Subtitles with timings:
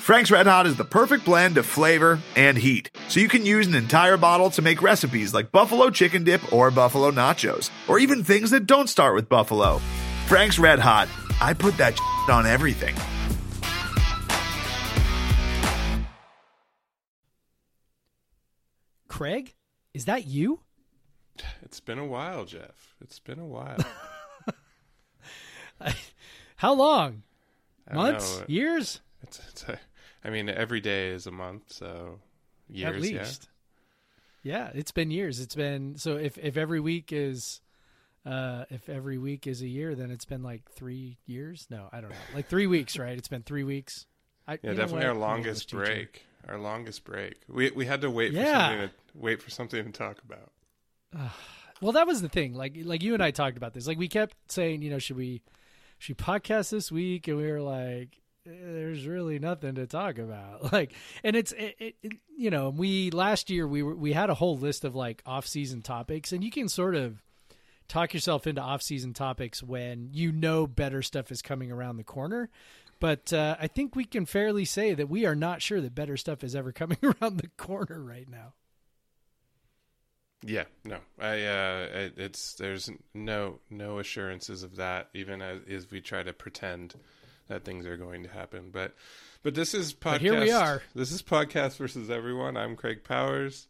[0.00, 3.66] Frank's Red Hot is the perfect blend of flavor and heat, so you can use
[3.66, 8.24] an entire bottle to make recipes like buffalo chicken dip or buffalo nachos, or even
[8.24, 9.78] things that don't start with buffalo.
[10.26, 11.06] Frank's Red Hot,
[11.40, 12.00] I put that
[12.30, 12.94] on everything.
[19.06, 19.54] Craig,
[19.92, 20.60] is that you?
[21.62, 22.96] It's been a while, Jeff.
[23.02, 23.76] It's been a while.
[26.56, 27.22] How long?
[27.92, 28.38] Months?
[28.38, 28.44] know.
[28.48, 29.00] Years?
[29.22, 29.78] It's, it's a,
[30.24, 32.18] I mean, every day is a month, so
[32.68, 32.88] years.
[32.88, 33.18] At yeah.
[33.20, 33.48] least.
[34.42, 34.70] Yeah.
[34.74, 35.40] it's been years.
[35.40, 37.60] It's been so if if every week is
[38.26, 41.66] uh if every week is a year, then it's been like three years.
[41.70, 42.16] No, I don't know.
[42.34, 43.16] Like three weeks, right?
[43.16, 44.06] It's been three weeks.
[44.46, 46.24] I, Yeah, definitely our longest break.
[46.48, 47.36] Our longest break.
[47.48, 51.30] We we had to wait for something to wait for something to talk about.
[51.82, 52.52] Well, that was the thing.
[52.52, 53.86] Like like you and I talked about this.
[53.86, 55.40] Like we kept saying, you know, should we
[55.98, 57.26] should we podcast this week?
[57.26, 60.72] And we were like, there's really nothing to talk about.
[60.72, 60.92] Like,
[61.24, 64.34] and it's it, it, it- you know, we last year we were we had a
[64.34, 67.22] whole list of like off season topics, and you can sort of
[67.86, 72.04] talk yourself into off season topics when you know better stuff is coming around the
[72.04, 72.48] corner.
[72.98, 76.16] But uh, I think we can fairly say that we are not sure that better
[76.16, 78.54] stuff is ever coming around the corner right now.
[80.42, 85.90] Yeah, no, I uh, it, it's there's no no assurances of that, even as, as
[85.90, 86.94] we try to pretend
[87.50, 88.70] that things are going to happen.
[88.72, 88.94] But
[89.42, 90.12] but this is podcast.
[90.12, 90.82] But here we are.
[90.94, 92.56] This is podcast versus everyone.
[92.56, 93.68] I'm Craig Powers,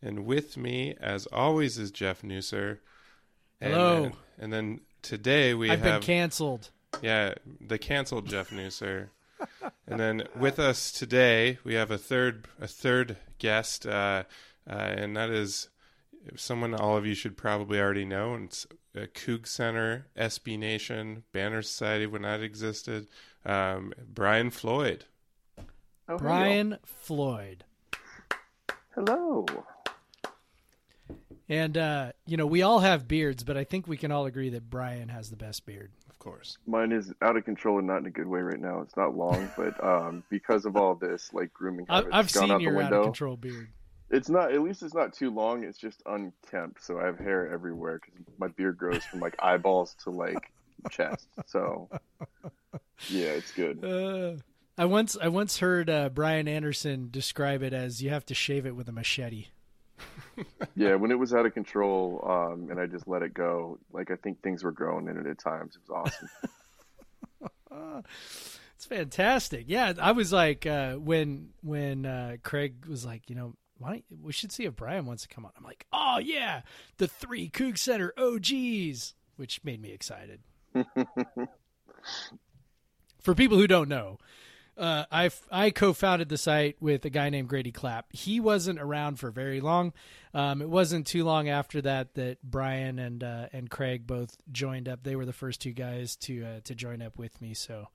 [0.00, 2.78] and with me, as always, is Jeff Nusser.
[3.60, 4.02] And Hello.
[4.02, 6.70] Then, and then today we I've have been canceled.
[7.02, 9.08] yeah the canceled Jeff Nusser.
[9.86, 14.22] and then with us today we have a third a third guest, uh,
[14.68, 15.68] uh, and that is
[16.36, 18.34] someone all of you should probably already know.
[18.34, 18.66] And it's
[18.96, 23.08] uh, Coug Center, SB Nation, Banner Society when that existed.
[23.44, 25.04] Um, Brian Floyd.
[25.58, 25.64] Oh,
[26.08, 27.64] hey, Brian Floyd.
[28.94, 29.46] Hello.
[31.48, 34.50] And uh, you know, we all have beards, but I think we can all agree
[34.50, 35.90] that Brian has the best beard.
[36.10, 36.58] Of course.
[36.66, 38.80] Mine is out of control and not in a good way right now.
[38.80, 42.42] It's not long, but um, because of all this, like grooming I, habits, I've gone
[42.42, 42.98] seen out your the out window.
[43.00, 43.68] of control beard.
[44.10, 44.52] It's not.
[44.52, 45.64] At least it's not too long.
[45.64, 49.94] It's just unkempt, so I have hair everywhere because my beard grows from like eyeballs
[50.04, 50.50] to like
[50.90, 51.28] chest.
[51.46, 51.88] So
[53.08, 53.84] yeah, it's good.
[53.84, 54.40] Uh,
[54.78, 58.64] I once I once heard uh, Brian Anderson describe it as you have to shave
[58.64, 59.46] it with a machete.
[60.76, 63.80] Yeah, when it was out of control, um, and I just let it go.
[63.92, 65.74] Like I think things were growing in it at times.
[65.74, 66.12] It was
[67.72, 68.04] awesome.
[68.78, 69.64] It's fantastic.
[69.66, 74.04] Yeah, I was like uh, when when uh, Craig was like, you know, why don't,
[74.22, 75.52] we should see if Brian wants to come on.
[75.56, 76.62] I'm like, oh yeah,
[76.98, 80.40] the three Coug Center OGs, which made me excited.
[83.20, 84.18] For people who don't know,
[84.78, 88.12] uh, I I co-founded the site with a guy named Grady Clapp.
[88.12, 89.92] He wasn't around for very long.
[90.32, 94.88] Um, it wasn't too long after that that Brian and uh, and Craig both joined
[94.88, 95.02] up.
[95.02, 97.54] They were the first two guys to uh, to join up with me.
[97.54, 97.88] So,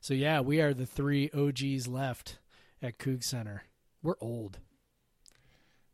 [0.00, 2.38] so yeah, we are the three OGs left
[2.80, 3.64] at Coug Center.
[4.02, 4.58] We're old.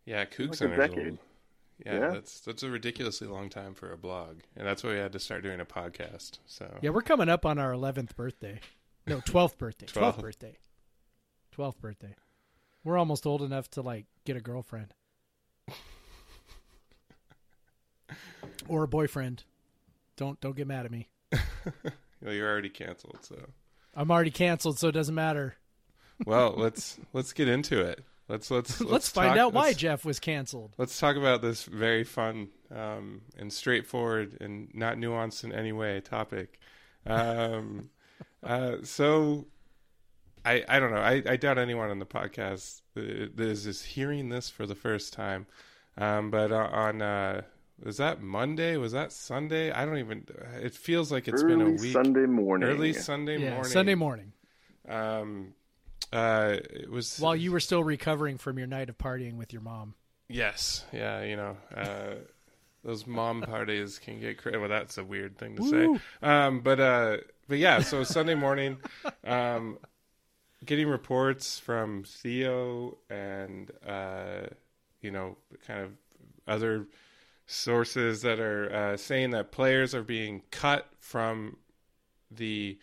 [0.05, 1.07] Yeah, Coug Like a Center's decade.
[1.11, 1.19] old.
[1.85, 2.09] Yeah, Yeah.
[2.11, 5.19] that's that's a ridiculously long time for a blog, and that's why we had to
[5.19, 6.39] start doing a podcast.
[6.47, 8.61] So Yeah, we're coming up on our 11th birthday.
[9.07, 9.87] No, 12th birthday.
[9.89, 10.57] 12th birthday.
[11.57, 12.15] 12th birthday.
[12.85, 14.95] We're almost old enough to like get a girlfriend
[18.69, 19.45] or a boyfriend.
[20.17, 21.09] Don't don't get mad at me.
[22.23, 23.19] well, you're already canceled.
[23.23, 23.37] So
[23.95, 25.57] I'm already canceled, so it doesn't matter.
[26.25, 28.05] well, let's let's get into it.
[28.29, 30.75] Let's let's Let's, find talk- out why let's- Jeff was canceled.
[30.79, 36.01] Let's talk about this very fun um, and straightforward and not nuanced in any way
[36.01, 36.59] topic.
[37.07, 37.91] Um,
[38.43, 39.47] uh, so,
[40.45, 41.01] I I don't know.
[41.01, 45.47] I, I doubt anyone on the podcast is is hearing this for the first time.
[45.97, 47.43] Um, but uh, on uh,
[47.83, 48.77] was that Monday?
[48.77, 49.71] Was that Sunday?
[49.71, 50.27] I don't even.
[50.63, 51.93] It feels like it's Early been a week.
[51.93, 52.69] Sunday morning.
[52.69, 53.71] Early Sunday yeah, morning.
[53.71, 54.33] Sunday morning.
[54.89, 55.55] Um,
[56.15, 59.63] uh, it was While you were still recovering from your night of partying with your
[59.63, 59.95] mom.
[60.29, 62.15] Yes, yeah, you know, uh,
[62.85, 64.57] those mom parties can get crazy.
[64.57, 65.99] Well, that's a weird thing to Woo.
[65.99, 66.01] say.
[66.23, 67.17] Um, but uh,
[67.49, 68.79] but yeah, so Sunday morning,
[69.25, 69.79] um,
[70.65, 74.47] getting reports from Theo and uh,
[75.01, 75.91] you know, kind of
[76.47, 76.87] other
[77.47, 81.57] sources that are uh, saying that players are being cut from
[82.31, 82.79] the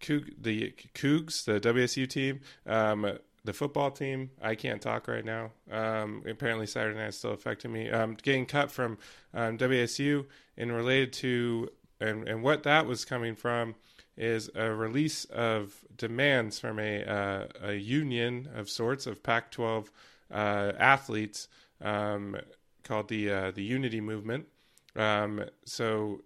[0.00, 4.30] Coug, the Cougs, the WSU team, um, the football team.
[4.42, 5.52] I can't talk right now.
[5.70, 7.90] Um, apparently, Saturday night still affecting me.
[7.90, 8.98] Um, getting cut from
[9.34, 10.26] um, WSU
[10.56, 11.70] and related to
[12.00, 13.74] and and what that was coming from
[14.16, 19.88] is a release of demands from a uh, a union of sorts of Pac-12
[20.30, 21.48] uh, athletes
[21.80, 22.36] um,
[22.82, 24.46] called the uh, the Unity Movement.
[24.94, 26.22] Um, so,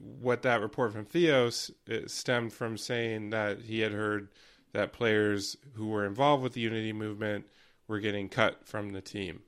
[0.00, 1.70] what that report from Theos
[2.06, 4.28] stemmed from saying that he had heard
[4.72, 7.46] that players who were involved with the Unity Movement
[7.86, 9.42] were getting cut from the team.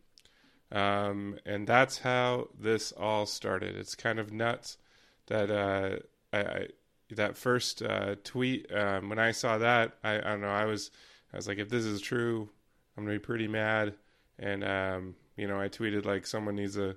[0.72, 3.76] Um, and that's how this all started.
[3.76, 4.78] It's kind of nuts
[5.26, 5.96] that uh,
[6.32, 6.66] I, I,
[7.10, 10.90] that first uh, tweet um, when I saw that I, I, don't know I was
[11.32, 12.48] I was like if this is true
[12.96, 13.94] I'm gonna be pretty mad
[14.38, 16.96] and um, you know I tweeted like someone needs to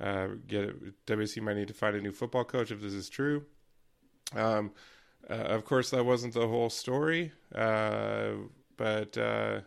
[0.00, 3.44] uh, get WC might need to find a new football coach if this is true.
[4.34, 4.72] Um,
[5.28, 8.30] uh, of course that wasn't the whole story, uh,
[8.76, 9.60] but uh,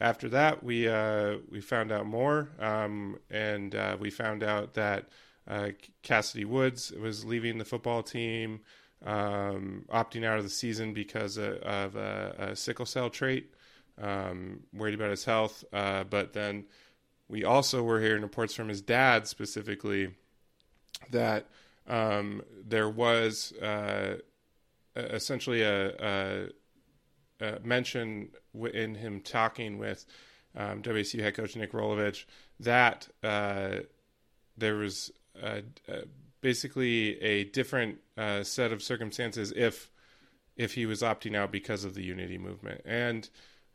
[0.00, 5.08] after that, we uh, we found out more, um, and uh, we found out that
[6.02, 8.60] Cassidy Woods was leaving the football team,
[9.04, 13.54] um, opting out of the season because of, of a, a, sickle cell trait,
[14.00, 15.64] um, worried about his health.
[15.70, 16.64] But then
[17.28, 20.14] we also were hearing reports from his dad specifically
[21.10, 21.46] that
[21.86, 24.16] um, there was uh,
[24.96, 26.48] essentially a, a
[27.40, 28.30] uh, mention
[28.72, 30.04] in him talking with
[30.56, 32.24] um, head coach Nick Rolovich
[32.60, 33.76] that uh,
[34.56, 35.12] there was
[36.40, 39.90] basically a different uh, set of circumstances if
[40.56, 42.80] if he was opting out because of the unity movement.
[42.84, 43.28] And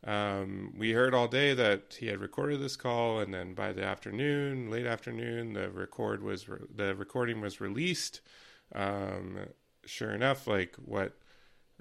[0.05, 3.83] um, we heard all day that he had recorded this call and then by the
[3.83, 8.21] afternoon late afternoon the record was re- the recording was released
[8.73, 9.37] um,
[9.85, 11.13] sure enough like what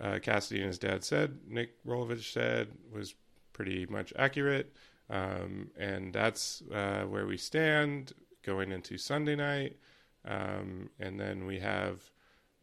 [0.01, 3.15] uh, Cassidy and his dad said, Nick Rolovich said was
[3.53, 4.75] pretty much accurate.
[5.11, 9.77] Um, and that's uh, where we stand going into Sunday night.
[10.25, 12.11] Um, and then we have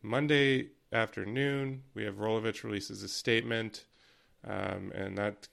[0.01, 3.85] Monday afternoon, we have Rolovich releases a statement.
[4.47, 5.47] Um, and that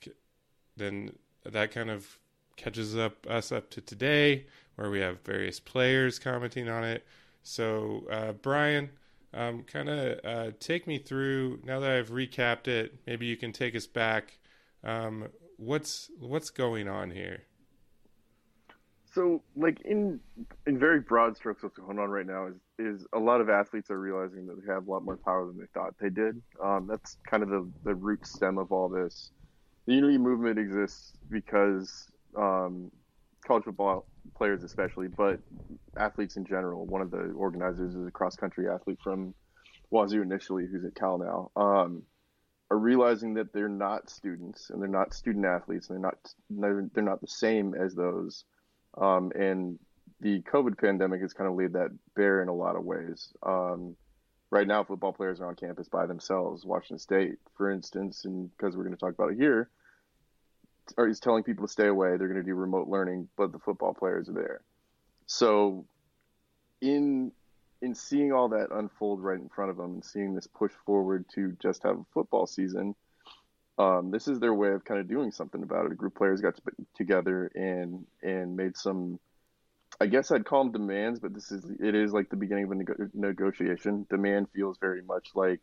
[0.77, 1.13] then
[1.45, 2.19] that kind of
[2.57, 4.47] catches up us up to today,
[4.77, 7.07] where we have various players commenting on it.
[7.43, 8.91] So, uh, Brian,
[9.33, 13.01] um, kind of uh, take me through now that I've recapped it.
[13.07, 14.39] Maybe you can take us back.
[14.83, 17.46] Um, what's what's going on here?
[19.17, 20.21] So, like in
[20.67, 23.91] in very broad strokes, what's going on right now is is a lot of athletes
[23.91, 26.43] are realizing that they have a lot more power than they thought they did.
[26.63, 29.31] Um, that's kind of the the root stem of all this.
[29.87, 32.91] The unity movement exists because um,
[33.43, 34.05] college football
[34.37, 35.41] players especially, but
[35.97, 36.85] athletes in general.
[36.85, 39.33] One of the organizers is a cross country athlete from
[39.89, 42.03] Wazoo initially, who's at Cal now, um,
[42.71, 46.91] are realizing that they're not students and they're not student athletes and they're not they're,
[46.93, 48.45] they're not the same as those.
[48.97, 49.79] Um, and
[50.21, 53.33] the COVID pandemic has kind of laid that bare in a lot of ways.
[53.43, 53.97] Um,
[54.51, 56.65] right now, football players are on campus by themselves.
[56.65, 59.69] Washington State, for instance, and because we're going to talk about it here,
[60.97, 62.17] or he's telling people to stay away.
[62.17, 64.61] They're going to do remote learning, but the football players are there.
[65.27, 65.87] So,
[66.81, 67.33] in
[67.83, 71.27] in seeing all that unfold right in front of them and seeing this push forward
[71.35, 72.95] to just have a football season,
[73.79, 75.93] um, this is their way of kind of doing something about it.
[75.93, 76.63] A group of players got to
[76.97, 79.19] together and and made some.
[80.01, 82.71] I guess I'd call them demands, but this is it is like the beginning of
[82.73, 84.07] a nego- negotiation.
[84.11, 85.61] Demand feels very much like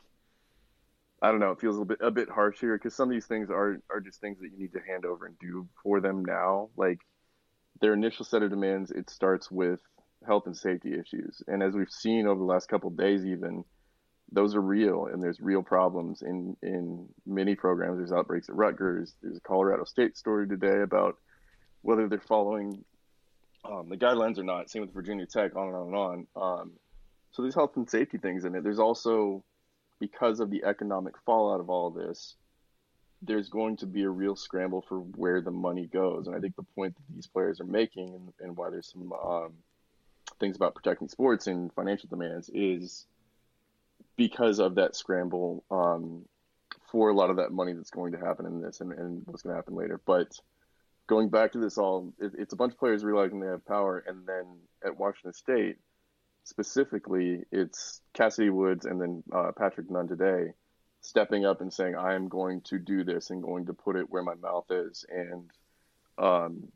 [1.22, 1.52] I don't know.
[1.52, 4.00] It feels a bit a bit harsh here because some of these things are are
[4.00, 6.70] just things that you need to hand over and do for them now.
[6.78, 7.00] Like
[7.82, 9.80] their initial set of demands, it starts with
[10.26, 13.64] health and safety issues, and as we've seen over the last couple days, even
[14.34, 17.98] those are real, and there's real problems in in many programs.
[17.98, 19.14] There's outbreaks at Rutgers.
[19.22, 21.18] There's a Colorado State story today about
[21.82, 22.84] whether they're following
[23.64, 24.70] um, the guidelines or not.
[24.70, 26.28] Same with Virginia Tech, on and on and on.
[26.36, 26.72] Um,
[27.32, 28.64] so there's health and safety things in it.
[28.64, 29.44] There's also
[30.00, 32.36] because of the economic fallout of all this,
[33.22, 36.28] there's going to be a real scramble for where the money goes.
[36.28, 39.14] And I think the point that these players are making and, and why there's some
[39.14, 39.54] um,
[40.40, 43.06] things about protecting sports and financial demands is
[44.16, 46.26] because of that scramble um,
[46.92, 49.42] for a lot of that money that's going to happen in this and, and what's
[49.42, 50.00] going to happen later.
[50.06, 50.40] But
[51.08, 54.04] going back to this all, it, it's a bunch of players realizing they have power.
[54.06, 54.46] And then
[54.86, 55.78] at Washington State,
[56.44, 60.54] specifically, it's Cassidy Woods and then uh, Patrick Nunn today
[61.02, 64.10] stepping up and saying, I am going to do this and going to put it
[64.10, 65.50] where my mouth is and
[66.18, 66.72] um,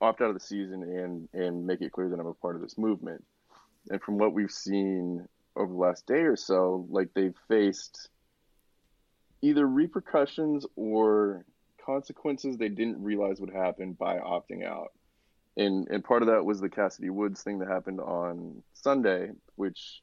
[0.00, 2.62] opt out of the season and, and make it clear that I'm a part of
[2.62, 3.24] this movement.
[3.90, 8.08] And from what we've seen over the last day or so, like they've faced
[9.42, 11.44] either repercussions or
[11.84, 14.92] consequences they didn't realize would happen by opting out
[15.56, 20.02] and and part of that was the Cassidy Woods thing that happened on Sunday, which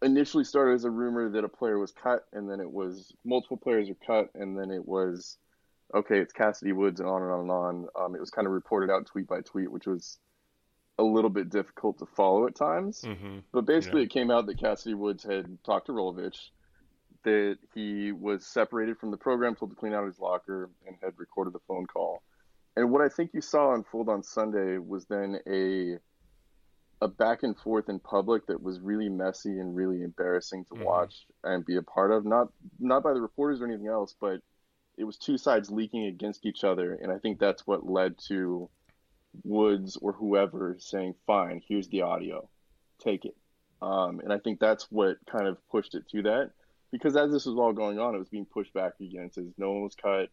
[0.00, 3.56] initially started as a rumor that a player was cut, and then it was multiple
[3.56, 5.36] players are cut, and then it was
[5.94, 7.88] okay, it's Cassidy Woods, and on and on and on.
[8.00, 10.18] Um, it was kind of reported out tweet by tweet, which was
[10.98, 13.02] a little bit difficult to follow at times.
[13.02, 13.38] Mm-hmm.
[13.52, 14.06] But basically, Yeah.
[14.06, 16.50] it came out that Cassidy Woods had talked to Rolovich,
[17.24, 21.18] that he was separated from the program, told to clean out his locker, and had
[21.18, 22.22] recorded the phone call.
[22.76, 25.98] And what I think you saw unfold on Sunday was then a
[27.00, 30.84] a back and forth in public that was really messy and really embarrassing to Mhm.
[30.84, 32.24] watch and be a part of.
[32.24, 34.40] Not not by the reporters or anything else, but
[34.96, 38.70] it was two sides leaking against each other, and I think that's what led to
[39.44, 42.48] Woods or whoever saying, "Fine, here's the audio,
[42.98, 43.36] take it."
[43.80, 46.50] Um, and I think that's what kind of pushed it to that,
[46.90, 49.30] because as this was all going on, it was being pushed back again.
[49.32, 50.28] Says no one was cut,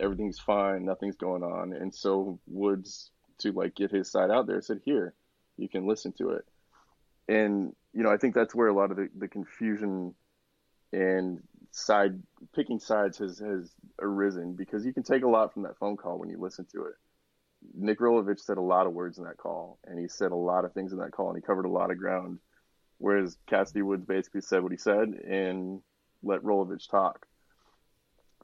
[0.00, 4.60] everything's fine, nothing's going on, and so Woods to like get his side out there
[4.60, 5.14] said, "Here,
[5.56, 6.44] you can listen to it."
[7.28, 10.14] And you know, I think that's where a lot of the, the confusion
[10.92, 12.22] and side
[12.54, 16.18] picking sides has has arisen because you can take a lot from that phone call
[16.18, 16.94] when you listen to it.
[17.74, 20.64] Nick Rolovich said a lot of words in that call, and he said a lot
[20.64, 22.38] of things in that call, and he covered a lot of ground.
[22.98, 25.80] Whereas Cassidy Woods basically said what he said and
[26.22, 27.26] let Rolovich talk.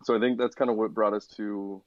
[0.04, 1.82] So I think that's kind of what brought us to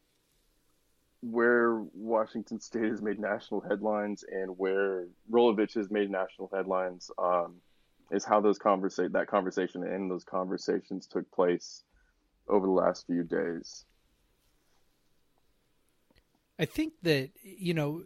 [1.22, 7.10] where Washington State has made national headlines and where Rolovich has made national headlines.
[7.17, 7.62] Um,
[8.12, 11.84] is how those conversa- that conversation and those conversations took place
[12.48, 13.86] over the last few days.
[16.60, 18.04] I think that you know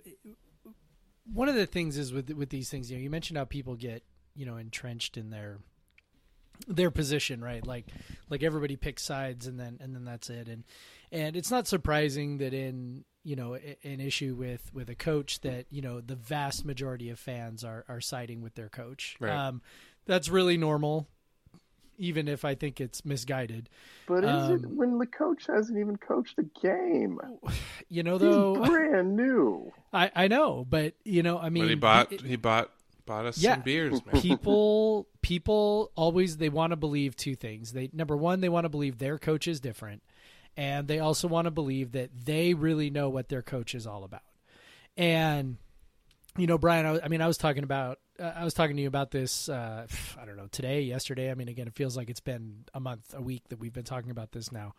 [1.31, 2.91] one of the things is with with these things.
[2.91, 4.03] You know, you mentioned how people get
[4.35, 5.59] you know entrenched in their
[6.67, 7.65] their position, right?
[7.65, 7.87] Like
[8.29, 10.47] like everybody picks sides, and then and then that's it.
[10.47, 10.63] And
[11.11, 15.65] and it's not surprising that in you know an issue with with a coach that
[15.69, 19.15] you know the vast majority of fans are are siding with their coach.
[19.19, 19.31] Right.
[19.31, 19.61] Um,
[20.05, 21.07] that's really normal,
[21.97, 23.69] even if I think it's misguided.
[24.07, 27.19] But is Um, it when the coach hasn't even coached a game?
[27.89, 29.73] You know, He's though brand new.
[29.91, 32.71] I I know, but you know, I mean, but he bought it- he bought
[33.05, 33.55] bought us Yeah.
[33.55, 34.21] some beers, man.
[34.21, 38.69] people people always they want to believe two things they number one they want to
[38.69, 40.01] believe their coach is different
[40.57, 44.03] and they also want to believe that they really know what their coach is all
[44.03, 44.21] about
[44.97, 45.57] and
[46.37, 48.87] you know brian i, I mean i was talking about i was talking to you
[48.87, 49.85] about this uh,
[50.21, 53.13] i don't know today yesterday i mean again it feels like it's been a month
[53.13, 54.73] a week that we've been talking about this now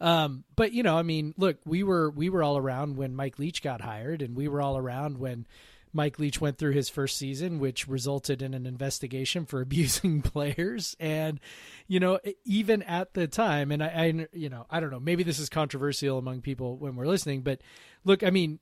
[0.00, 3.38] um, but you know i mean look we were we were all around when mike
[3.38, 5.46] leach got hired and we were all around when
[5.92, 10.96] Mike Leach went through his first season, which resulted in an investigation for abusing players.
[10.98, 11.38] And,
[11.86, 15.22] you know, even at the time, and I, I, you know, I don't know, maybe
[15.22, 17.60] this is controversial among people when we're listening, but
[18.04, 18.58] look, I mean,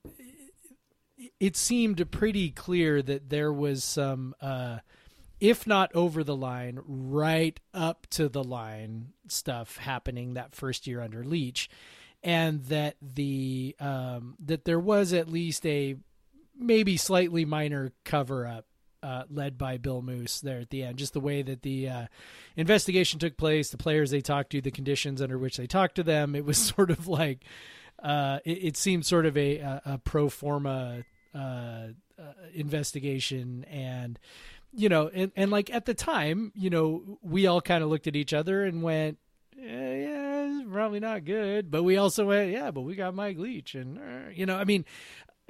[1.39, 4.79] it seemed pretty clear that there was some, uh,
[5.41, 11.01] if not over the line, right up to the line stuff happening that first year
[11.01, 11.69] under Leach.
[12.23, 15.97] And that the um, that there was at least a
[16.55, 18.67] maybe slightly minor cover up
[19.03, 20.99] uh, led by Bill Moos there at the end.
[20.99, 22.07] Just the way that the uh,
[22.57, 26.03] investigation took place, the players they talked to, the conditions under which they talked to
[26.03, 26.35] them.
[26.35, 27.45] It was sort of like
[28.03, 32.23] uh, it, it seemed sort of a, a, a pro forma uh, uh,
[32.55, 34.19] investigation and.
[34.73, 38.07] You know, and, and like at the time, you know, we all kind of looked
[38.07, 39.19] at each other and went,
[39.61, 41.73] "Eh, yeah, probably not good.
[41.73, 43.75] But we also went, yeah, but we got Mike Leach.
[43.75, 44.85] And, uh, you know, I mean,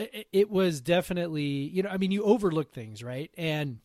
[0.00, 3.78] it, it was definitely you know i mean you overlook things right and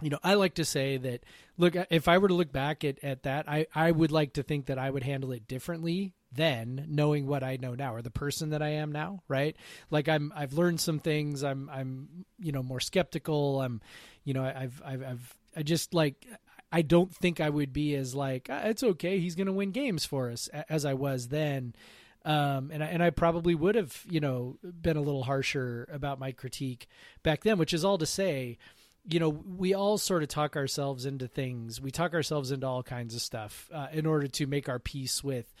[0.00, 1.24] you know i like to say that
[1.56, 4.42] look if i were to look back at, at that i i would like to
[4.42, 8.10] think that i would handle it differently then knowing what i know now or the
[8.10, 9.56] person that i am now right
[9.90, 13.80] like i'm i've learned some things i'm i'm you know more skeptical i'm
[14.24, 16.26] you know i've i've, I've i just like
[16.70, 19.70] i don't think i would be as like "Ah, it's okay he's going to win
[19.70, 21.74] games for us as i was then
[22.24, 26.20] um, and I, and I probably would have, you know, been a little harsher about
[26.20, 26.86] my critique
[27.22, 27.58] back then.
[27.58, 28.58] Which is all to say,
[29.08, 31.80] you know, we all sort of talk ourselves into things.
[31.80, 35.24] We talk ourselves into all kinds of stuff uh, in order to make our peace
[35.24, 35.52] with,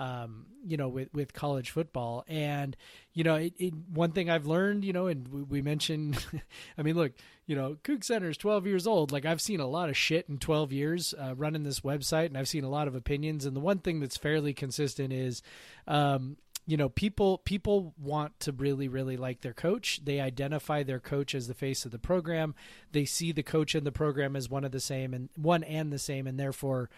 [0.00, 2.24] um, you know, with with college football.
[2.26, 2.74] And
[3.12, 6.24] you know, it, it, one thing I've learned, you know, and we, we mentioned,
[6.78, 7.12] I mean, look,
[7.46, 9.12] you know, Coug Center is 12 years old.
[9.12, 12.38] Like I've seen a lot of shit in 12 years uh, running this website, and
[12.38, 13.44] I've seen a lot of opinions.
[13.44, 15.42] And the one thing that's fairly consistent is,
[15.86, 20.00] um, you know, people people want to really really like their coach.
[20.02, 22.54] They identify their coach as the face of the program.
[22.92, 25.92] They see the coach and the program as one of the same and one and
[25.92, 26.88] the same, and therefore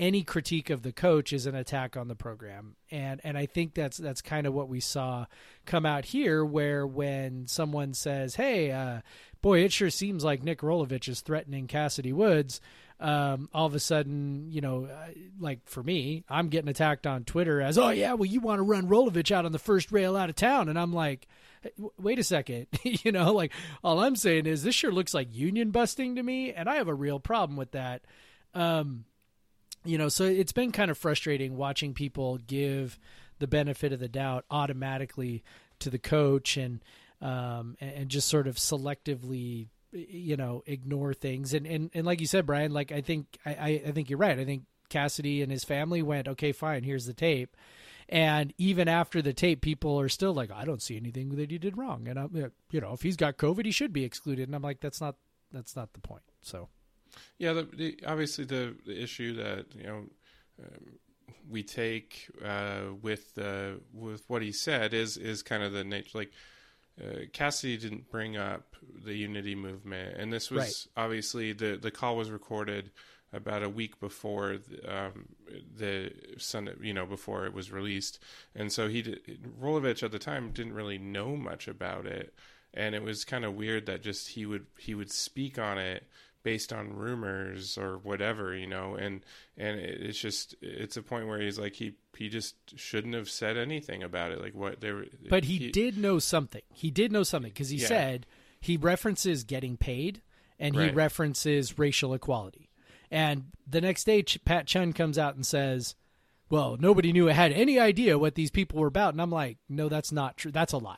[0.00, 2.74] any critique of the coach is an attack on the program.
[2.90, 5.26] And and I think that's that's kind of what we saw
[5.66, 9.02] come out here where when someone says hey uh,
[9.42, 12.60] boy it sure seems like Nick Rolovich is threatening Cassidy Woods
[12.98, 17.24] um, all of a sudden, you know, uh, like for me, I'm getting attacked on
[17.24, 20.16] Twitter as, oh yeah, well you want to run Rolovich out on the first rail
[20.16, 21.26] out of town, and I'm like,
[21.98, 23.52] wait a second, you know, like
[23.82, 26.88] all I'm saying is this sure looks like union busting to me, and I have
[26.88, 28.02] a real problem with that.
[28.52, 29.06] Um,
[29.84, 32.98] you know, so it's been kind of frustrating watching people give
[33.38, 35.42] the benefit of the doubt automatically
[35.80, 36.80] to the coach and
[37.20, 41.52] um, and just sort of selectively you know ignore things.
[41.52, 44.38] And and, and like you said brian like i think I, I think you're right.
[44.38, 47.56] I think cassidy and his family went okay fine here's the tape.
[48.08, 51.58] And even after the tape people are still like i don't see anything that he
[51.58, 52.06] did wrong.
[52.08, 54.48] And i'm you know if he's got covid he should be excluded.
[54.48, 55.16] And i'm like that's not
[55.52, 56.22] that's not the point.
[56.42, 56.68] So
[57.38, 60.04] yeah the, the obviously the, the issue that you know
[60.62, 60.98] um,
[61.50, 66.18] we take uh, with uh, with what he said is is kind of the nature
[66.18, 66.32] like
[67.02, 71.04] uh, Cassidy didn't bring up the unity movement, and this was right.
[71.04, 72.90] obviously the the call was recorded
[73.32, 75.28] about a week before um,
[75.76, 78.18] the Sunday, you know, before it was released,
[78.54, 79.20] and so he did,
[79.60, 82.34] Rolovich at the time didn't really know much about it,
[82.74, 86.04] and it was kind of weird that just he would he would speak on it
[86.42, 89.24] based on rumors or whatever, you know, and
[89.56, 93.56] and it's just it's a point where he's like he he just shouldn't have said
[93.56, 94.40] anything about it.
[94.40, 96.62] Like what there, but he, he, did know something.
[96.72, 97.88] He did know something because he yeah.
[97.88, 98.26] said
[98.60, 100.22] he references getting paid
[100.58, 100.94] and he right.
[100.94, 102.70] references racial equality.
[103.10, 105.96] And the next day, Pat Chun comes out and says,
[106.48, 109.88] "Well, nobody knew had any idea what these people were about." And I'm like, "No,
[109.88, 110.52] that's not true.
[110.52, 110.96] That's a lie."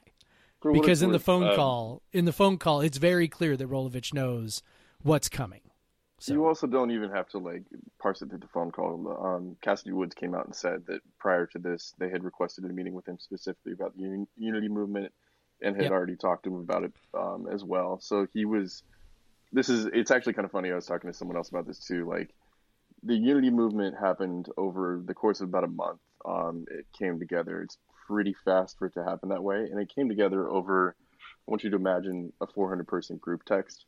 [0.73, 4.15] because in the phone um, call, in the phone call, it's very clear that Rolovich
[4.15, 4.63] knows
[5.03, 5.61] what's coming.
[6.23, 6.35] So.
[6.35, 7.65] You also don't even have to like
[8.01, 9.19] parse it through the phone call.
[9.21, 12.69] Um, Cassidy Woods came out and said that prior to this, they had requested a
[12.69, 15.13] meeting with him specifically about the un- Unity movement,
[15.61, 15.91] and had yep.
[15.91, 17.99] already talked to him about it um, as well.
[18.01, 18.85] So he was.
[19.53, 19.87] This is.
[19.87, 20.71] It's actually kind of funny.
[20.71, 22.09] I was talking to someone else about this too.
[22.09, 22.33] Like,
[23.03, 25.99] the Unity movement happened over the course of about a month.
[26.25, 27.63] Um, it came together.
[27.63, 30.95] It's pretty fast for it to happen that way, and it came together over.
[31.21, 33.87] I want you to imagine a 400 person group text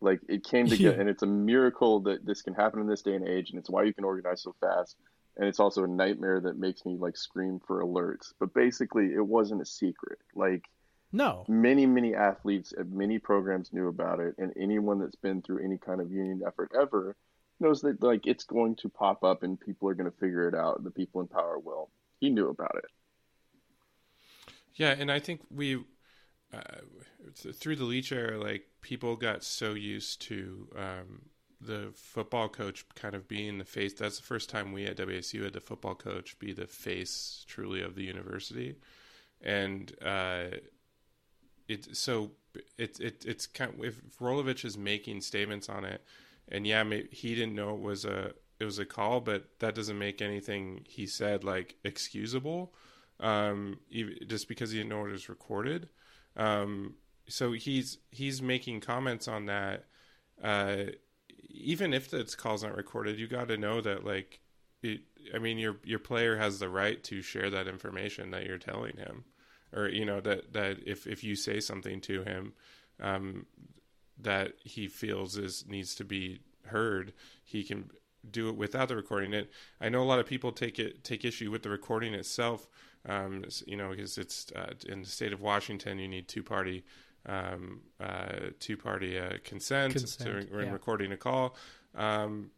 [0.00, 1.00] like it came together, yeah.
[1.00, 3.70] and it's a miracle that this can happen in this day and age, and it's
[3.70, 4.96] why you can organize so fast.
[5.38, 8.32] And it's also a nightmare that makes me like scream for alerts.
[8.40, 10.18] But basically, it wasn't a secret.
[10.34, 10.64] Like
[11.12, 15.64] no, many many athletes at many programs knew about it, and anyone that's been through
[15.64, 17.16] any kind of union effort ever
[17.60, 20.54] knows that like it's going to pop up, and people are going to figure it
[20.54, 20.82] out.
[20.82, 21.90] The people in power will.
[22.18, 22.90] He knew about it.
[24.74, 25.76] Yeah, and I think we
[26.52, 26.60] uh,
[27.54, 31.22] through the Leach era, like people got so used to um,
[31.60, 33.92] the football coach kind of being the face.
[33.92, 37.82] That's the first time we at WSU had the football coach be the face truly
[37.82, 38.76] of the university,
[39.42, 40.58] and uh,
[41.66, 42.30] it so
[42.78, 46.00] it, it it's kind of, if Rolovich is making statements on it,
[46.46, 49.98] and yeah, he didn't know it was a it was a call, but that doesn't
[49.98, 52.72] make anything he said like excusable.
[53.18, 55.88] Um, even, just because he didn't know it was recorded.
[56.36, 56.94] Um,
[57.28, 59.84] so he's he's making comments on that.
[60.42, 60.76] Uh,
[61.48, 64.40] even if the call's not recorded, you got to know that like,
[64.82, 65.00] it,
[65.34, 68.96] I mean, your your player has the right to share that information that you're telling
[68.96, 69.24] him,
[69.72, 72.52] or you know that that if if you say something to him,
[73.00, 73.46] um,
[74.20, 77.12] that he feels is needs to be heard,
[77.42, 77.90] he can
[78.30, 79.32] do it without the recording.
[79.32, 79.50] It.
[79.80, 82.68] I know a lot of people take it take issue with the recording itself.
[83.08, 86.84] Um, you know, because it's uh, in the state of Washington, you need two party
[87.26, 90.72] um, uh, two party uh, consent, consent to, when yeah.
[90.72, 91.56] recording a call.
[91.94, 92.50] Um,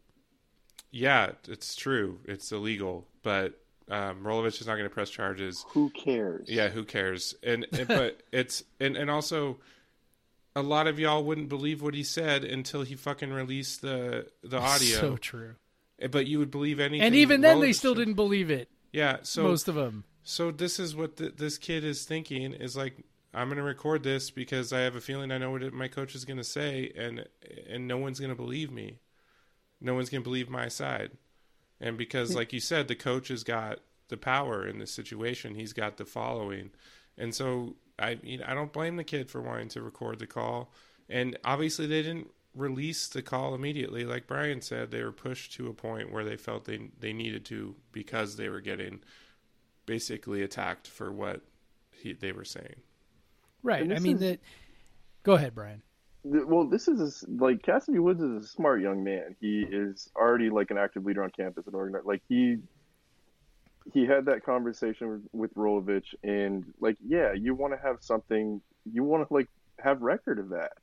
[0.91, 2.19] yeah, it's true.
[2.25, 5.65] It's illegal, but um, Rolovich is not going to press charges.
[5.69, 6.49] Who cares?
[6.49, 7.35] Yeah, who cares?
[7.43, 9.57] And, and but it's and and also
[10.55, 14.57] a lot of y'all wouldn't believe what he said until he fucking released the the
[14.57, 14.99] audio.
[14.99, 15.55] So true.
[15.99, 17.05] Eh, but you would believe anything.
[17.05, 18.69] And even then, they still didn't believe it.
[18.91, 20.05] Yeah, so most of them.
[20.23, 24.03] So this is what the, this kid is thinking: is like I'm going to record
[24.03, 26.91] this because I have a feeling I know what my coach is going to say,
[26.97, 27.25] and
[27.69, 28.99] and no one's going to believe me.
[29.79, 31.11] No one's going to believe my side,
[31.79, 35.55] and because, like you said, the coach has got the power in this situation.
[35.55, 36.71] He's got the following,
[37.17, 40.71] and so I mean, I don't blame the kid for wanting to record the call.
[41.07, 44.05] And obviously, they didn't release the call immediately.
[44.05, 47.45] Like Brian said, they were pushed to a point where they felt they they needed
[47.45, 49.01] to because they were getting
[49.85, 51.41] basically attacked for what
[51.91, 52.81] he, they were saying.
[53.63, 53.81] Right.
[53.91, 54.39] I mean is, that.
[55.23, 55.81] Go ahead, Brian.
[56.23, 59.35] Well, this is a, like Cassidy Woods is a smart young man.
[59.39, 62.05] He is already like an active leader on campus and organized.
[62.05, 62.57] Like he
[63.93, 68.61] he had that conversation with, with Rolovich, and like yeah, you want to have something.
[68.91, 69.47] You want to like
[69.81, 70.73] have record of that.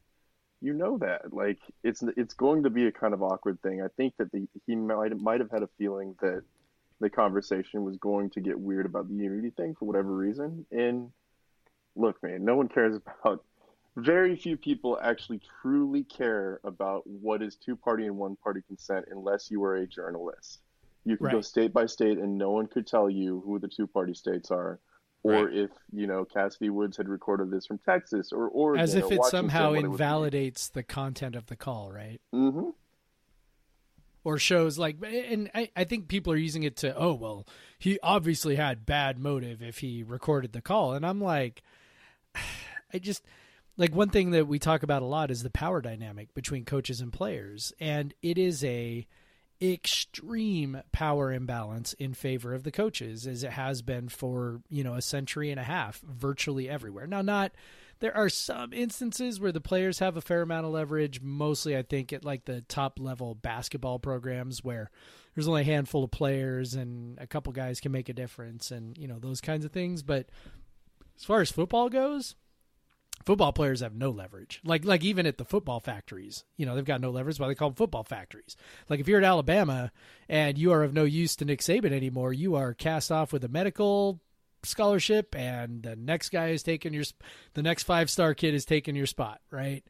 [0.60, 3.82] you know that like it's it's going to be a kind of awkward thing.
[3.82, 6.42] I think that the he might might have had a feeling that
[7.00, 10.64] the conversation was going to get weird about the unity thing for whatever reason.
[10.70, 11.10] And
[11.96, 13.44] look, man, no one cares about.
[13.96, 19.06] Very few people actually truly care about what is two party and one party consent
[19.10, 20.60] unless you are a journalist.
[21.06, 21.32] You can right.
[21.32, 24.50] go state by state and no one could tell you who the two party states
[24.50, 24.80] are
[25.26, 25.54] or right.
[25.54, 29.24] if you know Cassidy Woods had recorded this from Texas or Oregon, as if it
[29.24, 32.20] somehow invalidates the content of the call, right?
[32.32, 32.70] Mm-hmm.
[34.22, 37.46] Or shows like, and I, I think people are using it to, oh well,
[37.78, 41.62] he obviously had bad motive if he recorded the call, and I'm like,
[42.92, 43.22] I just
[43.76, 47.00] like one thing that we talk about a lot is the power dynamic between coaches
[47.00, 49.06] and players, and it is a
[49.60, 54.94] extreme power imbalance in favor of the coaches as it has been for you know
[54.94, 57.06] a century and a half virtually everywhere.
[57.06, 57.52] Now not
[58.00, 61.82] there are some instances where the players have a fair amount of leverage mostly i
[61.82, 64.90] think at like the top level basketball programs where
[65.34, 68.96] there's only a handful of players and a couple guys can make a difference and
[68.98, 70.28] you know those kinds of things but
[71.16, 72.34] as far as football goes
[73.26, 74.60] football players have no leverage.
[74.64, 77.38] Like like even at the football factories, you know, they've got no leverage.
[77.38, 78.56] Why they call them football factories?
[78.88, 79.90] Like if you're at Alabama
[80.28, 83.44] and you are of no use to Nick Saban anymore, you are cast off with
[83.44, 84.20] a medical
[84.62, 87.04] scholarship, and the next guy is taking your
[87.54, 89.84] the next five star kid is taking your spot, right?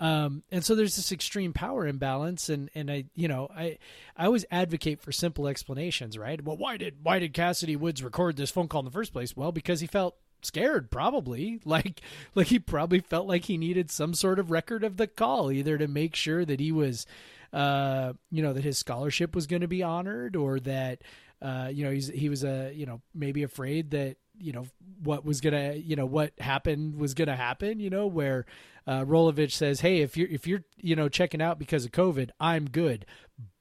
[0.00, 3.78] Um, and so there's this extreme power imbalance, and and I you know I
[4.16, 6.42] I always advocate for simple explanations, right?
[6.42, 9.36] Well, why did why did Cassidy Woods record this phone call in the first place?
[9.36, 11.60] Well, because he felt scared probably.
[11.74, 12.02] Like
[12.34, 15.76] like he probably felt like he needed some sort of record of the call either
[15.78, 17.06] to make sure that he was
[17.52, 21.02] uh you know that his scholarship was going to be honored or that
[21.42, 24.66] uh you know he's he was a uh, you know maybe afraid that you know
[25.02, 28.46] what was gonna you know what happened was gonna happen you know where
[28.86, 32.30] uh, Rolovich says hey if you're if you're you know checking out because of COVID
[32.40, 33.06] I'm good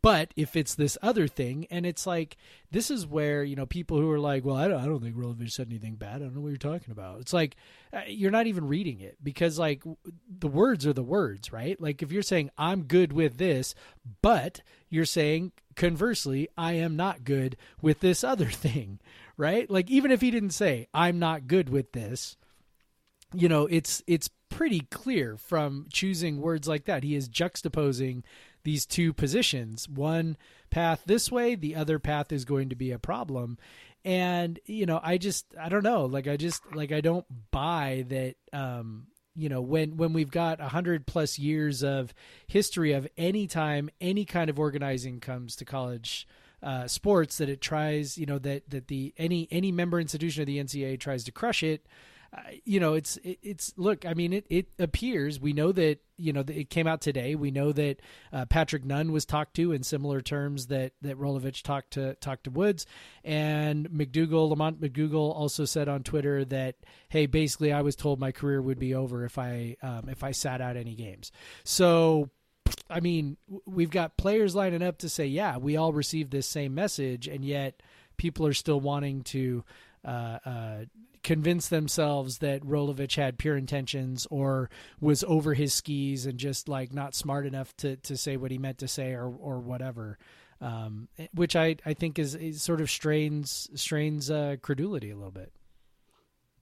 [0.01, 2.37] but if it's this other thing, and it's like
[2.71, 5.15] this is where you know people who are like, well, I don't, I don't think
[5.15, 6.17] Rolovich said anything bad.
[6.17, 7.21] I don't know what you're talking about.
[7.21, 7.55] It's like
[7.91, 9.83] uh, you're not even reading it because like
[10.29, 11.79] the words are the words, right?
[11.81, 13.73] Like if you're saying I'm good with this,
[14.21, 18.99] but you're saying conversely, I am not good with this other thing,
[19.37, 19.69] right?
[19.69, 22.37] Like even if he didn't say I'm not good with this,
[23.33, 27.03] you know, it's it's pretty clear from choosing words like that.
[27.03, 28.23] He is juxtaposing
[28.63, 29.87] these two positions.
[29.87, 30.37] One
[30.69, 33.57] path this way, the other path is going to be a problem.
[34.05, 38.05] And you know, I just I don't know, like I just like I don't buy
[38.09, 42.13] that um you know when when we've got a hundred plus years of
[42.47, 46.27] history of any time any kind of organizing comes to college
[46.61, 50.47] uh, sports that it tries you know that that the any any member institution of
[50.47, 51.85] the NCAA tries to crush it
[52.65, 54.05] you know, it's it, it's look.
[54.05, 57.35] I mean, it it appears we know that you know it came out today.
[57.35, 61.61] We know that uh, Patrick Nunn was talked to in similar terms that that Rolovich
[61.63, 62.85] talked to talked to Woods,
[63.23, 66.75] and McDougle Lamonte McDougle also said on Twitter that
[67.09, 70.31] hey, basically, I was told my career would be over if I um, if I
[70.31, 71.31] sat out any games.
[71.63, 72.29] So.
[72.89, 76.73] I mean, we've got players lining up to say, yeah, we all received this same
[76.73, 77.81] message, and yet
[78.17, 79.63] people are still wanting to
[80.03, 80.85] uh, uh,
[81.23, 86.93] convince themselves that Rolovich had pure intentions or was over his skis and just like
[86.93, 90.17] not smart enough to, to say what he meant to say or or whatever.
[90.61, 95.31] Um, which I, I think is, is sort of strains strains uh, credulity a little
[95.31, 95.51] bit.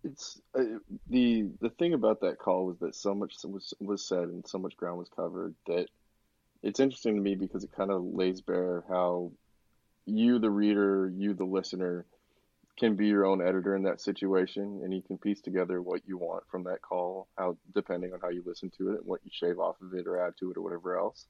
[0.04, 0.64] It's uh,
[1.08, 4.58] the the thing about that call was that so much was was said and so
[4.58, 5.88] much ground was covered that
[6.64, 9.32] it's interesting to me because it kind of lays bare how
[10.06, 12.06] you the reader, you the listener,
[12.82, 16.18] can be your own editor in that situation and you can piece together what you
[16.18, 19.30] want from that call how depending on how you listen to it and what you
[19.32, 21.28] shave off of it or add to it or whatever else.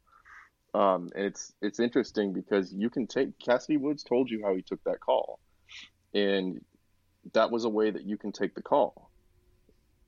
[0.74, 4.62] Um, and it's it's interesting because you can take Cassidy Woods told you how he
[4.62, 5.42] took that call
[6.14, 6.62] and
[7.34, 9.12] that was a way that you can take the call.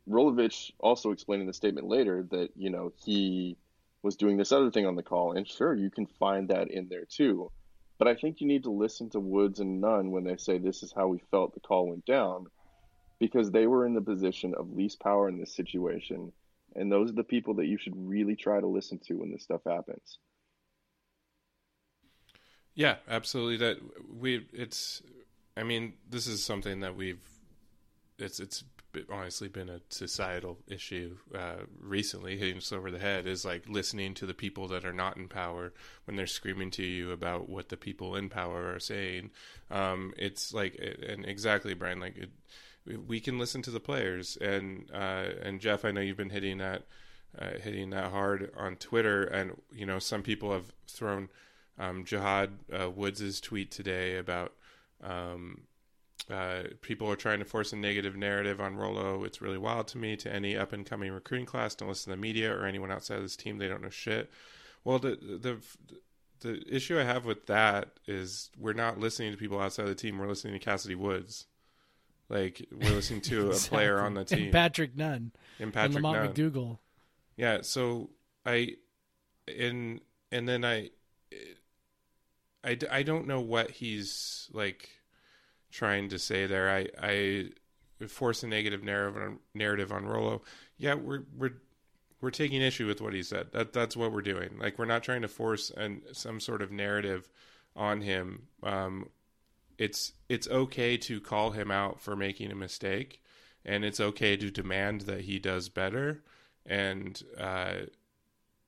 [0.09, 3.57] Rolovich also explained in the statement later that you know he
[4.01, 6.87] was doing this other thing on the call and sure you can find that in
[6.87, 7.51] there too
[8.03, 10.83] but I think you need to listen to Woods and Nunn when they say this
[10.83, 12.47] is how we felt the call went down,
[13.17, 16.33] because they were in the position of least power in this situation.
[16.75, 19.43] And those are the people that you should really try to listen to when this
[19.43, 20.17] stuff happens.
[22.75, 23.55] Yeah, absolutely.
[23.55, 23.77] That
[24.13, 25.01] we it's
[25.55, 27.23] I mean, this is something that we've
[28.19, 28.65] it's it's
[29.09, 34.13] honestly been a societal issue uh, recently, hitting us over the head, is like listening
[34.15, 35.73] to the people that are not in power
[36.05, 39.31] when they're screaming to you about what the people in power are saying.
[39.71, 42.29] Um, it's like, and exactly, Brian, like it,
[43.07, 46.57] we can listen to the players, and uh, and Jeff, I know you've been hitting
[46.57, 46.83] that
[47.37, 51.29] uh, hitting that hard on Twitter, and you know some people have thrown
[51.79, 54.53] um, Jahad uh, Woods' tweet today about
[55.01, 55.61] um,
[56.29, 59.23] uh, people are trying to force a negative narrative on Rolo.
[59.23, 60.15] It's really wild to me.
[60.17, 63.17] To any up and coming recruiting class, don't listen to the media or anyone outside
[63.17, 63.57] of this team.
[63.57, 64.29] They don't know shit.
[64.83, 65.57] Well, the the
[66.41, 70.17] the issue I have with that is we're not listening to people outside the team.
[70.17, 71.45] We're listening to Cassidy Woods.
[72.29, 73.67] Like we're listening to Exactly.
[73.67, 74.43] a player on the team.
[74.45, 76.33] And Patrick Nunn and and Lamonte Nunn.
[76.33, 76.77] McDougle.
[77.37, 78.09] Yeah, so
[78.45, 78.75] I
[79.47, 79.99] and
[80.31, 80.89] and then I
[82.63, 84.89] I I don't know what he's like
[85.73, 86.69] trying to say there.
[86.69, 90.43] I I force a negative narrative on, narrative on Rolo.
[90.77, 91.55] Yeah, we're we're
[92.21, 93.47] we're taking issue with what he said.
[93.51, 94.57] That that's what we're doing.
[94.59, 97.27] Like we're not trying to force an some sort of narrative
[97.75, 98.43] on him.
[98.61, 99.09] Um,
[99.77, 103.21] it's it's okay to call him out for making a mistake,
[103.65, 106.23] and it's okay to demand that he does better,
[106.65, 107.73] and uh,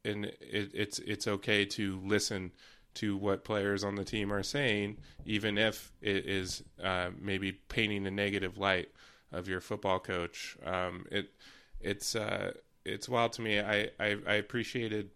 [0.04, 2.52] and it, it's it's okay to listen
[2.96, 8.06] to what players on the team are saying, even if it is uh, maybe painting
[8.08, 8.90] a negative light
[9.32, 10.58] of your football coach.
[10.66, 11.32] Um, it
[11.80, 12.54] it's uh,
[12.84, 13.60] it's wild to me.
[13.60, 15.12] I I, I appreciated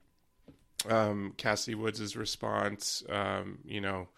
[0.88, 3.04] um, Cassie Woods' response.
[3.10, 4.10] Um, you know,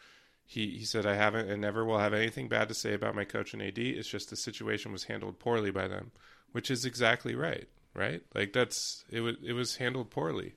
[0.45, 3.26] he he said I haven't and never will have anything bad to say about my
[3.26, 3.78] coach and AD.
[3.78, 6.12] It's just the situation was handled poorly by them,
[6.52, 7.67] which is exactly right.
[7.93, 8.21] Right?
[8.34, 10.56] Like that's it it was handled poorly.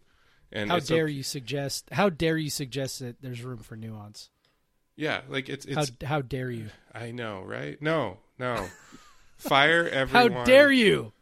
[0.55, 1.89] And How dare okay- you suggest?
[1.93, 4.31] How dare you suggest that there's room for nuance?
[4.97, 6.69] Yeah, like it's it's How how dare you?
[6.95, 7.81] I know, right?
[7.83, 8.69] No, no.
[9.37, 10.33] Fire everyone.
[10.33, 11.13] How dare you?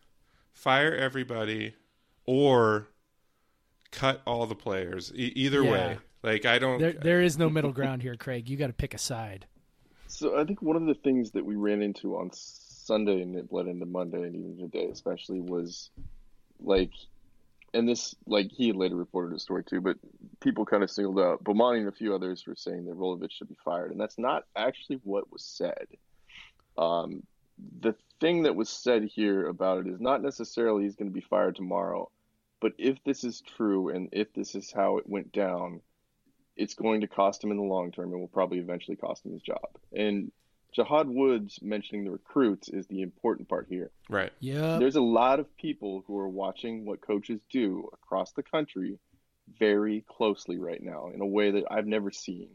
[0.52, 1.74] Fire everybody,
[2.26, 2.88] or
[3.90, 5.10] cut all the players.
[5.14, 5.70] E- either Yeah.
[5.70, 6.78] way, like I don't.
[6.78, 8.50] There there is no middle ground here, Craig.
[8.50, 9.46] You got to pick a side.
[10.08, 13.48] So I think one of the things that we ran into on Sunday and it
[13.48, 15.88] bled into Monday and even today especially was
[16.60, 16.90] like
[17.74, 19.96] and this like he later reported a story too, but
[20.40, 23.48] people kind of singled out Bomani and a few others were saying that Rolovich should
[23.48, 25.86] be fired, and that's not actually what was said.
[26.76, 27.22] Um,
[27.80, 31.26] the thing that was said here about it is not necessarily he's going to be
[31.28, 32.10] fired tomorrow,
[32.60, 35.80] but if this is true and if this is how it went down,
[36.56, 39.32] it's going to cost him in the long term and will probably eventually cost him
[39.32, 39.66] his job.
[39.92, 40.30] And
[40.76, 43.90] Jahad Woods mentioning the recruits is the important part here.
[44.08, 44.32] right.
[44.40, 44.78] Yeah.
[44.78, 48.98] There's a lot of people who are watching what coaches do across the country
[49.58, 52.48] very closely right now in a way that I've never seen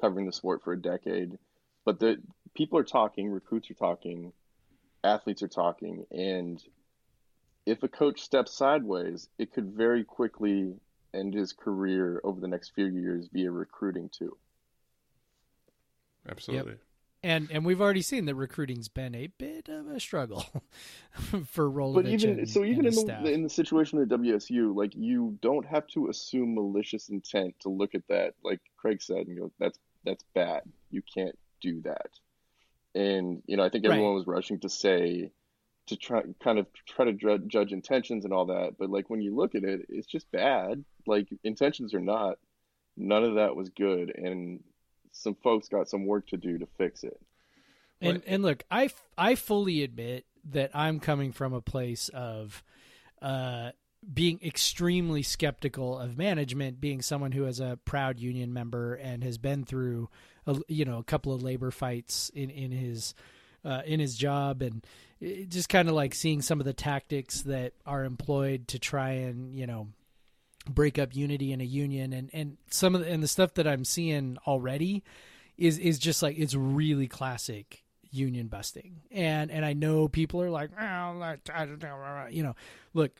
[0.00, 1.38] covering the sport for a decade.
[1.84, 2.16] But the
[2.54, 4.32] people are talking, recruits are talking,
[5.04, 6.62] athletes are talking, and
[7.64, 10.74] if a coach steps sideways, it could very quickly
[11.14, 14.36] end his career over the next few years via recruiting too.
[16.28, 16.74] Absolutely.
[17.22, 20.44] And and we've already seen that recruiting's been a bit of a struggle
[21.46, 21.94] for Rolovich.
[21.94, 23.24] But even and, so, even in the staff.
[23.26, 27.94] in the situation at WSU, like you don't have to assume malicious intent to look
[27.94, 30.62] at that, like Craig said, and go, "That's that's bad.
[30.90, 32.10] You can't do that."
[32.94, 33.92] And you know, I think Right.
[33.92, 35.30] everyone was rushing to say
[35.86, 39.20] to try kind of try to dr- judge intentions and all that, but like when
[39.20, 40.84] you look at it, it's just bad.
[41.06, 42.38] Like intentions are not,
[42.96, 44.62] none of that was good, and
[45.16, 47.20] some folks got some work to do to fix it.
[48.00, 52.62] And and look, I I fully admit that I'm coming from a place of
[53.22, 53.70] uh
[54.12, 59.36] being extremely skeptical of management being someone who is a proud union member and has
[59.36, 60.08] been through
[60.46, 63.14] a, you know a couple of labor fights in in his
[63.64, 64.86] uh, in his job and
[65.48, 69.56] just kind of like seeing some of the tactics that are employed to try and
[69.56, 69.88] you know
[70.66, 73.66] break up unity in a union and and some of the, and the stuff that
[73.66, 75.02] I'm seeing already
[75.56, 79.02] is is just like it's really classic union busting.
[79.10, 82.54] And and I know people are like oh, I don't know," you know.
[82.94, 83.12] Look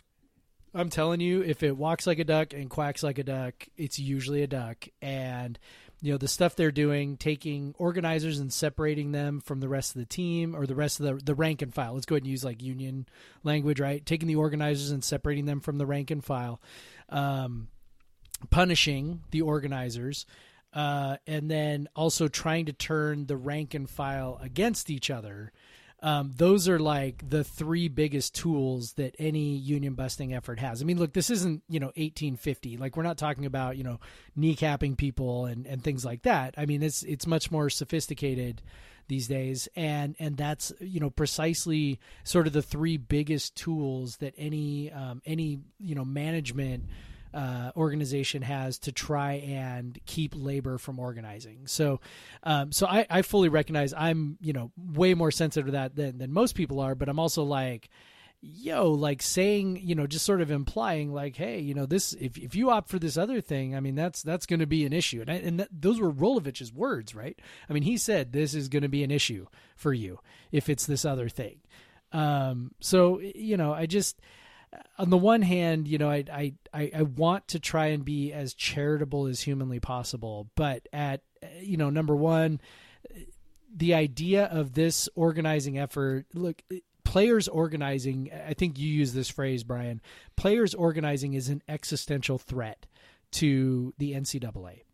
[0.74, 3.98] I'm telling you if it walks like a duck and quacks like a duck it's
[3.98, 4.88] usually a duck.
[5.00, 5.58] And
[6.02, 10.00] you know the stuff they're doing taking organizers and separating them from the rest of
[10.00, 11.94] the team or the rest of the the rank and file.
[11.94, 13.06] Let's go ahead and use like union
[13.44, 14.04] language right?
[14.04, 16.60] Taking the organizers and separating them from the rank and file.
[17.08, 17.68] Um,
[18.50, 20.26] punishing the organizers
[20.72, 25.52] uh, and then also trying to turn the rank and file against each other
[26.02, 30.82] um, those are like the three biggest tools that any union busting effort has.
[30.82, 32.76] I mean, look, this isn't you know 1850.
[32.76, 34.00] Like we're not talking about you know
[34.38, 36.54] kneecapping people and, and things like that.
[36.58, 38.62] I mean, it's it's much more sophisticated
[39.08, 44.34] these days, and and that's you know precisely sort of the three biggest tools that
[44.36, 46.84] any um, any you know management
[47.36, 51.66] uh, organization has to try and keep labor from organizing.
[51.66, 52.00] So,
[52.42, 56.16] um, so I, I fully recognize I'm you know way more sensitive to that than
[56.16, 57.90] than most people are, but I'm also like,
[58.40, 62.38] yo, like saying, you know, just sort of implying, like, hey, you know, this if
[62.38, 64.94] if you opt for this other thing, I mean, that's that's going to be an
[64.94, 67.38] issue, and I, and that, those were Rolovich's words, right?
[67.68, 69.46] I mean, he said this is going to be an issue
[69.76, 70.20] for you
[70.52, 71.58] if it's this other thing.
[72.12, 74.18] Um, so you know, I just
[74.98, 76.24] on the one hand, you know, I,
[76.72, 81.60] I I want to try and be as charitable as humanly possible, but at eh,
[81.62, 82.60] you know, number one,
[83.74, 88.30] the idea of this organizing effort, look, eh, players organizing.
[88.46, 90.00] I think you use this phrase, Brian.
[90.36, 92.86] Players organizing is an existential threat
[93.32, 94.85] to the NCAA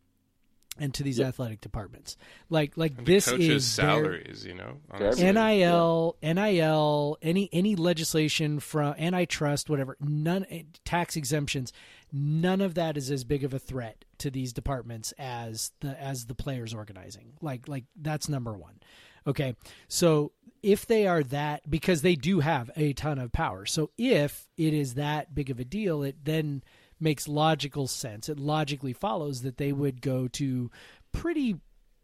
[0.79, 1.29] and to these yep.
[1.29, 2.17] athletic departments.
[2.49, 4.79] Like like and this is salaries, you know.
[4.91, 5.31] Honestly.
[5.31, 6.33] NIL, yeah.
[6.33, 11.73] NIL, any any legislation from antitrust, whatever, none eh, tax exemptions,
[12.13, 16.27] none of that is as big of a threat to these departments as the as
[16.27, 17.33] the players organizing.
[17.41, 18.81] Like like that's number 1.
[19.27, 19.55] Okay.
[19.89, 20.33] So
[20.63, 23.67] if they are that because they do have a ton of power.
[23.67, 26.63] So if it is that big of a deal, it then
[27.03, 28.29] makes logical sense.
[28.29, 30.71] It logically follows that they would go to
[31.13, 31.57] pretty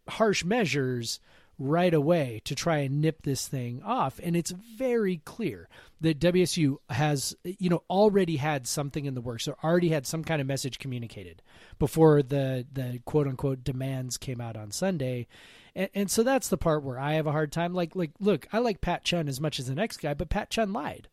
[0.09, 1.21] harsh measures
[1.59, 4.21] right away to try and nip this thing off.
[4.23, 5.69] And it's very clear
[6.01, 10.23] that WSU has you know already had something in the works or already had some
[10.23, 11.43] kind of message communicated
[11.79, 15.27] before the the quote unquote demands came out on Sunday.
[15.75, 17.75] And, and so that's the part where I have a hard time.
[17.75, 20.51] Like like look I like Pat Chun as much as the next guy but Pat
[20.51, 21.09] Chun lied.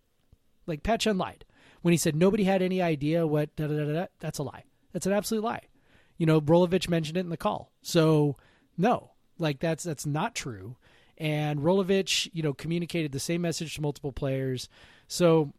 [0.67, 1.43] Like Pat Chun lied
[1.85, 4.63] when he said nobody had any idea what da, da, da, da, that's a lie.
[4.91, 5.61] That's an absolute lie.
[6.17, 7.71] You know, Rolovich mentioned it in the call.
[7.83, 8.37] So
[8.75, 10.77] no, like that's that's not true.
[11.19, 14.67] And Rolovich, you know, communicated the same message to multiple players.
[15.07, 15.53] So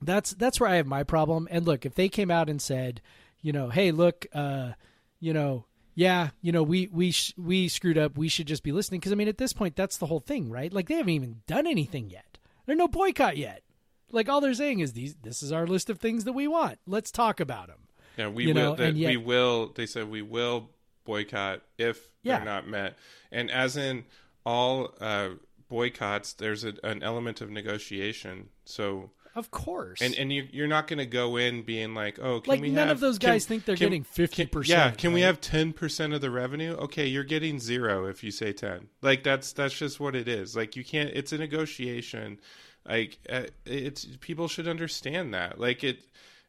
[0.00, 1.48] that's that's where I have my problem.
[1.50, 3.00] And look, if they came out and said,
[3.42, 4.74] you know, hey, look, uh,
[5.18, 5.64] you know,
[5.96, 8.16] yeah, you know, we we sh- we screwed up.
[8.16, 10.50] We should just be listening because I mean, at this point, that's the whole thing,
[10.50, 10.72] right?
[10.72, 12.38] Like they haven't even done anything yet.
[12.64, 13.64] There's no boycott yet.
[14.10, 15.14] Like all they're saying is these.
[15.22, 16.78] This is our list of things that we want.
[16.86, 17.80] Let's talk about them.
[18.16, 18.74] Yeah, we you will.
[18.74, 19.72] That yet, we will.
[19.74, 20.70] They said we will
[21.04, 22.36] boycott if yeah.
[22.36, 22.96] they're not met.
[23.30, 24.04] And as in
[24.44, 25.30] all uh,
[25.68, 28.48] boycotts, there's a, an element of negotiation.
[28.64, 30.02] So of course.
[30.02, 32.70] And and you, you're not going to go in being like, oh, can like we
[32.70, 34.78] none have, of those guys can, think they're can, getting fifty percent.
[34.78, 35.14] Yeah, can right?
[35.14, 36.72] we have ten percent of the revenue?
[36.72, 38.88] Okay, you're getting zero if you say ten.
[39.00, 40.56] Like that's that's just what it is.
[40.56, 41.10] Like you can't.
[41.10, 42.40] It's a negotiation.
[42.88, 45.60] Like uh, it's people should understand that.
[45.60, 46.00] Like it.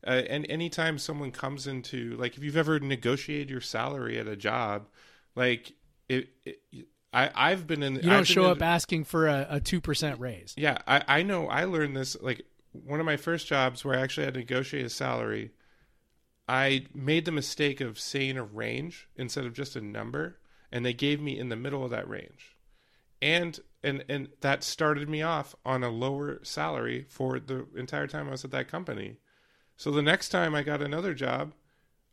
[0.07, 4.35] Uh, and anytime someone comes into like if you've ever negotiated your salary at a
[4.37, 4.87] job
[5.35, 5.73] like
[6.07, 6.59] it, it
[7.11, 7.95] I, I've been in.
[7.95, 10.53] You don't I've show in, up asking for a two percent raise.
[10.57, 11.47] Yeah, I, I know.
[11.47, 14.85] I learned this like one of my first jobs where I actually had to negotiate
[14.85, 15.51] a salary.
[16.47, 20.37] I made the mistake of saying a range instead of just a number,
[20.71, 22.55] and they gave me in the middle of that range
[23.21, 28.27] and and and that started me off on a lower salary for the entire time
[28.27, 29.17] I was at that company.
[29.77, 31.53] So the next time I got another job,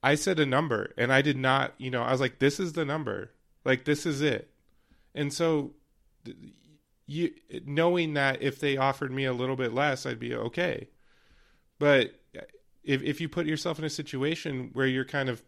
[0.02, 2.74] I said a number and I did not, you know, I was like this is
[2.74, 3.32] the number.
[3.64, 4.50] Like this is it.
[5.14, 5.72] And so
[7.06, 7.32] you
[7.64, 10.88] knowing that if they offered me a little bit less, I'd be okay.
[11.78, 12.42] But uh,
[12.84, 15.42] if if you put yourself in a situation where you're kind of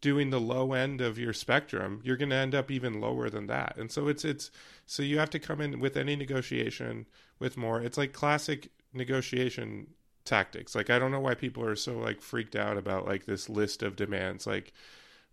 [0.00, 3.46] doing the low end of your spectrum, you're going to end up even lower than
[3.48, 3.76] that.
[3.76, 4.50] And so it's it's
[4.86, 7.06] so you have to come in with any negotiation
[7.38, 7.80] with more.
[7.80, 9.88] It's like classic negotiation
[10.24, 10.74] tactics.
[10.74, 13.82] Like I don't know why people are so like freaked out about like this list
[13.82, 14.46] of demands.
[14.46, 14.72] Like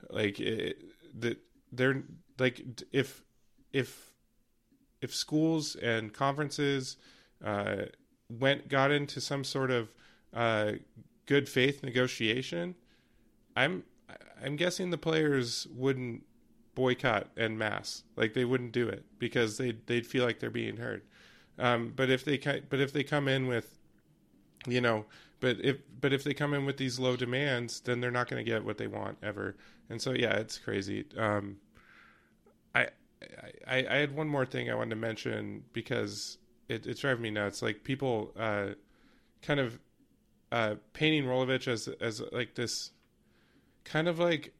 [0.09, 0.83] like it,
[1.19, 1.37] that
[1.71, 2.03] they're
[2.39, 3.23] like if
[3.71, 4.11] if
[5.01, 6.97] if schools and conferences
[7.43, 7.83] uh,
[8.29, 9.93] went got into some sort of
[10.33, 10.73] uh,
[11.25, 12.75] good faith negotiation,
[13.55, 13.83] I'm
[14.43, 16.23] I'm guessing the players wouldn't
[16.75, 18.03] boycott en masse.
[18.15, 21.01] Like they wouldn't do it because they they'd feel like they're being heard.
[21.57, 23.77] Um, but if they but if they come in with,
[24.67, 25.05] you know,
[25.39, 28.43] but if but if they come in with these low demands, then they're not going
[28.43, 29.55] to get what they want ever.
[29.89, 31.05] And so yeah, it's crazy.
[31.17, 31.57] Um,
[32.73, 32.89] I,
[33.67, 36.37] I I had one more thing I wanted to mention because
[36.67, 37.61] it, it's driving me nuts.
[37.61, 38.69] Like people uh,
[39.41, 39.79] kind of
[40.51, 42.91] uh, painting Rolovich as as like this
[43.85, 44.53] kind of like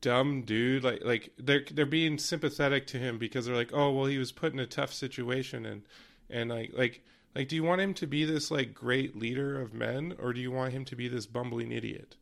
[0.00, 4.06] dumb dude like like they're they're being sympathetic to him because they're like oh well
[4.06, 5.82] he was put in a tough situation and
[6.30, 7.02] and like like
[7.34, 10.40] like do you want him to be this like great leader of men or do
[10.40, 12.16] you want him to be this bumbling idiot?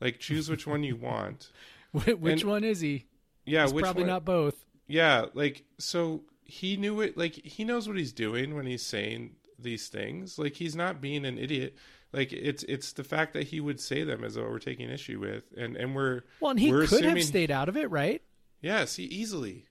[0.00, 1.50] Like choose which one you want.
[1.92, 3.06] Which and, one is he?
[3.44, 4.10] Yeah He's probably one?
[4.10, 4.64] not both.
[4.86, 9.36] Yeah like so he knew it like he knows what he's doing when he's saying
[9.58, 10.38] these things.
[10.38, 11.76] Like he's not being an idiot
[12.12, 15.18] like it's it's the fact that he would say them as though we're taking issue
[15.20, 18.22] with, and and we're well, and he could assuming, have stayed out of it, right?
[18.60, 19.66] Yes, he easily.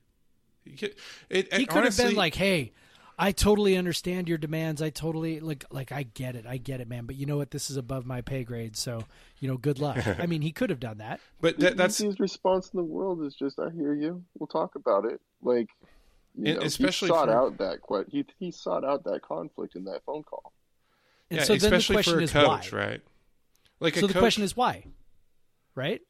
[0.64, 0.96] He could,
[1.30, 2.72] it, he could honestly, have been like, "Hey,
[3.18, 4.82] I totally understand your demands.
[4.82, 6.48] I totally like like I get it.
[6.48, 7.06] I get it, man.
[7.06, 7.52] But you know what?
[7.52, 9.04] This is above my pay grade, so
[9.39, 10.00] you know, good luck.
[10.20, 11.20] I mean, he could have done that.
[11.39, 14.24] But The that, that's his response in the world is just, "I hear you.
[14.39, 15.70] We'll talk about it." Like,
[16.36, 19.76] you know, especially he sought for- out that que- he he sought out that conflict
[19.76, 20.52] in that phone call.
[21.32, 22.78] And yeah, so then the especially question for a is coach, why.
[22.80, 23.02] right?
[23.80, 24.86] Like So a the coach, question is why,
[25.76, 26.02] right?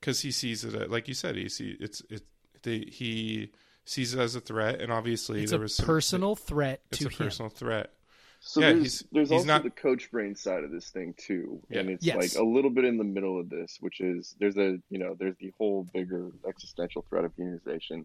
[0.00, 2.22] because he sees it like you said, he see it's it
[2.62, 3.50] they, he
[3.84, 7.00] sees it as a threat, and obviously It's there a was some, personal threat it's
[7.00, 7.16] to a him.
[7.16, 7.92] personal threat.
[8.40, 11.14] So Yeah, there's he's- there's he's also not- the coach brain side of this thing
[11.18, 12.16] too, and it's Yes.
[12.16, 15.16] like a little bit in the middle of this, which is there's a you know
[15.18, 18.04] there's the whole bigger existential threat of unionization,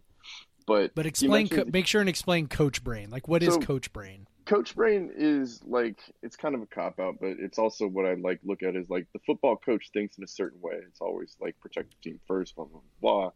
[0.66, 3.12] but But explain, co- make sure and explain coach brain.
[3.12, 4.28] Like, what is So- coach brain?
[4.46, 8.16] Coach brain is like it's kind of a cop out, but it's also what I
[8.16, 10.76] like look at is like the football coach thinks in a certain way.
[10.88, 13.32] It's always like protect the team first, blah blah blah,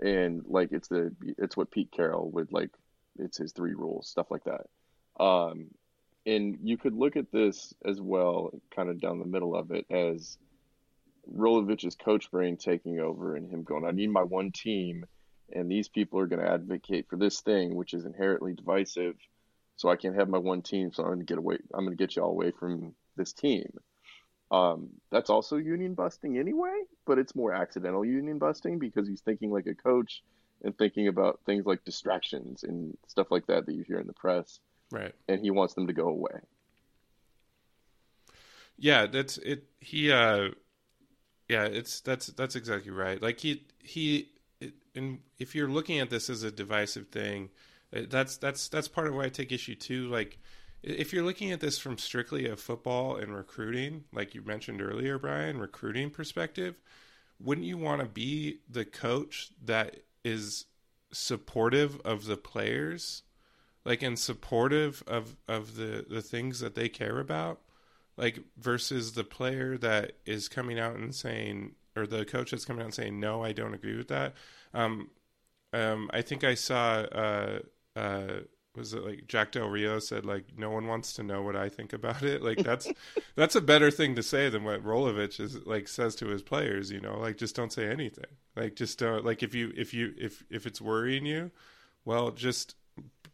[0.00, 2.70] and like it's the it's what Pete Carroll would like.
[3.18, 4.66] It's his three rules, stuff like that.
[5.22, 5.68] Um,
[6.26, 9.86] and you could look at this as well, kind of down the middle of it,
[9.90, 10.36] as
[11.32, 15.06] Rolovich's coach brain taking over and him going, "I need my one team."
[15.52, 19.14] And these people are going to advocate for this thing, which is inherently divisive
[19.76, 20.92] so I can't have my one team.
[20.92, 21.58] So I'm going to get away.
[21.74, 23.70] I'm going to get you all away from this team.
[24.50, 29.50] Um, that's also union busting anyway, but it's more accidental union busting because he's thinking
[29.50, 30.22] like a coach
[30.62, 34.12] and thinking about things like distractions and stuff like that that you hear in the
[34.12, 34.60] press,
[34.92, 35.12] Right.
[35.28, 36.40] and he wants them to go away.
[38.78, 39.64] Yeah, that's it.
[39.80, 40.50] He, uh,
[41.48, 43.20] yeah, it's that's that's exactly right.
[43.20, 47.50] Like he he, it, and if you're looking at this as a divisive thing,
[48.02, 50.08] that's that's that's part of why I take issue too.
[50.08, 50.38] Like,
[50.82, 55.18] if you're looking at this from strictly a football and recruiting, like you mentioned earlier,
[55.18, 56.76] Brian, recruiting perspective,
[57.40, 60.66] wouldn't you want to be the coach that is
[61.12, 63.22] supportive of the players,
[63.84, 67.60] like and supportive of of the the things that they care about?
[68.16, 72.80] like versus the player that is coming out and saying or the coach that's coming
[72.80, 74.34] out and saying no i don't agree with that
[74.74, 75.10] um
[75.72, 77.58] um i think i saw uh
[77.96, 78.40] uh
[78.76, 81.68] was it like Jack Del Rio said like no one wants to know what I
[81.68, 82.42] think about it.
[82.42, 82.88] Like that's
[83.34, 86.90] that's a better thing to say than what Rolovich is like says to his players
[86.90, 87.18] you know?
[87.18, 88.26] Like just don't say anything.
[88.54, 91.50] Like just don't like if you if you if if it's worrying you
[92.04, 92.76] well just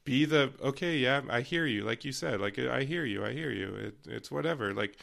[0.04, 3.30] be the okay yeah i hear you like you said like i hear you i
[3.30, 4.72] hear you it, it's whatever.
[4.72, 4.96] Like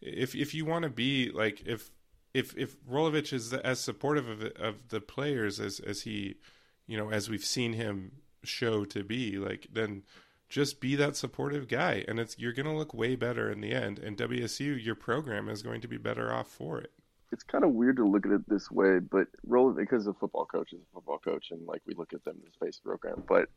[0.00, 1.90] if if you want to be like if
[2.34, 6.36] if if Rolovich is as supportive of of the players as as he
[6.86, 8.12] you know as we've seen him
[8.46, 10.02] show to be like then
[10.48, 13.72] just be that supportive guy and it's you're going to look way better in the
[13.72, 16.92] end and WSU your program is going to be better off for it
[17.32, 20.46] It's kind of weird to look at it this way, but roll because a football
[20.46, 23.24] coach is a football coach, and like we look at them as a face program,
[23.28, 23.48] but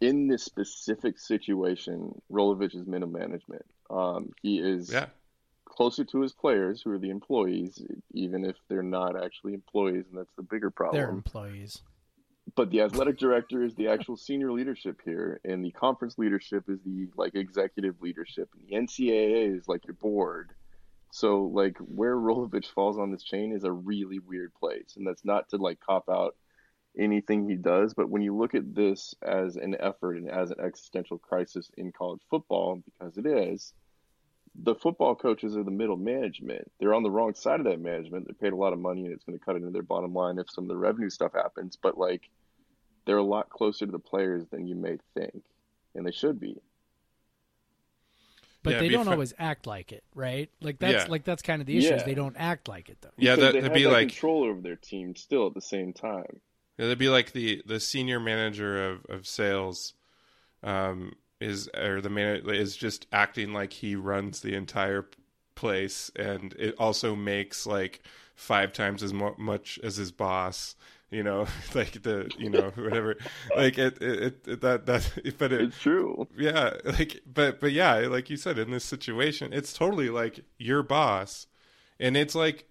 [0.00, 3.64] in this specific situation, Rolovich is middle management.
[3.88, 5.06] Um, he is yeah
[5.74, 7.82] closer to his players, who are the employees,
[8.12, 11.00] even if they're not actually employees, and that's the bigger problem.
[11.00, 11.82] They're employees.
[12.56, 16.78] But the athletic director is the actual senior leadership here, and the conference leadership is
[16.84, 20.52] the like executive leadership, and the NCAA is like your board.
[21.10, 25.24] So like where Rolovich falls on this chain is a really weird place, and that's
[25.24, 26.36] not to like cop out
[26.98, 30.60] anything he does, but when you look at this as an effort and as an
[30.60, 33.72] existential crisis in college football, because it is,
[34.56, 36.70] the football coaches are the middle management.
[36.78, 38.26] They're on the wrong side of that management.
[38.26, 40.38] They're paid a lot of money and it's going to cut into their bottom line
[40.38, 42.28] if some of the revenue stuff happens, but like
[43.04, 45.42] they're a lot closer to the players than you may think,
[45.94, 46.56] and they should be.
[48.62, 50.48] But Yeah, they don't fa- always act like it, right?
[50.62, 51.10] Like that's Yeah.
[51.10, 51.94] like that's kind of the issue.
[51.94, 53.10] is They don't act like it though.
[53.18, 55.60] yeah that, they that'd have be that like control over their team still at the
[55.60, 56.40] same time.
[56.78, 59.92] Yeah, that'd be like the the senior manager of of sales,
[60.62, 65.06] um, is or the man is just acting like he runs the entire
[65.54, 68.00] place, and it also makes like
[68.34, 70.76] five times as mu- much as his boss.
[71.10, 73.16] You know, like the you know whatever,
[73.56, 76.26] like it it, it that that but it It's true.
[76.36, 80.82] yeah like but but yeah like you said in this situation it's totally like your
[80.82, 81.46] boss
[82.00, 82.64] and it's like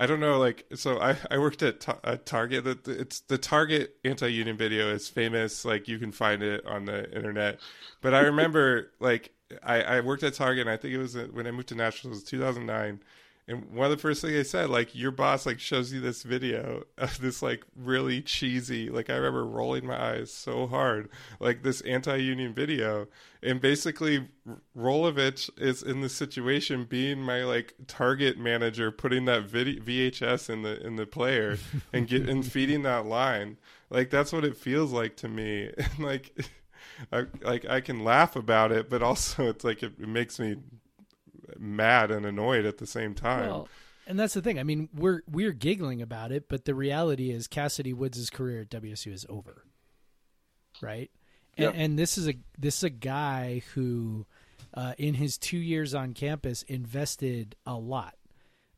[0.00, 3.38] i don't know like so i i worked at, Ta- at target that it's the
[3.38, 7.58] target anti-union video is famous like you can find it on the internet.
[8.00, 9.32] But i remember like
[9.62, 11.74] i i worked at target and i think it was uh, when i moved to
[11.74, 13.00] nashville it was 2009
[13.48, 16.22] and one of the first things I said, like your boss like shows you this
[16.22, 21.08] video of this like really cheesy, like I remember rolling my eyes so hard,
[21.40, 23.08] like this anti-union video,
[23.42, 24.28] and basically
[24.76, 30.86] Rolovich is in the situation being my like target manager, putting that VHS in the
[30.86, 31.56] in the player
[31.92, 33.56] and get and feeding that line,
[33.88, 36.38] like that's what it feels like to me, and like
[37.12, 40.56] I, like I can laugh about it, but also it's like it, it makes me
[41.58, 43.48] mad and annoyed at the same time.
[43.48, 43.68] Well,
[44.06, 44.58] and that's the thing.
[44.58, 48.70] I mean, we're we're giggling about it, but the reality is Cassidy Woods' career at
[48.70, 49.64] WSU is over.
[50.80, 51.10] Right?
[51.56, 51.74] Yep.
[51.74, 54.26] And, and this is a this is a guy who
[54.74, 58.14] uh, in his 2 years on campus invested a lot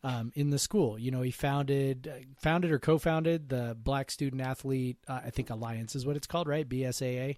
[0.03, 0.99] um, in the school.
[0.99, 5.51] You know, he founded uh, founded or co-founded the Black Student Athlete uh, I think
[5.51, 6.69] Alliance is what it's called, right?
[6.69, 7.37] BSAA.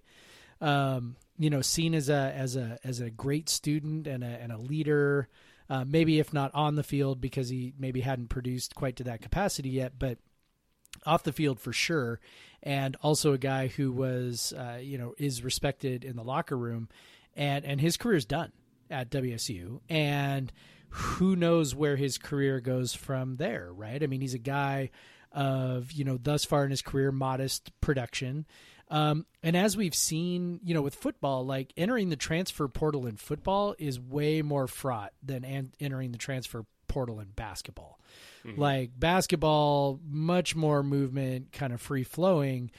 [0.63, 4.51] Um, you know, seen as a as a as a great student and a and
[4.51, 5.27] a leader,
[5.69, 9.21] uh, maybe if not on the field because he maybe hadn't produced quite to that
[9.21, 10.19] capacity yet, but
[11.05, 12.19] off the field for sure,
[12.61, 16.87] and also a guy who was uh, you know is respected in the locker room,
[17.35, 18.51] and and his career's done
[18.89, 20.51] at WSU, and
[20.89, 24.01] who knows where his career goes from there, right?
[24.01, 24.91] I mean, he's a guy
[25.31, 28.45] of you know thus far in his career modest production.
[28.89, 33.17] Um, and as we've seen, you know, with football, like entering the transfer portal in
[33.17, 37.99] football is way more fraught than an- entering the transfer portal in basketball.
[38.57, 42.71] Like basketball, much more movement, kind of free flowing.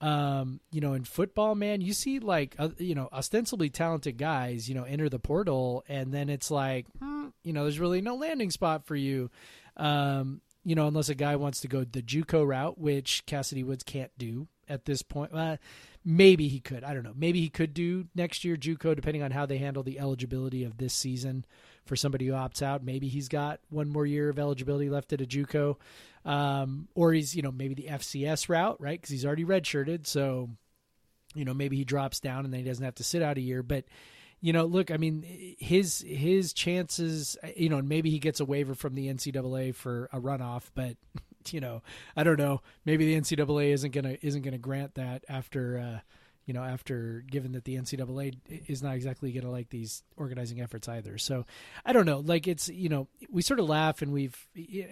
[0.00, 4.66] Um, you know, in football, man, you see like uh, you know ostensibly talented guys,
[4.66, 8.14] you know, enter the portal, and then it's like, hmm, you know, there's really no
[8.14, 9.30] landing spot for you.
[9.76, 13.82] Um, you know, unless a guy wants to go the JUCO route, which Cassidy Woods
[13.82, 15.34] can't do at this point.
[15.34, 15.56] Uh,
[16.04, 16.84] maybe he could.
[16.84, 17.14] I don't know.
[17.14, 20.78] Maybe he could do next year JUCO, depending on how they handle the eligibility of
[20.78, 21.44] this season
[21.84, 22.84] for somebody who opts out.
[22.84, 25.76] Maybe he's got one more year of eligibility left at a JUCO,
[26.24, 29.00] um, or he's you know maybe the FCS route, right?
[29.00, 30.48] Because he's already redshirted, so
[31.34, 33.42] you know maybe he drops down and then he doesn't have to sit out a
[33.42, 33.84] year, but.
[34.42, 34.90] You know, look.
[34.90, 35.22] I mean,
[35.58, 37.36] his his chances.
[37.54, 40.96] You know, and maybe he gets a waiver from the NCAA for a runoff, but
[41.50, 41.82] you know,
[42.16, 42.62] I don't know.
[42.84, 46.00] Maybe the NCAA isn't gonna isn't gonna grant that after uh,
[46.46, 48.36] you know after given that the NCAA
[48.66, 51.18] is not exactly gonna like these organizing efforts either.
[51.18, 51.46] So
[51.84, 52.20] I don't know.
[52.20, 54.36] Like it's you know we sort of laugh and we've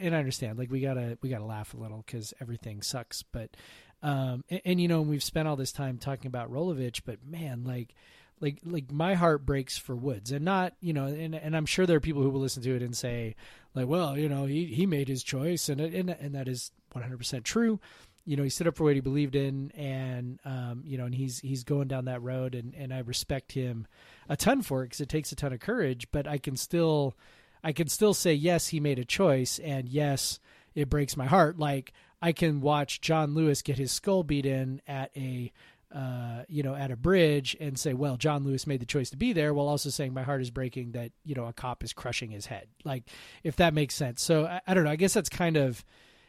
[0.01, 3.22] and I understand like we gotta we gotta laugh a little because everything sucks.
[3.22, 3.57] But
[4.03, 7.64] um and, and you know we've spent all this time talking about Rolovich, but man
[7.64, 7.94] like
[8.40, 11.86] like like my heart breaks for Woods, and not you know, and and I'm sure
[11.86, 13.34] there are people who will listen to it and say
[13.78, 17.16] like, well, you know, he he made his choice, and and and that is 100
[17.16, 17.80] percent true.
[18.24, 21.14] You know, he stood up for what he believed in, and um, you know, and
[21.14, 23.86] he's he's going down that road, and and I respect him
[24.28, 26.08] a ton for it because it takes a ton of courage.
[26.12, 27.16] But I can still,
[27.64, 30.40] I can still say yes, he made a choice, and yes,
[30.74, 31.58] it breaks my heart.
[31.58, 35.52] Like I can watch John Lewis get his skull beat in at a
[35.95, 39.16] uh, you know, at a bridge and say, well, John Lewis made the choice to
[39.16, 41.93] be there while also saying my heart is breaking that, you know, a cop is
[41.93, 42.68] crushing his head.
[42.84, 43.05] Like,
[43.43, 44.22] if that makes sense.
[44.22, 44.91] So I, I don't know.
[44.91, 45.84] I guess that's kind of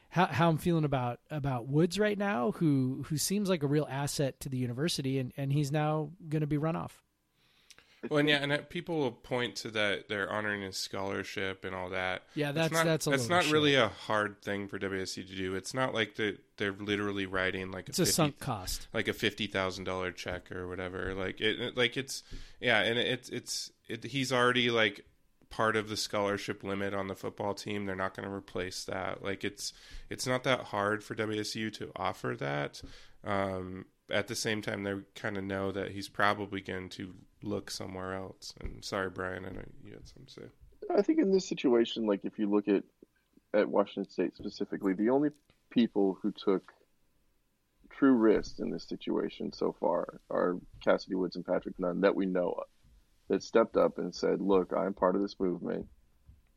[0.10, 3.88] how, how I'm feeling about, about Woods right now, who, who seems like a real
[3.89, 7.03] asset to the university and, and he's now going to be run off.
[8.07, 11.75] Well, and yeah, and that- people will point to that they're honoring his scholarship and
[11.75, 12.23] all that.
[12.35, 13.51] Yeah, that's- not, that's a that's not shit.
[13.53, 15.55] really a hard thing for WSC to do.
[15.55, 18.87] It's not like they they're literally writing like It's a a 50 sunk cost.
[18.93, 21.13] like a fifty thousand dollar check or whatever.
[21.13, 22.23] Like it, it- like it's
[22.61, 25.05] yeah, and it's it's it, he's already like
[25.49, 27.85] part of the scholarship limit on the football team.
[27.85, 29.23] They're not going to replace that.
[29.23, 29.73] Like it's
[30.09, 32.81] it's not that hard for WSU to offer that.
[33.25, 37.72] Um, at the same time, they kind of know that he's probably going to look
[37.72, 38.53] somewhere else.
[38.60, 40.95] And sorry, Brian, I know you had something to say.
[40.95, 42.84] I think in this situation, like if you look at
[43.53, 45.30] at Washington State specifically, the only
[45.72, 46.72] people who took
[47.89, 52.26] true risks in this situation so far are Cassidy Woods and Patrick Nunn that we
[52.26, 52.68] know of,
[53.28, 55.88] that stepped up and said, "Look, I'm part of this movement,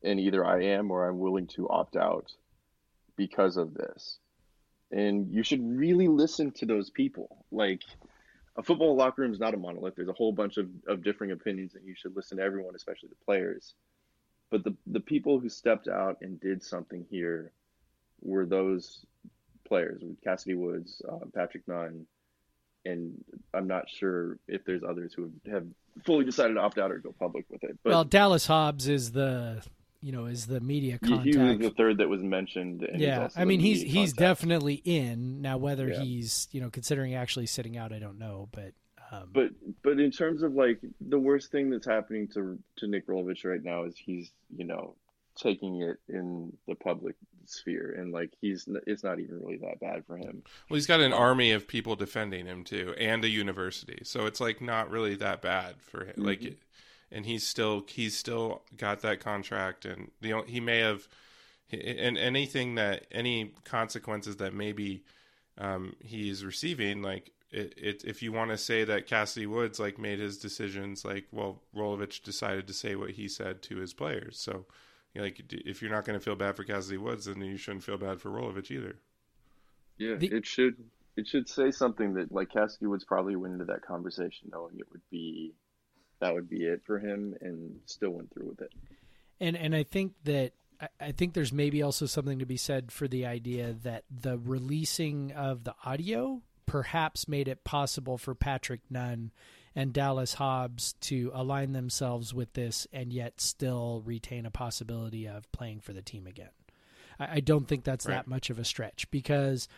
[0.03, 2.33] and either I am or I'm willing to opt out
[3.17, 4.19] because of this."
[4.93, 7.45] And you should really listen to those people.
[7.51, 7.83] Like
[8.57, 9.97] a football locker room is not a monolith.
[9.97, 13.09] There's a whole bunch of, of differing opinions, and you should listen to everyone, especially
[13.09, 13.75] the players.
[14.51, 17.53] But the the people who stepped out and did something here
[18.21, 19.07] were those
[19.65, 22.07] players, Cassidy Woods, uh, Patrick Nunn,
[22.85, 23.25] and
[23.55, 25.67] I'm not sure if there's others who have
[26.05, 27.79] fully decided to opt out or go public with it.
[27.83, 29.65] But well, Dallas Hobbs is the,
[30.03, 31.27] you know, is the media he, contact.
[31.27, 32.83] he was the third that was mentioned.
[32.83, 34.19] And yeah, I mean he's he's contact.
[34.19, 35.57] definitely in now.
[35.59, 36.01] Whether Yeah.
[36.01, 38.49] he's you know considering actually sitting out, I don't know.
[38.53, 38.73] But
[39.13, 39.51] um, But
[39.83, 43.63] but in terms of like the worst thing that's happening to to Nick Rolovich right
[43.63, 44.97] now is he's you know
[45.37, 47.15] taking it in the public
[47.47, 50.43] sphere and like he's it's not even really that bad for him.
[50.69, 54.41] Well, he's got an army of people defending him too, and a university, so it's
[54.41, 56.15] like not really that bad for him.
[56.19, 56.57] Like,
[57.13, 61.07] and he's still he's still got that contract, and the he may have,
[61.71, 65.05] and anything that any consequences that maybe
[65.59, 69.99] um, he's receiving, like it, it if you want to say that Cassidy Woods like
[69.99, 74.39] made his decisions, like well, Rolovich decided to say what he said to his players.
[74.39, 74.65] So,
[75.15, 77.59] you know, like if you're not going to feel bad for Cassidy Woods, then you
[77.59, 78.97] shouldn't feel bad for Rolovich either.
[79.99, 80.77] Yeah, The- it should
[81.17, 84.91] it should say something that like Cassidy Woods probably went into that conversation knowing it
[84.91, 85.53] would be
[86.23, 88.73] that would be it for him and still went through with it.
[89.41, 92.91] and and I think that I- I think there's maybe also something to be said
[92.91, 98.81] for the idea that the releasing of the audio perhaps made it possible for Patrick
[98.91, 99.31] Nunn
[99.75, 105.51] and Dallas Hobbs to align themselves with this and yet still retain a possibility of
[105.53, 106.51] playing for the team again.
[107.19, 108.15] I, I don't think that's Right.
[108.15, 109.69] that much of a stretch because,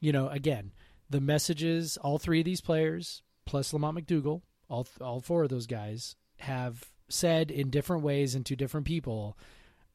[0.00, 0.72] you know, again,
[1.10, 5.66] the messages all three of these players plus Lamonte McDougle, all all four of those
[5.66, 9.36] guys have said in different ways and to different people.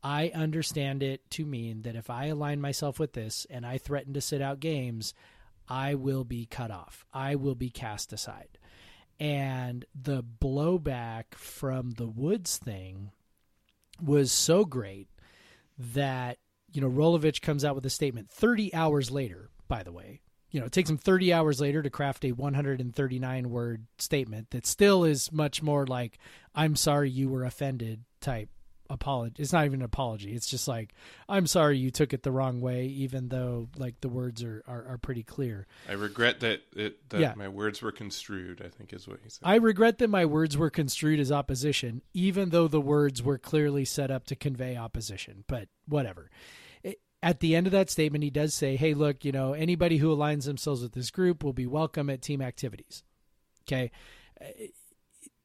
[0.03, 4.13] I understand it to mean that if I align myself with this and I threaten
[4.13, 5.13] to sit out games,
[5.67, 7.05] I will be cut off.
[7.13, 8.57] I will be cast aside.
[9.19, 13.11] And the blowback from the Woods thing
[14.03, 15.07] was so great
[15.77, 16.39] that,
[16.73, 20.21] you know, Rolovich comes out with a statement 30 hours later, by the way.
[20.51, 24.65] You know, it takes him 30 hours later to craft a 139 word statement that
[24.67, 26.17] still is much more like,
[26.53, 28.49] I'm sorry you were offended type
[28.89, 29.41] apology.
[29.41, 30.33] It's not even an apology.
[30.33, 30.93] It's just like,
[31.29, 34.85] I'm sorry you took it the wrong way, even though like the words are, are,
[34.85, 35.65] are pretty clear.
[35.87, 37.33] I regret that it, that Yeah.
[37.37, 38.61] my words were construed.
[38.61, 39.39] I think is what he said.
[39.43, 43.85] I regret that my words were construed as opposition, even though the words were clearly
[43.85, 45.45] set up to convey opposition.
[45.47, 46.29] But whatever.
[47.23, 50.15] At the end of that statement, he does say, "Hey, look, you know, anybody who
[50.15, 53.03] aligns themselves with this group will be welcome at team activities."
[53.63, 53.91] Okay,
[54.39, 54.45] uh,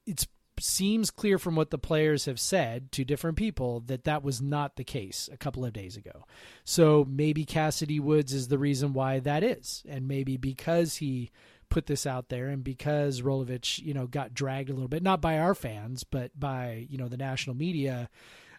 [0.06, 0.26] it
[0.58, 4.76] seems clear from what the players have said to different people that that was not
[4.76, 6.24] the case a couple of days ago.
[6.64, 11.30] So maybe Cassidy Woods is the reason why that is, and maybe because he
[11.68, 15.20] put this out there and because Rolovich, you know, got dragged a little bit, not
[15.20, 18.08] by our fans, but by you know the national media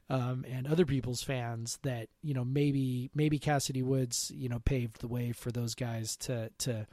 [0.10, 5.01] um, and other people's fans, that you know maybe maybe Cassidy Woods, you know, paved
[5.01, 6.88] the way for those guys to to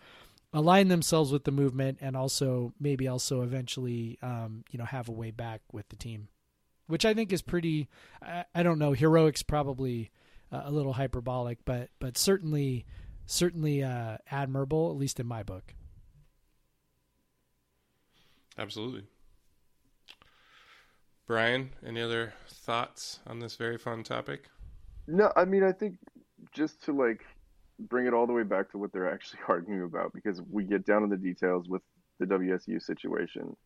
[0.52, 5.12] align themselves with the movement and also maybe also eventually um, you know have a
[5.12, 6.28] way back with the team
[6.86, 7.88] which i think is pretty
[8.22, 10.12] i, I don't know heroics probably
[10.52, 12.86] uh, a little hyperbolic but but certainly
[13.26, 15.74] certainly uh, admirable at least in my book
[18.56, 19.04] Absolutely.
[21.26, 24.50] Brian, any other thoughts on this very fun topic?
[25.06, 25.96] No, I mean I think
[26.52, 27.24] just to like
[27.78, 30.84] bring it all the way back to what they're actually arguing about because we get
[30.84, 31.82] down to the details with
[32.18, 33.56] the WSU situation.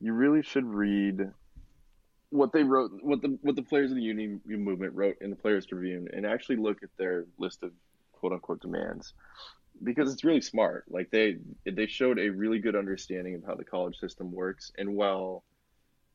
[0.00, 1.30] You really should read
[2.30, 5.36] what they wrote, what the what the players of the union movement wrote in the
[5.36, 7.72] Players Tribune, and actually look at their list of
[8.12, 9.14] quote unquote demands
[9.82, 10.84] because it's really smart.
[10.88, 14.94] Like they they showed a really good understanding of how the college system works, and
[14.94, 15.44] while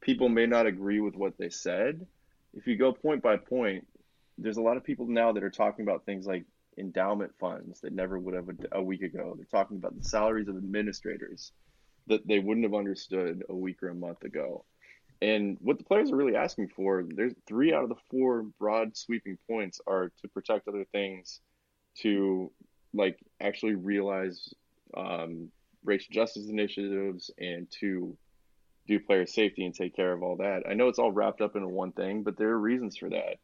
[0.01, 2.05] people may not agree with what they said,
[2.53, 3.87] if you go point by point,
[4.37, 6.45] there's a lot of people now that are talking about things like
[6.77, 9.33] endowment funds that never would have a, a week ago.
[9.35, 11.51] They're talking about the salaries of administrators
[12.07, 14.65] that they wouldn't have understood a week or a month ago.
[15.21, 18.97] And what the players are really asking for, there's three out of the four broad
[18.97, 21.41] sweeping points are to protect other things,
[21.99, 22.51] to
[22.93, 24.51] like actually realize
[24.97, 25.49] um,
[25.85, 28.17] racial justice initiatives, and to
[28.91, 30.63] do player safety and take care of all that.
[30.69, 33.37] I know it's all wrapped up into one thing, but there are reasons for that.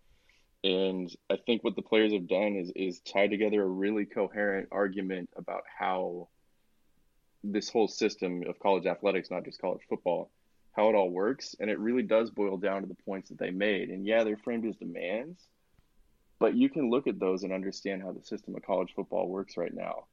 [0.63, 4.67] And I think what the players have done is is tie together a really coherent
[4.71, 6.27] argument about how
[7.43, 10.29] this whole system of college athletics, not just college football,
[10.73, 11.55] how it all works.
[11.59, 13.89] And it really does boil down to the points that they made.
[13.89, 15.39] And yeah, they're framed as demands,
[16.39, 19.55] but you can look at those and understand how the system of college football works
[19.55, 20.05] right now.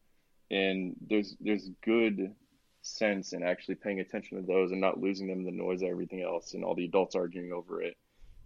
[0.50, 2.34] And there's there's good
[2.84, 5.88] sense and actually paying attention to those and not losing them in the noise of
[5.88, 7.96] everything else and all the adults arguing over it.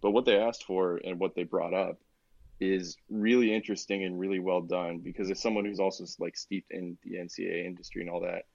[0.01, 1.99] But what they asked for and what they brought up
[2.59, 6.97] is really interesting and really well done because as someone who's also like steeped in
[7.03, 8.45] the NCAA industry and all that,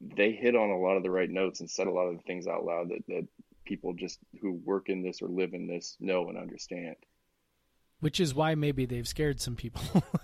[0.00, 2.22] they hit on a lot of the right notes and said a lot of the
[2.22, 3.26] things out loud that, that
[3.64, 6.96] people just who work in this or live in this know and understand.
[8.02, 9.80] Which is why maybe they've scared some people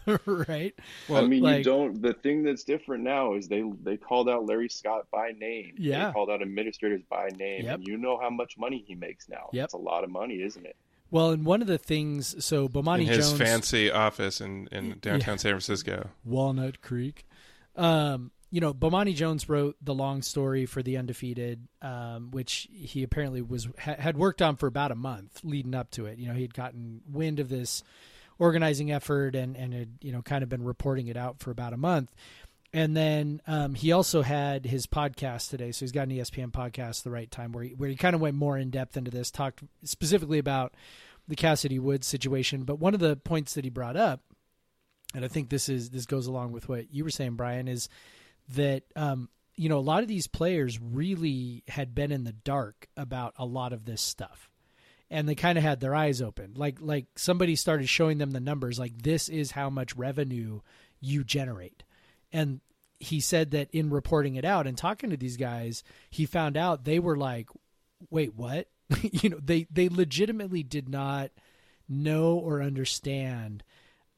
[0.26, 0.74] right
[1.08, 2.02] Well, I mean, like- you don't.
[2.02, 5.74] The thing that's different now is they they called out Larry Scott by name.
[5.78, 6.08] Yeah.
[6.08, 7.74] they called out administrators by name, Yep.
[7.76, 9.48] and you know how much money he makes now.
[9.52, 9.64] Yep.
[9.64, 10.76] It's a lot of money, isn't it?
[11.10, 14.90] well and one of the things so bomani in his jones fancy office in, in
[15.00, 15.36] downtown Yeah.
[15.36, 16.10] San Francisco.
[16.24, 17.24] Walnut Creek.
[17.76, 23.02] Um, you know, Bomani Jones wrote the long story for the undefeated, um, which he
[23.02, 26.18] apparently was ha- had worked on for about a month leading up to it.
[26.18, 27.82] You know, he had gotten wind of this
[28.38, 31.72] organizing effort and and had you know kind of been reporting it out for about
[31.72, 32.10] a month.
[32.72, 35.72] and then um, he also had his podcast today.
[35.72, 38.20] So he's got an ESPN podcast, The Right Time, where he, where he kind of
[38.20, 40.74] went more in depth into this, talked specifically about
[41.26, 42.64] the Cassidy Woods situation.
[42.64, 44.20] But one of the points that he brought up,
[45.14, 47.88] and I think this is this goes along with what you were saying, Brian, is
[48.54, 52.88] that um, you know a lot of these players really had been in the dark
[52.96, 54.50] about a lot of this stuff
[55.10, 58.40] and they kind of had their eyes open like like somebody started showing them the
[58.40, 60.60] numbers like this is how much revenue
[61.00, 61.82] you generate
[62.32, 62.60] and
[63.00, 66.84] he said that in reporting it out and talking to these guys, he found out
[66.84, 67.48] they were like,
[68.10, 68.68] "Wait, what?"
[69.02, 71.30] you know, they they legitimately did not
[71.88, 73.62] know or understand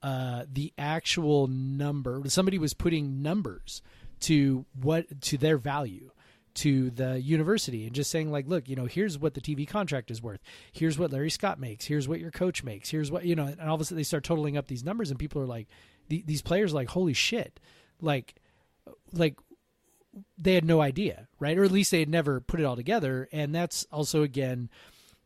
[0.02, 2.22] uh, the actual number.
[2.26, 3.82] Somebody was putting numbers
[4.20, 6.10] to what to their value
[6.52, 10.10] to the university and just saying like look you know here's what the tv contract
[10.10, 10.40] is worth
[10.72, 13.60] here's what larry scott makes here's what your coach makes here's what you know and
[13.60, 15.68] all of a sudden they start totaling up these numbers and people are like
[16.08, 17.60] these players are like holy shit
[18.00, 18.34] like
[19.12, 19.36] like
[20.38, 21.56] they had no idea, right?
[21.56, 23.28] Or at least they had never put it all together.
[23.32, 24.70] And that's also again,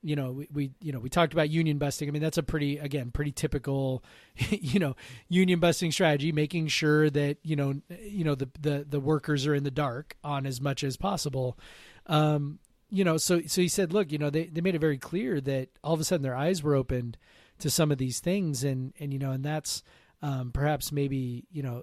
[0.05, 2.09] you know, we, we you know we talked about union busting.
[2.09, 4.05] I mean, that's a pretty again pretty typical,
[4.51, 4.97] you know,
[5.29, 9.55] union busting strategy, making sure that you know you know the the the workers are
[9.55, 11.59] in the dark on as much as possible.
[12.07, 12.59] Um,
[12.91, 15.41] you know, so so he said, look, you know, they they made it very clear
[15.41, 17.17] that all of a sudden their eyes were opened
[17.61, 19.83] to some of these things, and and you know, and that's
[20.21, 21.83] um, perhaps maybe you know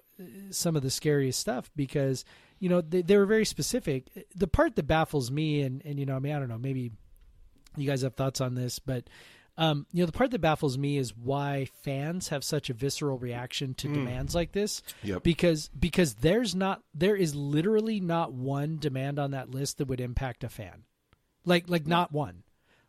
[0.50, 2.24] some of the scariest stuff because
[2.60, 4.06] you know they, they were very specific.
[4.34, 6.92] The part that baffles me, and and you know, I mean, I don't know, maybe
[7.76, 9.08] you guys have thoughts on this, but
[9.58, 13.18] um, you know, the part that baffles me is why fans have such a visceral
[13.18, 13.94] reaction to mm.
[13.94, 14.82] demands like this.
[15.02, 15.22] Yep.
[15.22, 20.00] Because because there's not there is literally not one demand on that list that would
[20.00, 20.84] impact a fan.
[21.44, 22.44] Like like not one.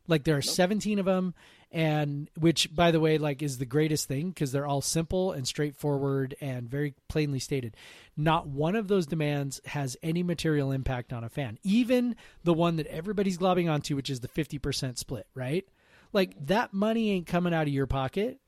[0.08, 0.46] Like there are nope.
[0.46, 1.34] 17 of them
[1.74, 5.48] and which by the way like is the greatest thing because they're all simple and
[5.48, 7.76] straightforward and very plainly stated
[8.16, 12.76] not one of those demands has any material impact on a fan even the one
[12.76, 15.68] that everybody's globbing onto which is the 50% split right
[16.14, 18.40] like that money ain't coming out of your pocket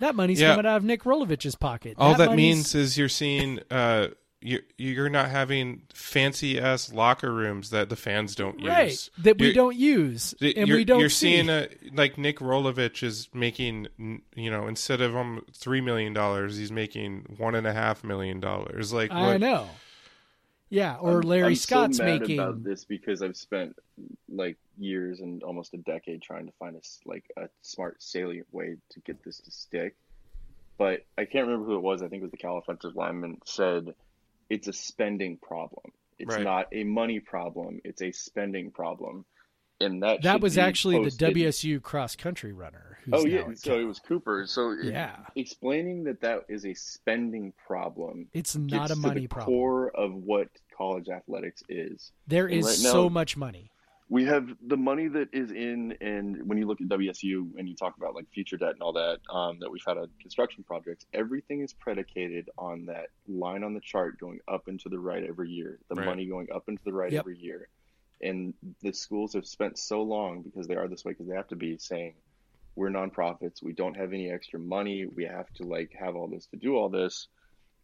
[0.00, 0.50] that money's yeah.
[0.50, 1.94] coming out of Nick Rolovich's pocket.
[1.96, 4.08] All that, that means is you're seeing uh,
[4.42, 8.68] you're you're not having fancy ass locker rooms that the fans don't use.
[8.68, 11.00] Right, that we you're, don't use, and we don't.
[11.00, 11.36] You're see.
[11.36, 13.88] seeing a like Nick Rolovich is making,
[14.34, 18.40] you know, instead of um three million dollars, he's making one and a half million
[18.40, 18.92] dollars.
[18.92, 19.68] Like I know.
[20.68, 23.76] Yeah, or I'm, Larry I'm Scott's so mad making about this because I've spent
[24.28, 28.76] like years and almost a decade trying to find a like a smart salient way
[28.90, 29.94] to get this to stick.
[30.78, 32.02] But I can't remember who it was.
[32.02, 33.94] I think it was the Cal offensive lineman said
[34.52, 35.92] it's a spending problem.
[36.18, 36.44] It's right.
[36.44, 37.80] not a money problem.
[37.84, 39.24] It's a spending problem.
[39.80, 41.34] And that that was actually posted.
[41.34, 42.98] the WSU cross country runner.
[43.12, 44.44] oh yeah, so it was Cooper.
[44.46, 48.28] So yeah, explaining that that is a spending problem.
[48.32, 49.52] It's not a money problem.
[49.52, 52.12] Core of what college athletics is.
[52.28, 53.72] There and is right so much money
[54.12, 57.74] we have the money that is in, and when you look at WSU and you
[57.74, 61.06] talk about like future debt and all that um, that we've had on construction projects,
[61.14, 65.48] everything is predicated on that line on the chart going up into the right every
[65.48, 66.04] year, the right.
[66.04, 67.20] money going up into the right yep.
[67.20, 67.68] every year.
[68.20, 68.52] And
[68.82, 71.56] the schools have spent so long because they are this way because they have to
[71.56, 72.12] be saying,
[72.76, 76.44] we're nonprofits, we don't have any extra money, we have to like have all this
[76.48, 77.28] to do all this.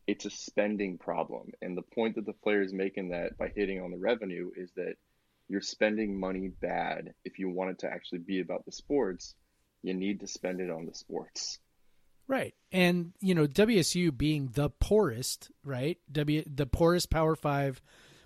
[0.07, 1.53] It's a spending problem.
[1.63, 4.71] And the point that the player is making that by hitting on the revenue is
[4.77, 4.97] that
[5.49, 7.15] you're spending money bad.
[7.25, 9.35] If you want it to actually be about the sports,
[9.83, 11.59] you need to spend it on the sports.
[12.27, 12.55] Right.
[12.73, 15.99] And, you know, WSU being the poorest, right?
[16.13, 17.81] W the poorest Power 5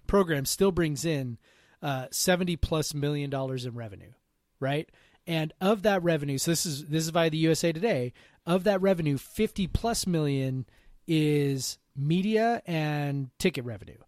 [0.08, 1.38] program still brings in
[1.80, 4.12] uh 70 plus million dollars in revenue,
[4.58, 4.90] right?
[5.24, 8.12] And of that revenue, so this is this is via the USA Today,
[8.44, 10.66] of that revenue 50 plus million
[11.06, 13.98] is media and ticket revenue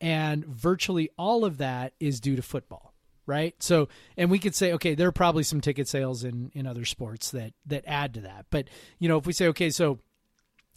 [0.00, 2.90] and virtually all of that is due to football
[3.30, 3.54] right?
[3.62, 6.84] So and we could say okay there are probably some ticket sales in in other
[6.84, 8.46] sports that that add to that.
[8.50, 10.00] But you know if we say okay so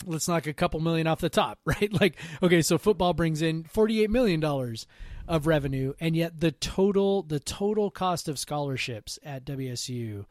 [0.05, 1.91] let's knock a couple million off the top right?
[1.99, 4.85] Like okay so football brings in 48 million dollars
[5.27, 10.25] of revenue and yet the total the total cost of scholarships at WSU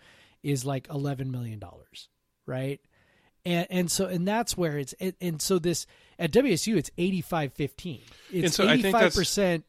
[0.44, 2.08] is like 11 million dollars
[2.46, 2.80] right?
[3.44, 5.86] And and so and that's where it's and, and so this
[6.22, 8.00] at WSU it's 85-15.
[8.30, 9.64] It's so 85%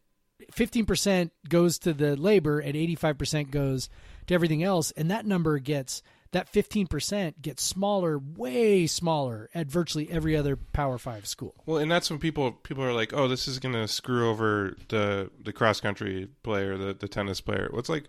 [0.52, 3.90] 15% goes to the labor and 85% goes
[4.28, 10.10] to everything else and that number gets that 15% gets smaller way smaller at virtually
[10.12, 11.56] every other power 5 school.
[11.66, 14.76] Well, and that's when people people are like, "Oh, this is going to screw over
[14.90, 18.06] the the cross country player, the the tennis player." Well, it's like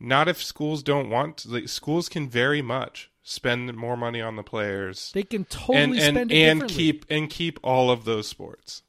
[0.00, 1.44] not if schools don't want.
[1.46, 5.12] Like, schools can very much spend more money on the players.
[5.12, 8.82] They can totally and, and, spend and keep and keep all of those sports.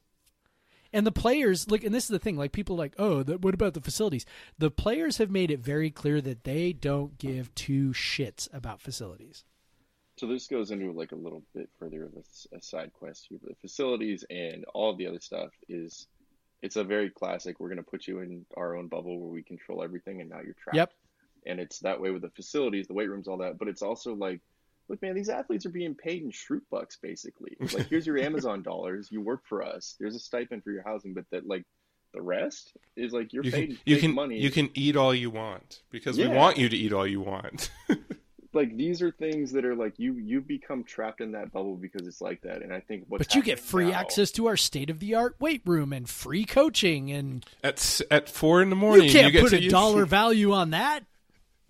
[0.92, 3.54] And the players, look, and this is the thing, like people like, oh, the, what
[3.54, 4.26] about the facilities?
[4.58, 9.44] The players have made it very clear that they don't give two shits about facilities.
[10.16, 13.38] So this goes into like a little bit further of a, a side quest here.
[13.40, 16.08] But the facilities and all of the other stuff is,
[16.60, 17.60] it's a very classic.
[17.60, 20.40] We're going to put you in our own bubble where we control everything, and now
[20.44, 20.76] you're trapped.
[20.76, 20.92] Yep.
[21.46, 23.58] And it's that way with the facilities, the weight rooms, all that.
[23.58, 24.40] But it's also like,
[24.88, 27.56] look, man, these athletes are being paid in Schrute bucks, basically.
[27.60, 29.08] Like, here's your Amazon dollars.
[29.10, 29.96] You work for us.
[29.98, 31.64] There's a stipend for your housing, but that like
[32.12, 34.38] the rest is like you're You paid can you fake can money.
[34.40, 37.70] you can eat all you want because we want you to eat all you want.
[38.52, 42.04] like these are things that are like you you become trapped in that bubble because
[42.08, 42.62] it's like that.
[42.62, 45.14] And I think what's but you get free now- access to our state of the
[45.14, 49.32] art weight room and free coaching, and at at four in the morning, you can't
[49.32, 51.04] get put to a use- dollar value on that.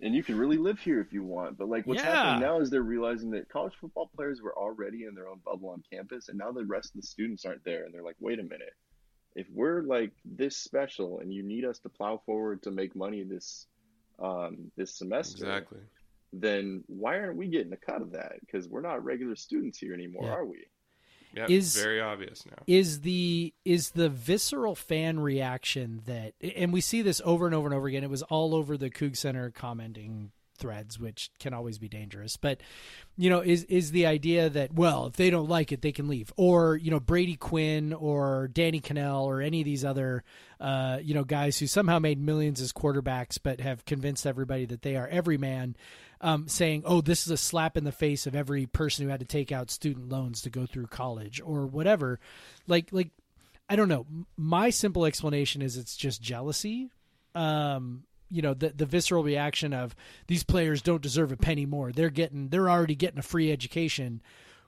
[0.01, 1.57] And you can really live here if you want.
[1.57, 2.15] But like what's Yeah.
[2.15, 5.69] happening now is they're realizing that college football players were already in their own bubble
[5.69, 8.39] on campus, and now the rest of the students aren't there, and they're like, wait
[8.39, 8.73] a minute,
[9.35, 13.23] if we're like this special, and you need us to plow forward to make money
[13.23, 13.67] this
[14.19, 15.79] um, this semester, Exactly.
[16.33, 18.33] then why aren't we getting a cut of that?
[18.41, 20.33] Because we're not regular students here anymore, Yeah.
[20.33, 20.65] are we?
[21.33, 22.57] Yeah, Is- very obvious now.
[22.67, 27.67] is the is the visceral fan reaction that and we see this over and over
[27.67, 31.79] and over again it was all over the Coug Center commenting threads which can always
[31.79, 32.61] be dangerous but
[33.17, 36.07] you know is is the idea that well if they don't like it they can
[36.07, 40.23] leave or you know Brady Quinn or Danny Kanell or any of these other
[40.59, 44.83] uh, you know guys who somehow made millions as quarterbacks but have convinced everybody that
[44.83, 45.75] they are every man
[46.21, 49.19] um, saying, "Oh, this is a slap in the face of every person who had
[49.19, 52.19] to take out student loans to go through college or whatever."
[52.67, 53.09] Like, like
[53.69, 54.05] I don't know.
[54.37, 56.89] My simple explanation is it's just jealousy.
[57.35, 59.95] Um, you know, the the visceral reaction of
[60.27, 61.91] these players don't deserve a penny more.
[61.91, 64.21] They're getting, they're already getting a free education.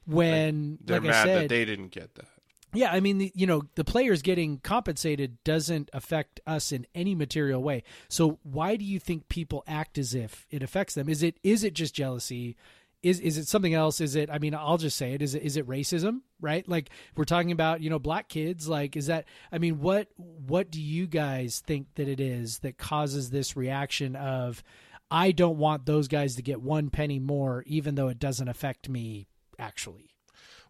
[0.05, 2.27] When, They're like I mad said, that they didn't get that.
[2.73, 7.61] Yeah, I mean, you know, the players getting compensated doesn't affect us in any material
[7.61, 7.83] way.
[8.09, 11.09] So why do you think people act as if it affects them?
[11.09, 12.55] Is it is it just jealousy?
[13.01, 14.01] Is is it something else?
[14.01, 14.29] Is it?
[14.31, 15.21] I mean, I'll just say it.
[15.21, 16.21] Is it is it racism?
[16.41, 16.67] Right?
[16.67, 18.67] Like we're talking about, you know, black kids.
[18.67, 19.25] Like, is that?
[19.51, 24.15] I mean, what what do you guys think that it is that causes this reaction
[24.15, 24.63] of?
[25.11, 28.89] I don't want those guys to get one penny more, even though it doesn't affect
[28.89, 29.27] me
[29.59, 30.12] actually.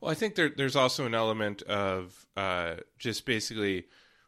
[0.03, 3.85] Well, I think there, there's also an element of uh, just basically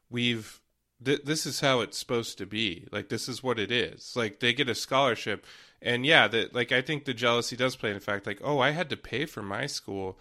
[0.09, 0.61] we've
[1.03, 2.87] th- this is how it's supposed to be.
[2.93, 4.13] Like this is what it is.
[4.15, 5.45] Like they get a scholarship,
[5.81, 8.25] and yeah, that like I think the jealousy does play in fact.
[8.25, 10.17] Like oh, I had to pay for my school,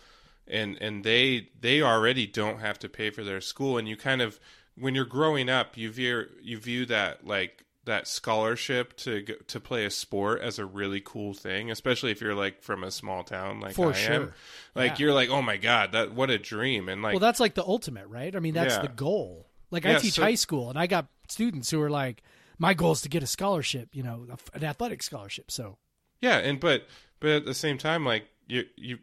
[0.48, 4.22] and and they they already don't have to pay for their school, and you kind
[4.22, 4.40] of
[4.76, 9.60] when you're growing up, you view you view that like that scholarship to go, to
[9.60, 13.24] play a sport as a really cool thing, especially if you're like from a small
[13.24, 14.32] town like For I am.
[14.74, 14.96] Like Yeah.
[15.06, 17.64] you're like, oh my god, that what a dream, and like well, that's like the
[17.64, 18.34] ultimate, right?
[18.34, 18.82] I mean, that's Yeah.
[18.82, 19.50] the goal.
[19.70, 22.22] Like I teach so- high school, and I got students who are like,
[22.58, 25.78] "My goal is to get a scholarship, you know, an athletic scholarship." So
[26.20, 26.86] yeah, and but
[27.20, 28.98] but at the same time, like you you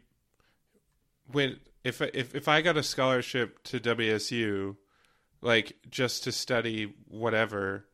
[1.30, 4.76] when if if if I got a scholarship to WSU,
[5.40, 7.86] like just to study whatever,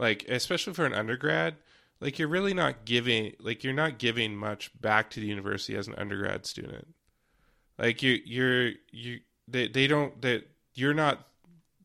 [0.00, 1.56] like especially for an undergrad,
[2.00, 5.86] like you're really not giving like you're not giving much back to the university as
[5.86, 6.88] an undergrad student.
[7.78, 10.44] Like you you're you they they don't that
[10.74, 11.26] you're not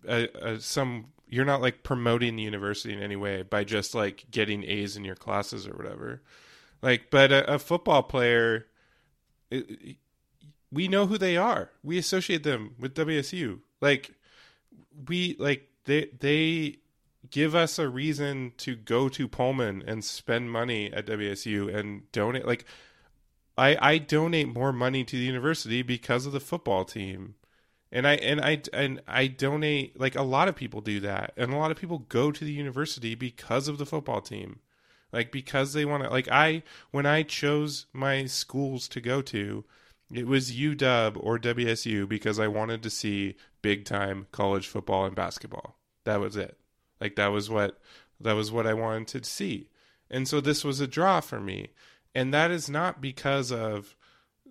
[0.08, 4.26] uh, uh, some you're not like promoting the university in any way by just like
[4.32, 6.22] getting A's in your classes or whatever.
[6.82, 8.68] Like, but a, a football player,
[9.52, 9.98] it-
[10.72, 11.70] we know who they are.
[11.84, 13.62] We associate them with WSU.
[13.82, 14.12] Like,
[15.08, 16.78] we like they they
[17.30, 22.46] give us a reason to go to Pullman and spend money at WSU and donate.
[22.46, 22.66] Like,
[23.58, 27.36] I I donate more money to the university because of the football team
[27.96, 31.54] and I and I and I donate like a lot of people do that, and
[31.54, 34.60] a lot of people go to the university because of the football team,
[35.14, 36.10] like because they want to.
[36.10, 39.64] Like I, when I chose my schools to go to,
[40.14, 45.16] it was UW or WSU because I wanted to see big time college football and
[45.16, 45.78] basketball.
[46.04, 46.58] That was it.
[47.00, 47.80] Like that was what
[48.20, 49.70] that was what I wanted to see,
[50.10, 51.70] and so this was a draw for me,
[52.14, 53.96] and that is not because of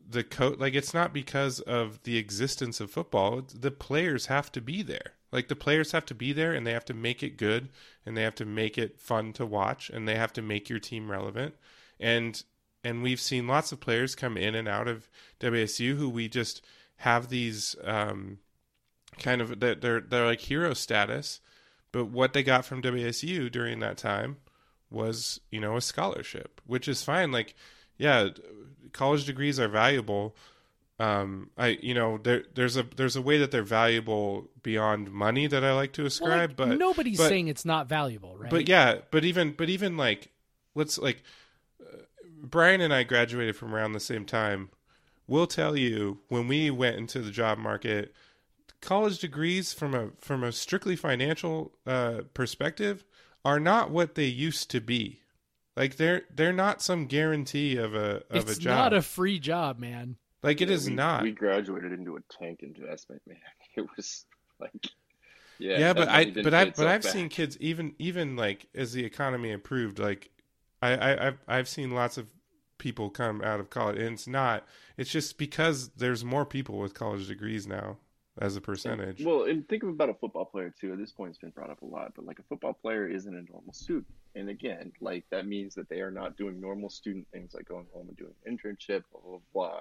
[0.08, 3.42] the coach like it's not because of the existence of football.
[3.42, 5.14] The players have to be there.
[5.32, 7.68] Like the players have to be there and they have to make it good
[8.06, 10.78] and they have to make it fun to watch and they have to make your
[10.78, 11.54] team relevant.
[11.98, 12.42] And
[12.84, 15.08] and we've seen lots of players come in and out of
[15.40, 16.62] WSU who we just
[16.98, 18.38] have these um
[19.18, 21.40] kind of they're they're, they're like hero status
[21.94, 24.36] but what they got from WSU during that time
[24.90, 27.54] was you know a scholarship which is fine like
[27.96, 28.28] yeah
[28.92, 30.36] college degrees are valuable
[31.00, 35.46] um, I you know there there's a there's a way that they're valuable beyond money
[35.48, 38.50] that I like to Well, ascribe, like, but nobody's but- saying it's not valuable, right?
[38.50, 40.28] But yeah, but even but even like
[40.76, 41.22] let's like
[41.82, 41.96] uh,
[42.42, 44.70] Brian and I graduated from around the same time.
[45.26, 48.14] We'll tell you when we went into the job market,
[48.80, 53.04] college degrees from a from a strictly financial uh, perspective
[53.44, 55.20] are not what they used to be.
[55.76, 58.56] Like they're they're not some guarantee of a of it's a job.
[58.56, 60.16] It's not a free job, man.
[60.42, 61.22] like it is we, not.
[61.22, 63.38] We graduated into a tank investment, man.
[63.76, 64.24] It was
[64.60, 64.70] like,
[65.58, 67.12] yeah, yeah, but I but I but I've back.
[67.12, 70.30] seen kids even even like as the economy improved, like
[70.80, 72.28] I, I I've I've seen lots of
[72.78, 74.64] people come out of college, and it's not.
[74.96, 77.96] It's just because there's more people with college degrees now
[78.40, 79.24] as a percentage.
[79.24, 80.92] Well, and think about a football player too.
[80.92, 83.32] At this point, it's been brought up a lot, but like a football player isn't
[83.32, 87.26] a normal student, and again, like that means that they are not doing normal student
[87.32, 89.80] things like going home and doing an internship, blah blah blah.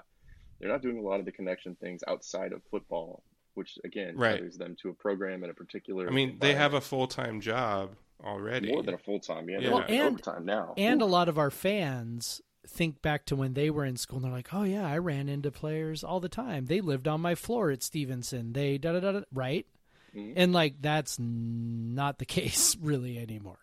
[0.60, 3.24] They're not doing a lot of the connection things outside of football,
[3.56, 4.36] which again Right.
[4.38, 6.08] tethers them to a program in a particular.
[6.08, 8.72] I mean, they have a full time job already.
[8.72, 9.50] more than a full time.
[9.50, 9.62] Yeah, Yeah.
[9.62, 10.74] they're Well, and- overtime now.
[10.78, 14.26] And a lot of our fans think back to when they were in school and
[14.26, 16.66] they're like, "Oh yeah, I ran into players all the time.
[16.66, 18.54] They lived on my floor at Stephenson.
[18.54, 19.66] They da da da, da," right?"
[20.16, 20.34] Mhm.
[20.36, 23.60] And like that's not the case really anymore.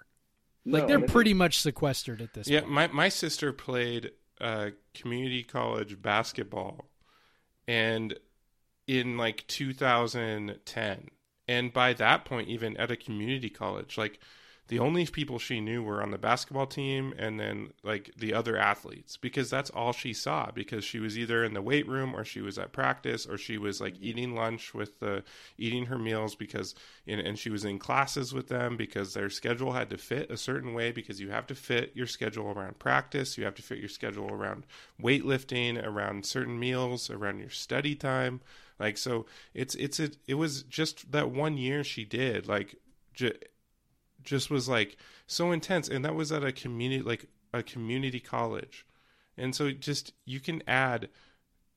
[0.66, 2.72] Like No, they're pretty much sequestered at this Yeah, point.
[2.72, 6.90] my my sister played uh, community college basketball,
[7.66, 8.18] and
[8.86, 11.08] in like 2010,
[11.48, 14.20] and by that point, even at a community college, like
[14.70, 18.56] the only people she knew were on the basketball team and then like the other
[18.56, 22.24] athletes because that's all she saw because she was either in the weight room or
[22.24, 25.24] she was at practice or she was like eating lunch with the
[25.58, 26.76] eating her meals because
[27.08, 30.36] and, and she was in classes with them because their schedule had to fit a
[30.36, 33.78] certain way because you have to fit your schedule around practice you have to fit
[33.78, 34.64] your schedule around
[35.02, 38.40] weightlifting around certain meals around your study time.
[38.78, 42.76] Like so it's it's a, it was just that one year she did like
[43.14, 43.34] ju-
[44.22, 44.96] just was like
[45.26, 48.86] so intense and that was at a community like a community college.
[49.36, 51.08] And so just you can add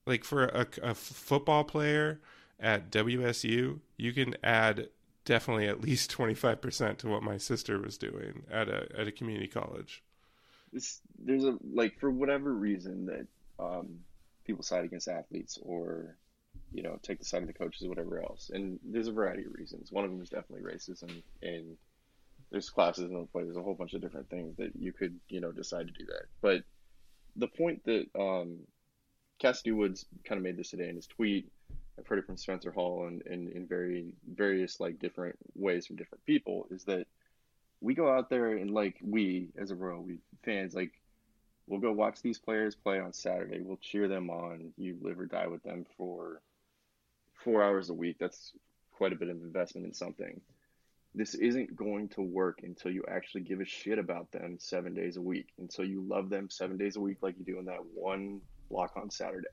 [0.06, 2.20] like for a football player
[2.60, 4.90] at WSU you can add
[5.26, 9.48] definitely at least 25% to what my sister was doing at a at a community
[9.48, 10.04] college.
[10.74, 13.28] It's, there's a like for whatever reason that
[13.64, 14.00] um,
[14.46, 16.18] people side against athletes or
[16.74, 19.46] you know take the side of the coaches or whatever else and there's a variety
[19.46, 19.92] of reasons.
[19.92, 21.78] One of them is definitely racism and
[22.54, 25.20] there's classes in the play there's a whole bunch of different things that you could
[25.28, 26.64] you know decide to do that but
[27.36, 28.60] the point that um,
[29.42, 31.52] Kassidy Woods kind of made this today in his tweet
[32.00, 36.26] I've heard it from Spencer Hall and in, very various like different ways from different
[36.26, 37.06] people is that
[37.82, 40.94] we go out there and like we as a row we fans like
[41.68, 43.62] we'll go watch these players play on Saturday.
[43.62, 44.74] We'll cheer them on.
[44.78, 46.42] You live or die with them for
[47.44, 48.18] four hours a week.
[48.20, 48.54] That's
[48.92, 50.42] quite a bit of investment in something.
[51.16, 55.18] This isn't going to work until you actually give a shit about them seven days
[55.18, 55.50] a week.
[55.60, 58.94] Until you love them seven days a week, like you do in that one block
[58.96, 59.48] on Saturday.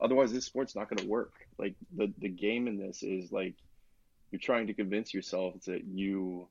[0.00, 1.32] Otherwise, this sport's not going to work.
[1.58, 3.54] Like the the game in this is like
[4.30, 6.48] you're trying to convince yourself that you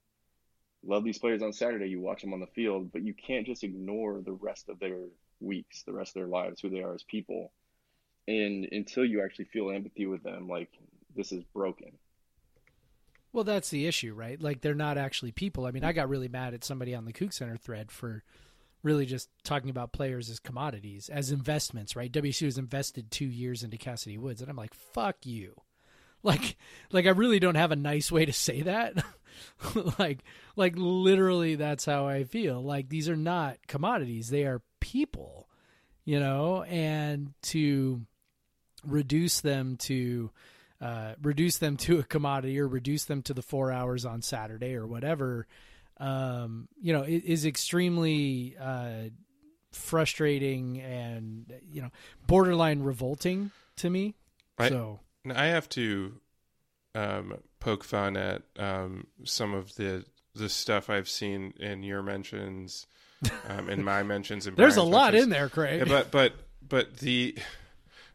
[0.85, 3.63] love these players on Saturday, you watch them on the field, but you can't just
[3.63, 4.99] ignore the rest of their
[5.39, 7.51] weeks, the rest of their lives, who they are as people.
[8.27, 10.69] And until you actually feel empathy with them, like
[11.15, 11.91] this is broken.
[13.33, 14.39] Well, that's the issue, right?
[14.39, 15.65] Like they're not actually people.
[15.65, 18.23] I mean, I got really mad at somebody on the Coug Center thread for
[18.83, 22.11] really just talking about players as commodities, as investments, right?
[22.11, 25.55] WSU has invested two years into Kassidy Woods, and I'm like, fuck you.
[26.25, 26.55] Like,
[26.93, 28.93] like I really don't have a nice way to say that.
[29.99, 30.23] like,
[30.55, 32.63] like literally, that's how I feel.
[32.63, 35.49] Like these are not commodities; they are people,
[36.05, 36.63] you know.
[36.63, 38.05] And to
[38.87, 40.31] reduce them to
[40.83, 44.75] uh, reduce them to a commodity or reduce them to the four hours on Saturday
[44.75, 45.47] or whatever,
[45.97, 49.09] um, you know, it is extremely uh,
[49.71, 51.89] frustrating and you know
[52.27, 54.13] borderline revolting to me.
[54.59, 54.99] I- so
[55.33, 56.19] I have to
[56.95, 60.05] um, poke fun at um, some of the
[60.35, 62.87] the stuff I've seen in your mentions,
[63.47, 65.23] um, in my mentions, and there's a lot mentions.
[65.23, 65.79] in there, Craig.
[65.79, 66.33] Yeah, but but
[66.67, 67.37] but the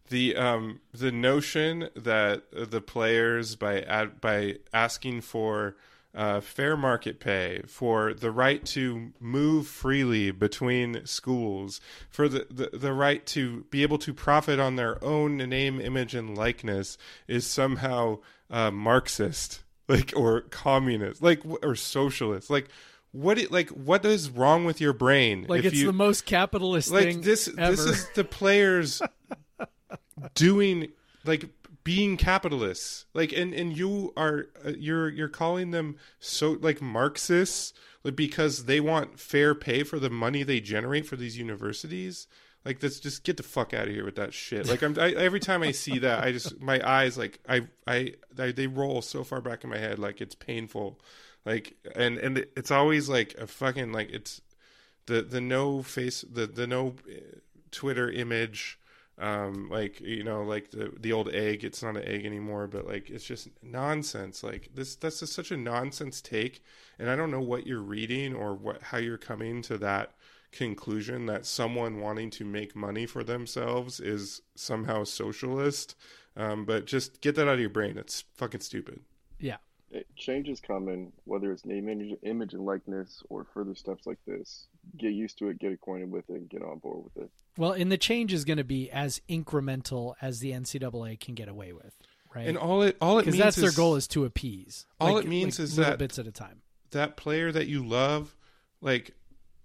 [0.09, 5.77] the um the notion that the players by ad, by asking for
[6.15, 11.81] uh, fair market pay for the right to move freely between schools
[12.11, 16.15] for the, the the right to be able to profit on their own name image
[16.15, 16.99] and likeness
[17.29, 18.19] is somehow
[18.51, 22.69] uh, marxist like or communist like or socialist like
[23.13, 26.91] what it, like what is wrong with your brain like it's you, the most capitalist
[26.91, 27.71] like thing this ever.
[27.71, 29.01] this is the players
[30.35, 30.89] doing
[31.25, 31.49] like
[31.85, 33.07] being capitalists.
[33.15, 37.73] Like and and you are uh, you're you're calling them so like marxists
[38.05, 42.27] like, because they want fair pay for the money they generate for these universities?
[42.65, 44.67] Like let's just get the fuck out of here with that shit.
[44.67, 48.15] Like i'm I, every time i see that i just my eyes like I, I
[48.39, 51.01] i they roll so far back in my head like it's painful.
[51.47, 54.43] Like and and it's always like a fucking like it's
[55.07, 57.39] the the no face the the no uh,
[57.71, 58.79] twitter image
[59.19, 62.87] um like you know like the the old egg it's not an egg anymore but
[62.87, 66.63] like it's just nonsense like this that's just such a nonsense take
[66.99, 70.13] and i don't know what you're reading or what how you're coming to that
[70.53, 75.95] conclusion that someone wanting to make money for themselves is somehow socialist
[76.37, 79.01] um but just get that out of your brain it's fucking stupid
[79.39, 79.57] Yeah.
[79.91, 84.19] It- change is coming, whether it's name, image, image, and likeness, or further steps like
[84.27, 84.67] this.
[84.99, 87.31] Get used to it, get acquainted with it, and get on board with it.
[87.59, 91.49] Well, and the change is going to be as incremental as the NCAA can get
[91.49, 91.95] away with,
[92.35, 92.47] right?
[92.49, 94.87] and all it all it Because means that's their goal is to appease.
[95.01, 96.63] all Like- it means like is little that- bits at a time.
[96.93, 98.35] that player that you love,
[98.81, 99.11] like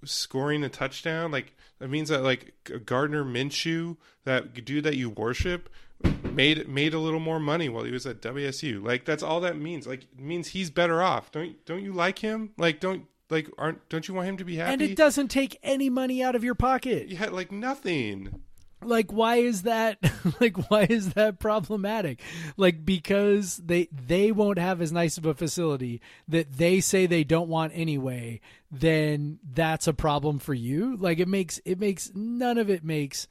[0.03, 2.53] scoring a touchdown, like that means that like
[2.85, 5.69] Gardner Minshew, that dude that you worship,
[6.23, 8.83] made made a little more money while he was at WSU.
[8.83, 9.85] Like that's all that means.
[9.87, 11.31] Like it means he's better off.
[11.31, 12.51] Don't don't you like him?
[12.57, 14.73] Like don't like aren't don't you want him to be happy?
[14.73, 17.11] And it doesn't take any money out of your pocket.
[17.13, 18.41] Had like nothing.
[18.81, 19.97] like why is that
[20.41, 22.19] like why is that problematic
[22.57, 27.23] like because they they won't have as nice of a facility that they say they
[27.23, 32.57] don't want anyway then that's a problem for you like it makes it makes none
[32.57, 33.25] of it makes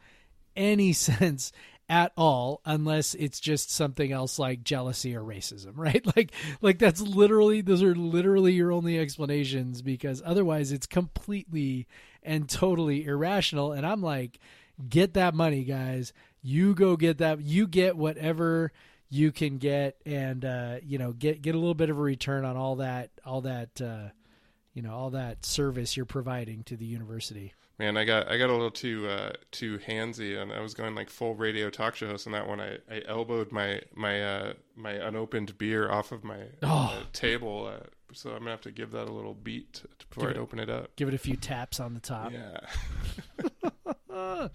[0.57, 1.53] any sense
[1.93, 6.03] at all unless it's just something else like jealousy or racism right?
[6.17, 6.33] Like
[6.63, 11.87] like that's literally those are literally your only explanations because otherwise it's completely
[12.23, 13.73] and totally irrational.
[13.73, 14.39] And i'm like
[14.89, 16.15] get that money guys.
[16.41, 18.73] You go get that you get whatever
[19.11, 22.47] you can get and uh you know get get a little bit of a return
[22.47, 24.09] on all that all that uh
[24.73, 28.49] you know all that service you're providing to the university Man, I got I got
[28.49, 32.07] a little too uh, too handsy, and I was going like full radio talk show
[32.07, 32.61] host on that one.
[32.61, 37.03] I, I elbowed my my uh, my unopened beer off of my uh, Oh.
[37.13, 40.41] table, uh, so I'm gonna have to give that a little beat before Give I
[40.41, 40.95] it- open it up.
[40.95, 42.61] give it a few taps on the top Yeah,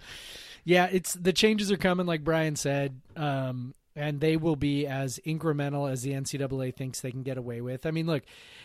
[0.63, 5.19] yeah, it's the changes are coming, like Brian said, um, and they will be as
[5.25, 7.85] incremental as the NCAA thinks they can get away with.
[7.85, 8.23] I mean, look,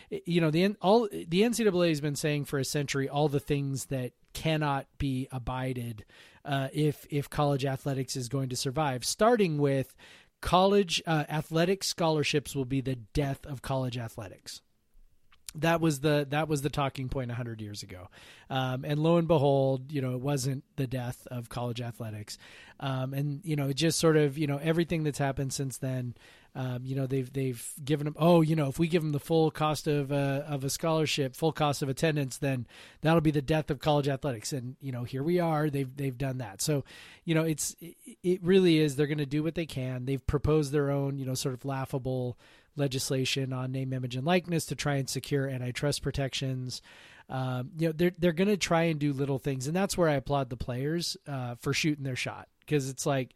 [0.09, 3.85] you know the all the NCAA has been saying for a century all the things
[3.85, 6.05] that cannot be abided
[6.45, 9.95] uh, if if college athletics is going to survive, starting with
[10.41, 14.61] college uh, athletic scholarships will be the death of college athletics
[15.55, 18.09] that was the that was the talking point 100 years ago.
[18.49, 22.37] Um, and lo and behold you know it wasn't the death of college athletics.
[22.79, 26.15] Um, and you know it just sort of you know everything that's happened since then
[26.55, 29.19] um, you know they've they've given them oh you know if we give them the
[29.19, 32.67] full cost of a, of a scholarship full cost of attendance then
[33.01, 34.53] that'll be the death of college athletics.
[34.53, 36.61] And you know here we are they've they've done that.
[36.61, 36.83] So
[37.25, 40.05] you know it's it, it really is they're going to do what they can.
[40.05, 42.37] They've proposed their own you know sort of laughable
[42.75, 46.81] legislation on name, image, and likeness to try and secure antitrust protections.
[47.29, 50.09] Um, you know, they're they're going to try and do little things, and that's where
[50.09, 53.33] I applaud the players uh, for shooting their shot because it's like,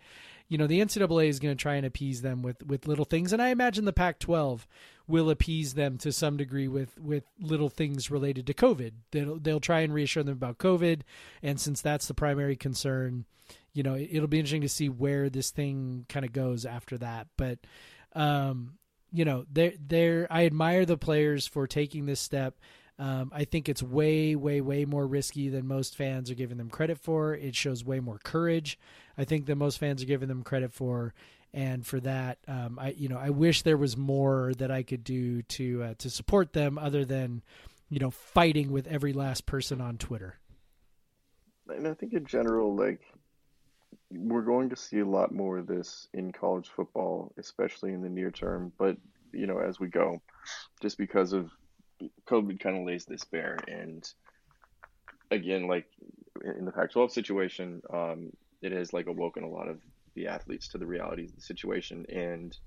[0.49, 3.31] you know, the NCAA is going to try and appease them with with little things,
[3.31, 4.65] and I imagine the Pac-12
[5.07, 8.91] will appease them to some degree with with little things related to COVID.
[9.11, 11.01] They'll they'll try and reassure them about COVID,
[11.41, 13.25] and since that's the primary concern,
[13.73, 16.97] you know, it, it'll be interesting to see where this thing kind of goes after
[16.97, 17.59] that, but.
[18.15, 18.77] Um,
[19.11, 22.55] you know, they're, they're, I admire the players for taking this step.
[22.99, 26.69] Um, I think it's way, way, way more risky than most fans are giving them
[26.69, 27.35] credit for.
[27.35, 28.79] It shows way more courage,
[29.17, 31.13] I think, than most fans are giving them credit for.
[31.53, 35.03] And for that, um, I, you know, I wish there was more that I could
[35.03, 37.41] do to uh, to support them, other than,
[37.89, 40.39] you know, fighting with every last person on Twitter.
[41.69, 43.01] And I think in general, like
[44.11, 48.09] we're going to see a lot more of this in college football, especially in the
[48.09, 48.71] near term.
[48.77, 48.97] But
[49.33, 50.21] you know, as we go,
[50.81, 51.51] just because of
[52.25, 53.57] COVID, kind of lays this bare.
[53.67, 54.09] And
[55.31, 55.87] again, like
[56.57, 58.31] in the Pac-12 situation, um,
[58.61, 59.79] it has like awoken a lot of
[60.15, 62.05] the athletes to the realities of the situation.
[62.09, 62.57] And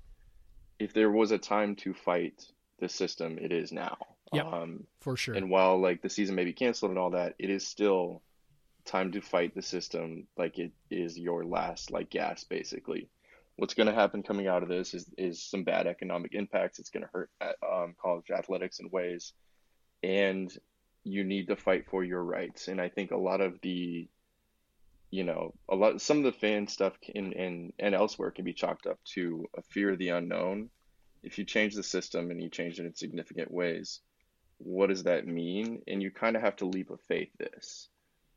[0.79, 2.45] if there was a time to fight
[2.79, 3.97] the system, it is now.
[4.33, 4.45] Yep.
[4.45, 5.35] Um, For sure.
[5.35, 8.21] and while like the season may be canceled and all that, it is still
[8.85, 13.09] time to fight the system like it is your last like gas basically.
[13.57, 16.79] What's going to happen coming out of this is is some bad economic impacts.
[16.79, 19.33] It's going to hurt at, um, college athletics in ways,
[20.01, 20.51] and
[21.03, 22.67] you need to fight for your rights.
[22.67, 24.07] And I think a lot of the
[25.11, 28.53] you know, a lot some of the fan stuff in and and elsewhere can be
[28.53, 30.69] chalked up to a fear of the unknown.
[31.21, 33.99] If you change the system and you change it in significant ways,
[34.57, 35.81] what does that mean?
[35.87, 37.89] And you kind of have to leap of faith this.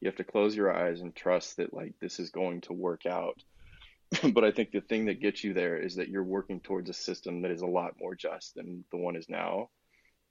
[0.05, 3.07] You have to close your eyes and trust that like this is going to work
[3.07, 3.43] out.
[4.35, 6.93] but I think the thing that gets you there is that you're working towards a
[6.93, 9.71] system that is a lot more just than the one is now.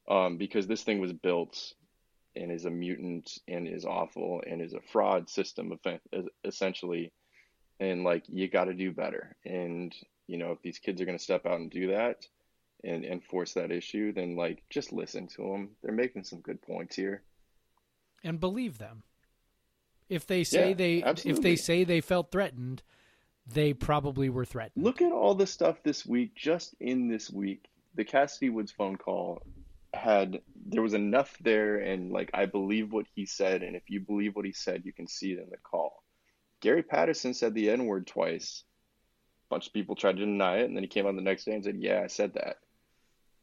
[0.08, 1.74] Um, because this thing was built
[2.36, 5.74] and is a mutant and is awful and is a fraud system
[6.46, 7.12] essentially.
[7.80, 9.36] And like you got to do better.
[9.44, 9.92] And
[10.28, 12.28] you know if these kids are going to step out and do that
[12.84, 16.62] and and force that issue then like just listen to them they're making some good
[16.62, 17.24] points here.
[18.24, 19.02] And believe them
[20.14, 21.32] if they say Yeah, they absolutely.
[21.40, 22.84] if they say they felt threatened
[23.46, 24.84] they probably were threatened.
[24.86, 27.66] Look at all the stuff this week just in this week.
[27.96, 29.42] The kassidy woods phone call
[29.94, 34.00] had there was enough there and like i believe what he said and if you
[34.00, 36.04] believe what he said you can see it in the call.
[36.62, 38.64] Gary patterson said the n word twice.
[39.50, 41.44] A bunch of people tried to deny it and then he came on the next
[41.46, 42.58] day and said yeah i said that.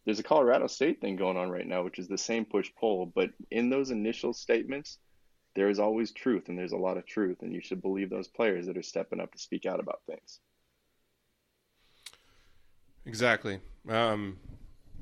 [0.07, 3.07] There's a colorado state thing going on right now which is the same push pull
[3.07, 4.99] but in those initial statements
[5.55, 8.29] there is always truth and there's a lot of truth and you should believe those
[8.29, 10.41] players that are stepping up to speak out about things
[13.07, 13.61] Exactly.
[13.89, 14.39] Um,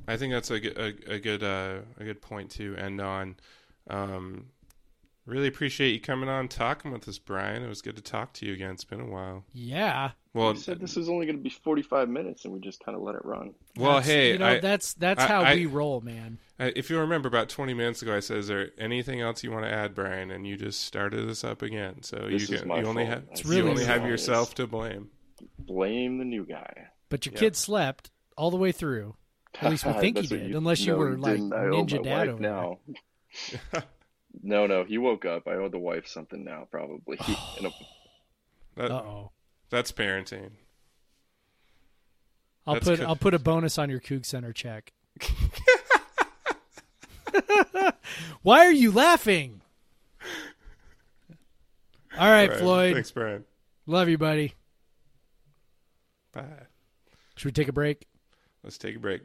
[0.07, 3.37] I think that's a, a, a good uh, a good point to end on.
[3.91, 4.47] Um,
[5.29, 7.63] really appreciate you coming on talking with us, Brian.
[7.63, 8.71] It was good to talk to you again.
[8.73, 9.45] It's been a while.
[9.53, 12.83] yeah Well, We said this was only going to be 45 minutes, and we just
[12.85, 13.55] kind of let it run.
[13.77, 16.73] well, That's- hey, you know I, that's that's I- how I- we roll man I,
[16.75, 19.65] if you remember, about twenty minutes ago, I said, "Is there anything else you want
[19.65, 22.03] to add, Brian?" And you just started us up again.
[22.03, 23.09] So This you can you only fault.
[23.15, 25.09] have It's you really only have yourself to blame.
[25.57, 26.89] Blame the new guy.
[27.11, 27.39] but your Yeah.
[27.39, 29.15] kid slept all the way through
[29.63, 31.53] At least we think he That's what did, unless you no, were, like, didn't.
[31.53, 32.79] I owe ninja dad over now.
[34.43, 35.49] no, no, he woke up.
[35.49, 37.19] I owe the wife something now, probably.
[37.59, 37.71] In
[38.77, 39.31] That, uh-oh
[39.71, 40.51] That's parenting.
[42.67, 44.93] I'll That's put co- I'll put a bonus on your Coug Center check.
[48.43, 49.63] Why are you laughing?
[52.19, 52.63] All right, Brian.
[52.63, 52.95] Floyd.
[52.95, 53.45] Thanks, Brian.
[53.87, 54.55] Love you, buddy.
[56.33, 56.45] Bye.
[57.37, 58.07] Should we take a break?
[58.63, 59.23] Let's take a break.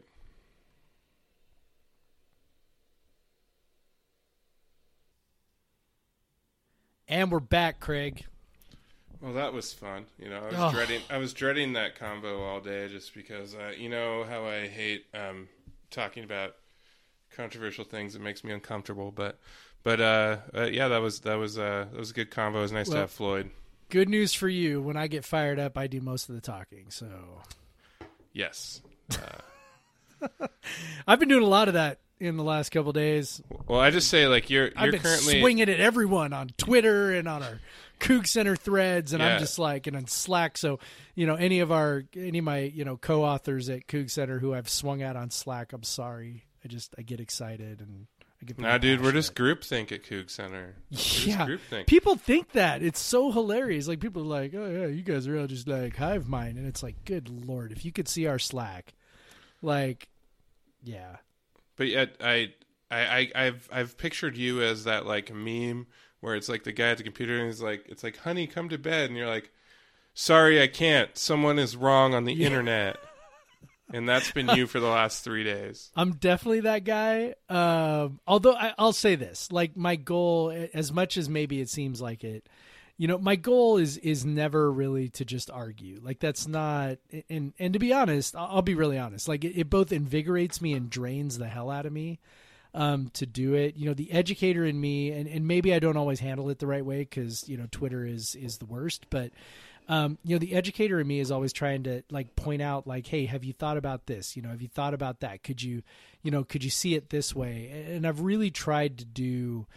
[7.13, 8.25] And we're back, Craig.
[9.21, 10.07] Well, that was fun.
[10.17, 10.71] You know, I was Oh.
[10.71, 10.99] dreading.
[11.11, 13.53] I was dreading that combo all day, just because.
[13.53, 15.47] Uh, you know how I hate um,
[15.91, 16.55] talking about
[17.29, 18.15] controversial things.
[18.15, 19.11] It makes me uncomfortable.
[19.11, 19.37] But,
[19.83, 22.57] but uh, uh, yeah, that was that was uh, that was a good combo.
[22.57, 23.51] It was nice to have Floyd.
[23.89, 24.81] Good news for you.
[24.81, 26.89] When I get fired up, I do most of the talking.
[26.89, 27.43] So
[28.33, 28.81] Yes.
[31.07, 33.41] I've been doing a lot of that in the last couple days.
[33.67, 37.11] Well, I just say like you're I've you're been currently swinging at everyone on Twitter
[37.13, 37.59] and on our
[37.99, 39.35] Coug Center threads, and Yeah.
[39.35, 40.57] I'm just like, and on Slack.
[40.57, 40.79] So,
[41.15, 44.53] you know, any of our, any of my, you know, co-authors at Coug Center who
[44.53, 46.43] I've swung at on Slack, I'm sorry.
[46.65, 48.07] I just, I get excited and
[48.41, 48.59] I get.
[48.59, 50.75] Nah, dude, we're just groupthink at Coug Center.
[50.91, 51.47] We're yeah.
[51.47, 51.87] groupthink.
[51.87, 53.87] People think that it's so hilarious.
[53.87, 56.67] Like people are like, oh yeah, you guys are all just like hive mind, and
[56.67, 58.93] it's like, good lord, if you could see our Slack,
[59.61, 60.09] like,
[60.83, 61.17] yeah,
[61.75, 62.53] But yet, I,
[62.91, 65.87] I, I, I've, I've pictured you as that like meme
[66.23, 68.69] where it's like the guy at the computer and he's like, it's like, honey, come
[68.69, 69.51] to bed, and you're like,
[70.13, 71.15] sorry, I can't.
[71.17, 72.97] Someone is wrong on the internet,
[73.91, 75.91] and that's been you for the last three days.
[75.95, 77.35] I'm definitely that guy.
[77.49, 82.01] Um, although I, I'll say this, like my goal, as much as maybe it seems
[82.01, 82.47] like it,
[82.97, 85.99] you know, my goal is is never really to just argue.
[86.01, 86.97] Like that's not.
[87.29, 89.27] And and to be honest, I'll, be really honest.
[89.27, 92.19] Like it, it both invigorates me and drains the hell out of me.
[92.75, 95.95] Um, to do it, you know, the educator in me, and, and maybe I don't
[95.95, 99.31] always handle it the right way because you know Twitter is is the worst, but
[99.87, 103.05] um, you know, the educator in me is always trying to like point out, like,
[103.07, 104.35] hey, have you thought about this?
[104.35, 105.43] You know, have you thought about that?
[105.43, 105.83] Could you,
[106.21, 107.85] you know, could you see it this way?
[107.89, 109.67] And I've really tried to do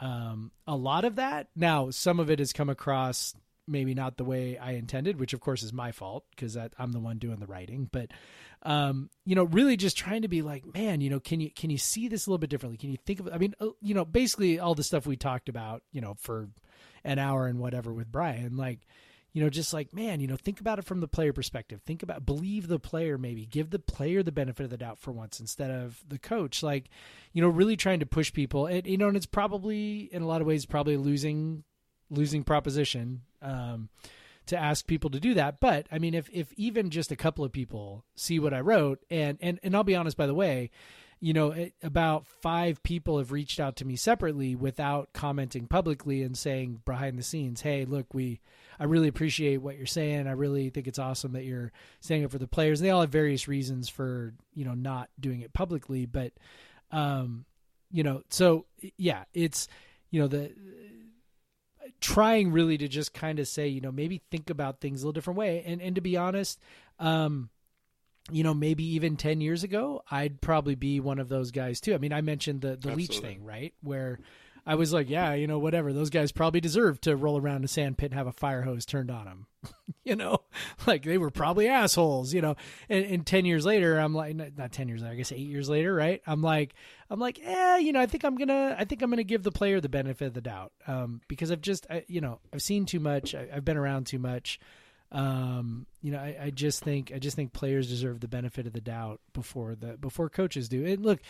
[0.00, 1.48] um, a lot of that.
[1.56, 3.34] Now, some of it has come across
[3.68, 7.00] maybe not the way I intended, which of course is my fault because I'm the
[7.00, 7.88] one doing the writing.
[7.90, 8.10] But
[8.62, 11.70] um, you know, really just trying to be like, man, you know, can you can
[11.70, 12.78] you see this a little bit differently?
[12.78, 13.28] Can you think of?
[13.32, 16.48] I mean, uh, you know, basically all the stuff we talked about, you know, for
[17.04, 18.80] an hour and whatever with Brian, like
[19.38, 21.80] you know, just like, man, you know, think about it from the player perspective.
[21.86, 25.12] Think about, believe the player, maybe give the player the benefit of the doubt for
[25.12, 26.60] once instead of the coach.
[26.60, 26.88] Like,
[27.32, 28.66] you know, really trying to push people.
[28.66, 31.62] And, you know, and it's probably, in a lot of ways, probably losing,
[32.10, 33.90] losing proposition um,
[34.46, 35.60] to ask people to do that.
[35.60, 38.98] But I mean, if, if even just a couple of people see what I wrote,
[39.08, 40.72] and, and, and I'll be honest, by the way,
[41.20, 46.24] you know, it, about five people have reached out to me separately without commenting publicly
[46.24, 48.40] and saying behind the scenes, "Hey, look, we
[48.78, 50.26] I really appreciate what you're saying.
[50.26, 53.00] I really think it's awesome that you're saying it for the players." And They all
[53.00, 56.32] have various reasons for you know not doing it publicly, but
[56.90, 57.44] um,
[57.90, 59.68] you know, so yeah, it's
[60.10, 60.52] you know the
[62.00, 65.12] trying really to just kind of say, you know, maybe think about things a little
[65.12, 65.62] different way.
[65.66, 66.60] And and to be honest,
[66.98, 67.50] um,
[68.30, 71.94] you know, maybe even 10 years ago, I'd probably be one of those guys too.
[71.94, 73.72] I mean, I mentioned the, the leech thing, right?
[73.82, 74.18] Where
[74.68, 75.94] I was like, yeah, you know, whatever.
[75.94, 78.84] Those guys probably deserve to roll around a sand pit and have a fire hose
[78.84, 79.46] turned on them.
[80.04, 80.40] you know,
[80.86, 82.54] like they were probably assholes, you know.
[82.90, 85.70] And, and 10 years later, I'm like, not 10 years later, I guess eight years
[85.70, 86.20] later, right?
[86.26, 86.74] I'm like,
[87.08, 89.50] I'm like, eh, you know, I think I'm to, I think I'm to give the
[89.50, 90.72] player the benefit of the doubt.
[90.86, 93.34] Um, because I've just, I, you know, I've seen too much.
[93.34, 94.60] I, I've been around too much.
[95.10, 98.74] Um, you know, I, I, just think I just think players deserve the benefit of
[98.74, 100.84] the doubt before the before coaches do.
[100.84, 101.20] And look,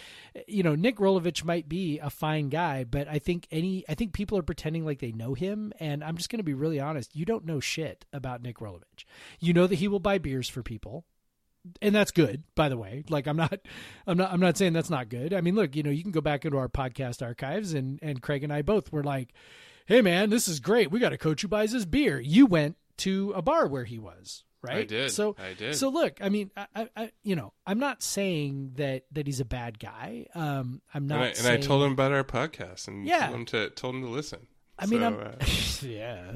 [0.48, 4.12] you know, Nick Rolovich might be a fine guy, but I think any I think
[4.12, 5.72] people are pretending like they know him.
[5.78, 7.14] And I'm just going to be really honest.
[7.14, 9.04] You don't know shit about Nick Rolovich.
[9.38, 11.04] You know that he will buy beers for people
[11.82, 13.58] and that's good by the way like i'm not
[14.06, 16.12] i'm not i'm not saying that's not good i mean look you know you can
[16.12, 19.32] go back into our podcast archives and and craig and i both were like
[19.86, 22.76] hey man this is great we got a coach who buys his beer you went
[22.98, 25.12] to a bar where he was right I did.
[25.12, 25.76] so I did.
[25.76, 29.44] so look i mean I, I you know i'm not saying that that he's a
[29.44, 32.88] bad guy um i'm not and I, and saying, I told him about our podcast
[32.88, 33.26] and Yeah.
[33.26, 34.46] told him to told him to listen.
[34.80, 35.44] I mean, So, uh,
[35.88, 36.30] yeah.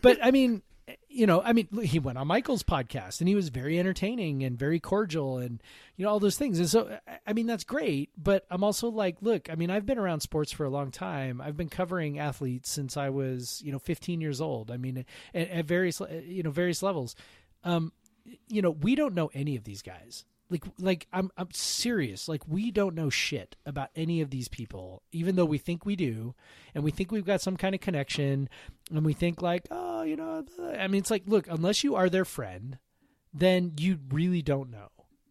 [0.00, 0.62] but I mean,
[1.08, 4.58] you know, I mean, he went on Michael's podcast and he was very entertaining and
[4.58, 5.60] very cordial and
[5.96, 6.58] you know all those things.
[6.58, 6.96] And so,
[7.26, 8.10] I- mean, that's great.
[8.16, 11.40] But I'm also like, look, I mean, I've been around sports for a long time.
[11.40, 14.70] I've been covering athletes since I was, you know, 15 years old.
[14.70, 15.04] I mean,
[15.34, 17.16] at, at various, you know, various levels.
[17.64, 17.92] Um,
[18.48, 20.24] you know, we don't know any of these guys.
[20.48, 22.28] Like, like I'm, I'm serious.
[22.28, 25.96] Like, we don't know shit about any of these people, even though we think we
[25.96, 26.34] do,
[26.74, 28.48] and we think we've got some kind of connection,
[28.90, 30.44] and we think like, oh, you know,
[30.78, 32.78] I mean, it's like, look, unless you are their friend,
[33.34, 34.88] then you really don't know.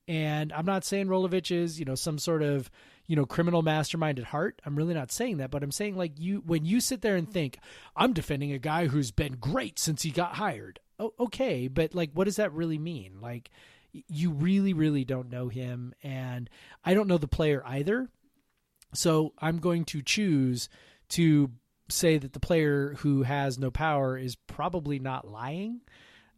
[0.07, 2.69] And I'm not saying Rolovich is, you know, some sort of,
[3.07, 4.61] you know, criminal mastermind at heart.
[4.65, 7.31] I'm really not saying that, but I'm saying like you, when you sit there and
[7.31, 7.57] think,
[7.95, 10.79] I'm defending a guy who's been great since he got hired.
[10.99, 13.19] Oh, okay, but like, what does that really mean?
[13.19, 13.49] Like,
[14.07, 16.49] you really, really don't know him, and
[16.83, 18.09] I don't know the player either.
[18.93, 20.69] So I'm going to choose
[21.09, 21.51] to
[21.89, 25.81] say that the player who has no power is probably not lying,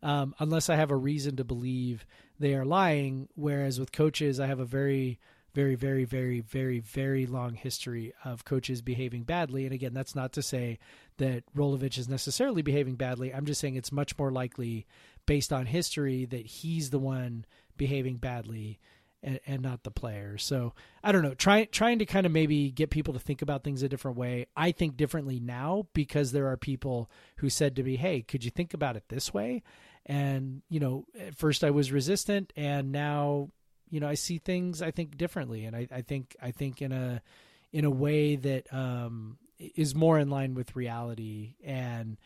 [0.04, 2.06] um, unless I have a reason to believe
[2.40, 3.30] they are lying.
[3.36, 5.20] Whereas with coaches, I have a very,
[5.54, 9.66] very, very, very, very, very long history of coaches behaving badly.
[9.66, 10.80] And again, that's not to say
[11.18, 13.34] that Rolovich is necessarily behaving badly.
[13.34, 14.86] I'm just saying it's much more likely,
[15.28, 17.46] based on history, that he's the one
[17.78, 18.80] behaving badly
[19.22, 20.40] and, and not the player.
[20.40, 20.74] So
[21.04, 21.36] I don't know.
[21.36, 24.48] Try, trying to kind of maybe get people to think about things a different way.
[24.56, 28.50] I think differently now because there are people who said to me, "Hey, could you
[28.50, 29.62] think about it this way?"
[30.08, 33.52] And you know, at first I was resistant, and now
[33.90, 36.92] you know I see things I think differently, and I, I think I think in
[36.92, 37.22] a
[37.74, 42.18] in a way that um, is more in line with reality and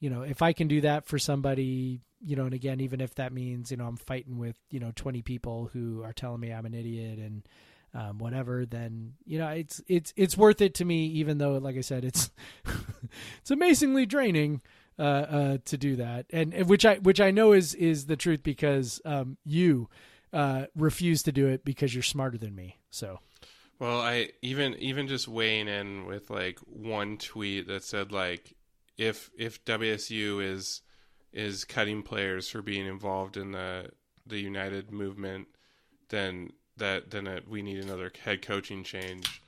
[0.00, 3.14] you know if i can do that for somebody you know and again even if
[3.14, 6.52] that means you know i'm fighting with you know 20 people who are telling me
[6.52, 7.42] i'm an idiot and
[7.94, 11.76] um, whatever then you know it's it's it's worth it to me even though like
[11.76, 12.30] i said it's
[13.40, 14.60] it's amazingly draining
[14.98, 16.26] uh, uh, to do that.
[16.30, 19.88] And, which i which i know is is the truth because um, you
[20.32, 22.78] uh, refuse to do it because you're smarter than me.
[22.90, 23.20] So.
[23.78, 28.56] Well, I even even just weighing in with like one tweet that said like
[28.96, 30.82] if if WSU is
[31.32, 33.90] is cutting players for being involved in the
[34.26, 35.48] the United movement,
[36.08, 39.42] then that then it, we need another head coaching change.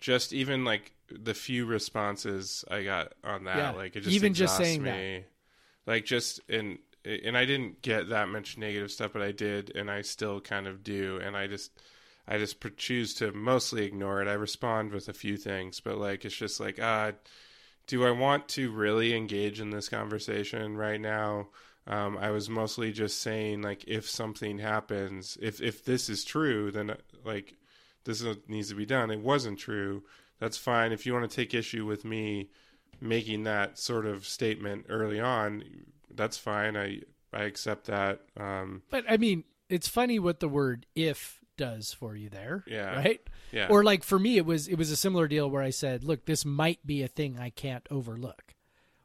[0.00, 4.34] Just even like the few responses I got on that, Yeah, like it just even
[4.34, 5.04] just exhausts saying that.
[5.04, 5.24] me.
[5.86, 9.90] Like just and and I didn't get that much negative stuff, but I did, and
[9.90, 11.72] I still kind of do, and I just
[12.26, 14.28] I just choose to mostly ignore it.
[14.28, 17.12] I respond with a few things, but like it's just like, ah,
[17.86, 21.48] do I want to really engage in this conversation right now?
[21.86, 26.70] Um, I was mostly just saying like, if something happens, if if this is true,
[26.70, 27.54] then uh, like
[28.04, 29.10] this is- needs to be done.
[29.10, 30.02] It wasn't true.
[30.40, 30.92] That's fine.
[30.92, 32.50] If you want to take issue with me
[33.00, 35.62] making that sort of statement early on,
[36.14, 36.76] that's fine.
[36.76, 37.00] I
[37.32, 38.20] I accept that.
[38.36, 42.64] Um, But I mean, it's funny what the word "if" does for you there.
[42.66, 42.96] Yeah.
[42.96, 43.20] Right.
[43.54, 43.68] Yeah.
[43.70, 46.26] Or like for me, it was it was a similar deal where I said, "Look,
[46.26, 48.54] this might be a thing I can't overlook."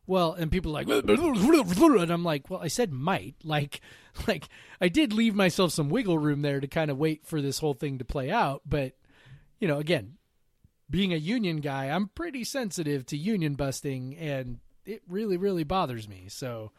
[0.08, 0.88] Well, and people like,
[2.02, 3.80] and I'm like, well, I said might, like,
[4.28, 4.50] like
[4.82, 7.76] I did leave myself some wiggle room there to kind of wait for this whole
[7.76, 8.94] thing to play out, but
[9.60, 10.18] you know, again,
[10.90, 16.08] being a union guy, I'm pretty sensitive to union busting, and it really, really bothers
[16.10, 16.26] me.
[16.30, 16.72] So,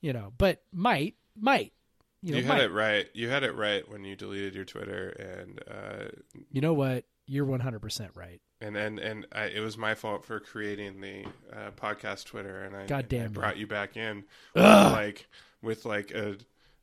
[0.00, 1.72] you know, but might, might,
[2.26, 3.06] you know, You, had it right.
[3.14, 6.08] You had it right when you deleted your Twitter, and uh,
[6.50, 7.04] You know what?
[7.28, 8.40] You're 100% right.
[8.60, 12.74] and and and I, it was my fault for creating the uh, podcast Twitter, and
[12.76, 14.24] I, God and I damn brought you back in
[14.54, 15.26] with like
[15.62, 16.36] with like a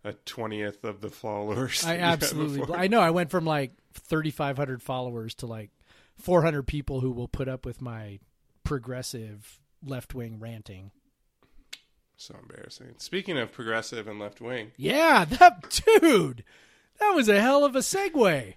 [0.03, 1.83] a twentieth of the followers.
[1.83, 2.75] I that you had absolutely.
[2.75, 2.99] I know.
[2.99, 5.71] I went from like 3,500 followers to like
[6.17, 8.19] 400 people who will put up with my
[8.63, 10.91] progressive left wing ranting.
[12.17, 12.95] So embarrassing.
[12.97, 16.43] Speaking of progressive and left wing, Yeah, that dude.
[16.99, 18.53] That was a hell of a segue.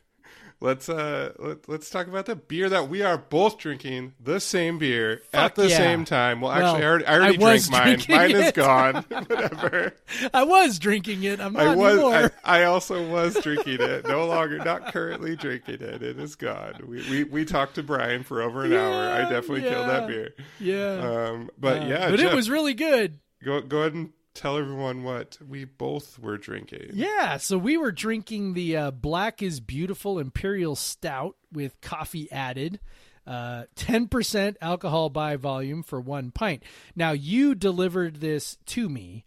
[0.61, 4.79] let's uh let, let's talk about the beer that we are both drinking the same
[4.79, 5.77] beer at the yeah.
[5.77, 6.41] same time.
[6.41, 8.03] Well, Well, actually, I already, I already I drank mine.
[8.09, 8.95] Mine is gone.
[9.09, 9.95] Whatever.
[10.33, 11.41] I was drinking it.
[11.41, 11.93] I'm not I was.
[11.95, 12.33] anymore.
[12.45, 14.07] I, I also was drinking it.
[14.07, 16.03] No longer, not currently drinking it.
[16.03, 16.75] It is gone.
[16.87, 19.11] We we, we talked to Brian for over an hour.
[19.11, 20.35] I Yeah, definitely killed that beer.
[20.61, 20.93] yeah.
[21.31, 23.19] Um, but Uh, yeah, but Jeff, it was really good.
[23.45, 26.91] Go go ahead and tell everyone what we both were drinking.
[26.93, 32.81] Yeah, so we were drinking the uh, Black is Beautiful Imperial Stout with coffee added.
[33.27, 36.63] Uh, 10% alcohol by volume for one pint.
[36.95, 39.25] Now, you delivered this to me.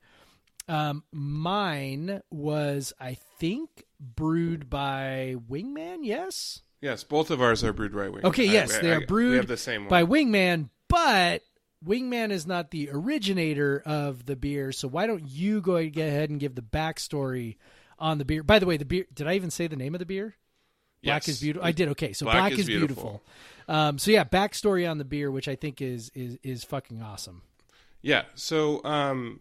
[0.69, 6.61] Um, mine was, I think, brewed by Wingman, yes?
[6.80, 8.23] Yes, both of ours are brewed right Wingman.
[8.23, 11.41] Okay, yes, I- they are I- brewed We have the by Wingman, but
[11.85, 14.72] Wingman is not the originator of the beer.
[14.72, 17.57] So why don't you go ahead and give the backstory
[17.97, 18.43] on the beer?
[18.43, 19.06] By the way, the beer.
[19.14, 20.35] Did I even say the name of the beer?
[21.01, 21.35] Black Yes.
[21.35, 21.65] is beautiful.
[21.65, 21.88] I did.
[21.89, 23.22] Okay, so Black black, is is, beautiful.
[23.68, 23.76] Beautiful.
[23.76, 27.43] Um, so yeah, backstory on the beer, which I think is is is fucking awesome.
[28.01, 28.23] Yeah.
[28.35, 29.39] So um,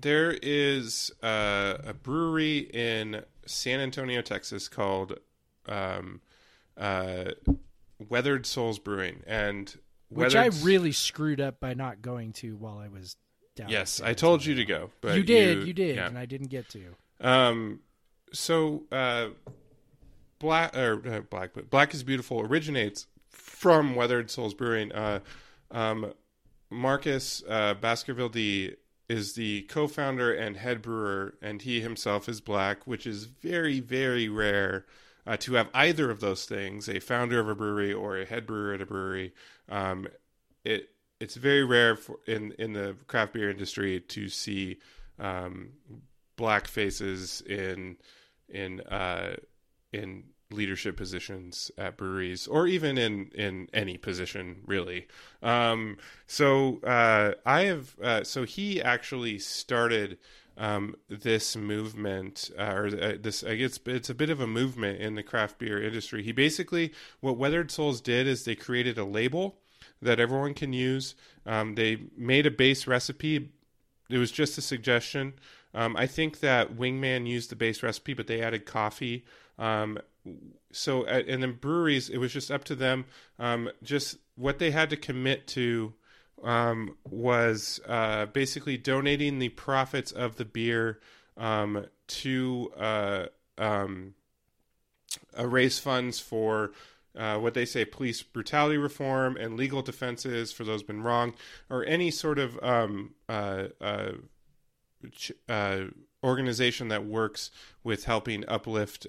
[0.00, 5.18] there is uh, a brewery in San Antonio, Texas called
[5.66, 6.22] um,
[6.78, 7.32] uh,
[8.08, 9.76] Weathered Souls Brewing, and
[10.08, 13.16] Which I really screwed up by not going to while I was
[13.56, 13.68] down.
[13.68, 14.00] yes.
[14.00, 16.06] I told you to go, but you did, you, did, yeah.
[16.06, 16.94] and I didn't get to.
[17.20, 17.80] Um,
[18.32, 19.28] so uh,
[20.38, 24.92] black or uh, black, but black is beautiful originates from Weathered Souls Brewing.
[24.92, 25.20] Uh,
[25.70, 26.12] um,
[26.70, 28.74] Marcus uh, Baskerville D
[29.08, 34.28] is the co-founder and head brewer, and he himself is black, which is very, very
[34.28, 34.86] rare
[35.26, 38.46] uh, to have either of those things: a founder of a brewery or a head
[38.46, 39.32] brewer at a brewery.
[39.68, 40.08] Um,
[40.64, 40.90] it
[41.20, 44.78] it's very rare for, in in the craft beer industry to see
[45.18, 45.70] um,
[46.36, 47.96] black faces in
[48.48, 49.36] in uh,
[49.92, 55.06] in leadership positions at breweries or even in in any position really
[55.42, 55.96] um
[56.26, 60.16] so uh i have uh so he actually started
[60.56, 65.00] um this movement uh, or uh, this i guess it's a bit of a movement
[65.00, 69.04] in the craft beer industry he basically what weathered souls did is they created a
[69.04, 69.58] label
[70.00, 71.14] that everyone can use
[71.44, 73.50] um they made a base recipe
[74.10, 75.34] it was just a suggestion.
[75.72, 79.24] Um, I think that Wingman used the base recipe, but they added coffee.
[79.58, 79.98] Um,
[80.72, 83.06] so, uh, and then breweries, it was just up to them.
[83.38, 85.94] Um, just what they had to commit to
[86.44, 91.00] um, was uh, basically donating the profits of the beer
[91.36, 93.26] um, to uh,
[93.58, 94.14] um,
[95.38, 96.72] uh, raise funds for
[97.16, 101.34] uh, what they say police brutality reform and legal defenses for those been wrong,
[101.70, 103.64] or any sort of um, uh,
[105.48, 105.80] uh,
[106.22, 107.50] organization that works
[107.84, 109.06] with helping uplift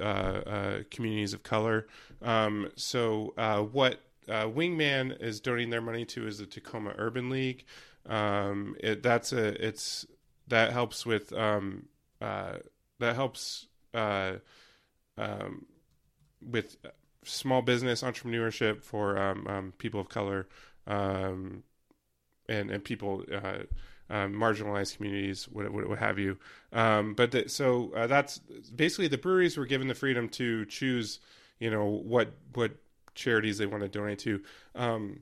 [0.92, 1.88] communities of color.
[2.22, 3.34] Um, so,
[3.72, 4.00] what
[4.30, 7.66] uh, Wingman is donating their money to is the Tacoma Urban League.
[8.06, 10.06] Um, it, that's a it's
[10.48, 11.88] that helps with um,
[12.22, 12.58] uh,
[13.00, 14.34] that helps uh,
[15.18, 15.66] um,
[16.42, 16.78] with
[17.24, 20.48] small business entrepreneurship for um, um, people of color
[20.88, 21.64] um,
[22.48, 23.24] and and people
[24.10, 26.38] uh, marginalized communities, what, what, what have you.
[26.72, 28.38] Um, but the, so uh, that's
[28.76, 31.20] basically the breweries were given the freedom to choose,
[31.60, 32.72] you know, what what
[33.16, 34.42] charities they want to donate to.
[34.76, 35.22] Um,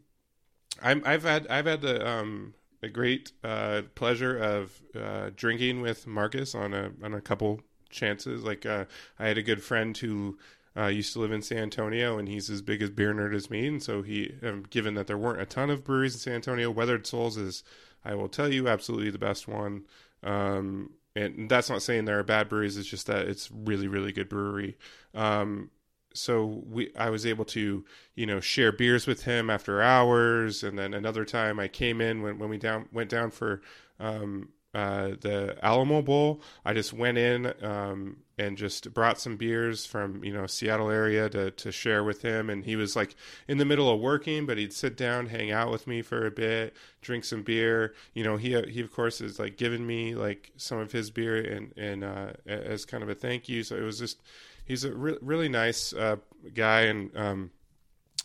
[0.81, 6.05] I'm, I've had I've had the um, a great uh, pleasure of uh, drinking with
[6.05, 8.43] Marcus on a on a couple chances.
[8.43, 8.85] Like uh,
[9.17, 10.37] I had a good friend who
[10.75, 13.49] uh, used to live in San Antonio, and he's as big as beer nerd as
[13.49, 13.67] me.
[13.67, 16.71] And so he, um, given that there weren't a ton of breweries in San Antonio,
[16.71, 17.63] Weathered Souls is,
[18.03, 19.83] I will tell you, absolutely the best one.
[20.23, 24.11] Um, and that's not saying there are bad breweries; it's just that it's really, really
[24.11, 24.77] good brewery.
[25.13, 25.69] Um,
[26.14, 27.84] so we, I was able to,
[28.15, 32.22] you know, share beers with him after hours, and then another time I came in
[32.22, 33.61] when when we down went down for
[33.99, 36.41] um, uh, the Alamo Bowl.
[36.65, 41.30] I just went in um, and just brought some beers from you know Seattle area
[41.30, 43.15] to to share with him, and he was like
[43.48, 46.31] in the middle of working, but he'd sit down, hang out with me for a
[46.31, 47.94] bit, drink some beer.
[48.14, 51.40] You know, he he of course is like giving me like some of his beer
[51.40, 53.64] and and uh, as kind of a thank you.
[53.64, 54.22] So it was just
[54.65, 56.18] he's a re- really nice uh,
[56.53, 57.15] guy and.
[57.15, 57.52] Um,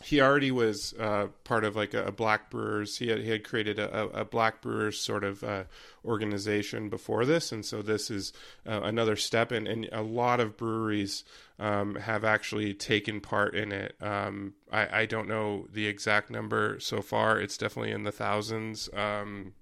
[0.01, 2.97] he already was uh, part of like a, a, black brewers.
[2.97, 5.65] He had he had created a, a black brewers sort of uh,
[6.05, 8.31] organization before this, and so this is
[8.65, 9.51] uh, another step.
[9.51, 11.25] And, and a lot of breweries
[11.59, 13.95] um, have actually taken part in it.
[14.01, 17.39] Um, I, I don't know the exact number so far.
[17.39, 18.89] It's definitely in the thousands.
[18.93, 19.53] Um,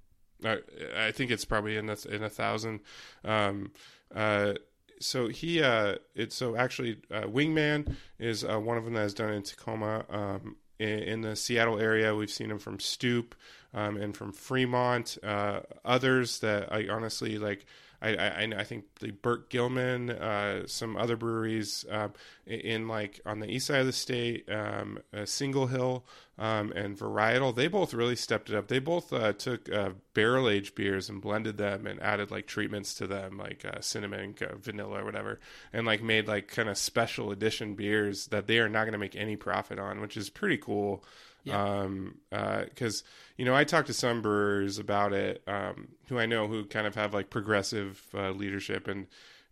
[0.46, 0.60] I,
[0.96, 2.82] I, think it's probably in the in a thousand.
[3.26, 3.72] Um,
[4.14, 4.54] uh,
[5.00, 9.14] so he uh it's so actually uh, wingman is uh, one of them that is
[9.14, 12.16] done in tacoma um in, in, the seattle area.
[12.16, 13.34] We've seen him from Stoup
[13.74, 17.66] um, and from fremont uh, others that i honestly like
[18.02, 22.14] I, I, I think the Burke Gilman, uh, some other breweries um,
[22.46, 26.06] in like on the east side of the state, um, uh, Single Hill
[26.38, 28.68] um, and Varietal, they both really stepped it up.
[28.68, 32.94] They both uh, took uh, barrel aged beers and blended them and added like treatments
[32.96, 35.40] to them, like uh, cinnamon, uh, vanilla, or whatever,
[35.74, 39.00] and like made like kind of special edition beers that they are not going to
[39.00, 41.04] make any profit on, which is pretty cool.
[41.44, 41.80] Yeah.
[41.80, 43.04] Um, because
[43.38, 46.88] you know, I talked to some brewers about it, um, who I know who kind
[46.88, 49.06] of have like progressive uh, leadership, and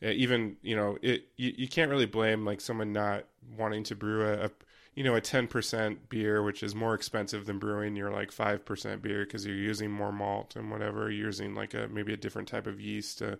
[0.03, 3.25] uh, even you know, it you, you, can't really blame like someone not
[3.57, 4.51] wanting to brew a, a
[4.95, 8.65] you know a ten percent beer, which is more expensive than brewing your like five
[8.65, 12.17] percent beer because you're using more malt and whatever, you're using like a maybe a
[12.17, 13.19] different type of yeast.
[13.19, 13.37] To,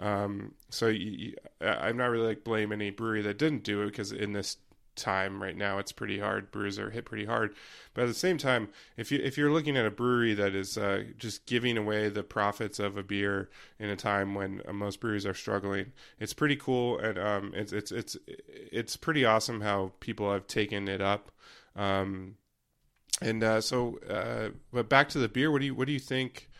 [0.00, 4.10] um, so you, I'm not really like blame any brewery that didn't do it because
[4.10, 4.56] in this
[4.96, 6.50] time right now it's pretty hard.
[6.50, 7.54] Brewers are hit pretty hard.
[7.94, 10.76] But at the same time if you if you're looking at a brewery that is
[10.78, 15.00] uh, just giving away the profits of a beer in a time when uh, most
[15.00, 16.98] breweries are struggling it's pretty cool.
[16.98, 21.30] And um, it's it's it's it's pretty awesome how people have taken it up.
[21.74, 22.36] Um,
[23.20, 25.98] and uh, so uh, but back to the beer what do you what do you
[25.98, 26.50] think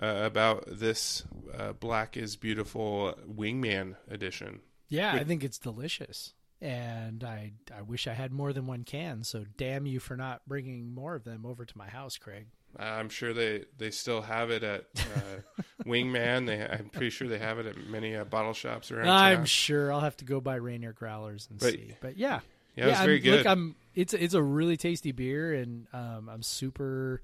[0.00, 1.24] uh, about this
[1.56, 4.60] uh, black is beautiful wingman edition?
[4.88, 9.24] Yeah i think it's delicious and I I wish I had more than one can.
[9.24, 12.46] So damn you for not bringing more of them over to my house, Craig.
[12.78, 16.46] I'm sure they, they still have it at uh, Wingman.
[16.46, 19.08] They I'm pretty sure they have it at many uh, bottle shops around.
[19.08, 19.46] I'm town.
[19.46, 21.94] sure I'll have to go buy Rainier Growlers and but, see.
[22.00, 22.40] But yeah,
[22.76, 23.38] yeah, yeah, very good.
[23.38, 27.20] Look, I'm it's it's a really tasty beer, and um, I'm super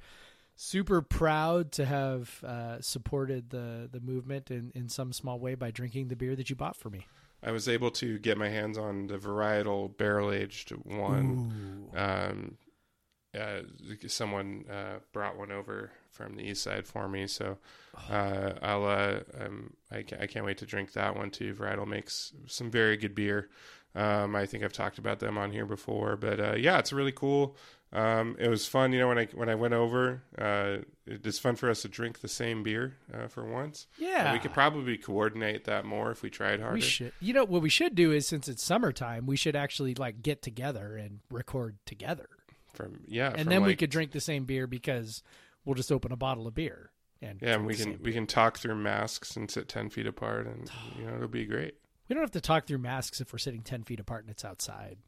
[0.56, 5.70] super proud to have uh, supported the the movement in in some small way by
[5.70, 7.06] drinking the beer that you bought for me.
[7.46, 11.52] I was able to get my hands on the varietal barrel aged one.
[11.94, 12.56] Um,
[13.38, 13.60] uh,
[14.08, 17.58] someone uh, brought one over from the east side for me, so
[18.10, 21.54] uh, I'll uh, um, I, can't, I can't wait to drink that one too.
[21.54, 23.48] Varietal makes some very good beer.
[23.94, 27.12] Um, I think I've talked about them on here before, but uh, yeah, it's really
[27.12, 27.56] cool.
[27.92, 30.22] Um, it was fun, you know, when I when I went over.
[30.36, 33.86] Uh, it's fun for us to drink the same beer uh, for once.
[33.98, 36.74] Yeah, we could probably coordinate that more if we tried harder.
[36.74, 37.12] We should.
[37.20, 40.42] You know what we should do is since it's summertime, we should actually like get
[40.42, 42.28] together and record together.
[42.74, 45.22] From yeah, and from then like, we could drink the same beer because
[45.64, 46.90] we'll just open a bottle of beer
[47.22, 50.46] and yeah, and we can we can talk through masks and sit ten feet apart,
[50.46, 51.74] and you know it'll be great.
[52.08, 54.44] We don't have to talk through masks if we're sitting ten feet apart and it's
[54.44, 54.98] outside.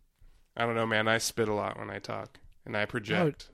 [0.56, 1.06] I don't know, man.
[1.06, 2.38] I spit a lot when I talk
[2.68, 3.48] and I project.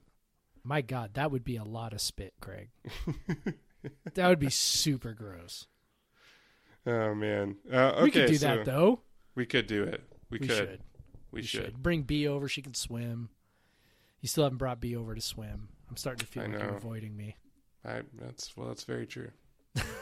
[0.62, 2.68] my God, that would be a lot of spit, Craig.
[4.14, 5.66] that would be super gross.
[6.86, 7.56] Oh man.
[7.72, 9.00] Uh, okay, we could do so that though.
[9.34, 10.02] We could do it.
[10.28, 10.56] We, we could.
[10.56, 10.80] Should.
[11.30, 11.64] We, we should.
[11.64, 11.82] should.
[11.82, 12.48] Bring B over.
[12.48, 13.30] She can swim.
[14.20, 15.68] You still haven't brought B over to swim.
[15.88, 16.64] I'm starting to feel I like know.
[16.66, 17.36] you're avoiding me.
[17.84, 19.30] I that's well, that's very true.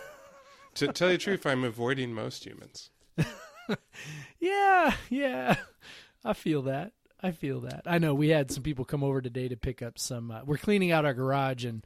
[0.75, 2.91] to tell you the truth, I'm avoiding most humans.
[4.41, 5.57] yeah, yeah.
[6.25, 6.93] I feel that.
[7.23, 7.83] I feel that.
[7.87, 10.31] I know we had some people come over today to pick up some.
[10.31, 11.85] Uh, we're cleaning out our garage, and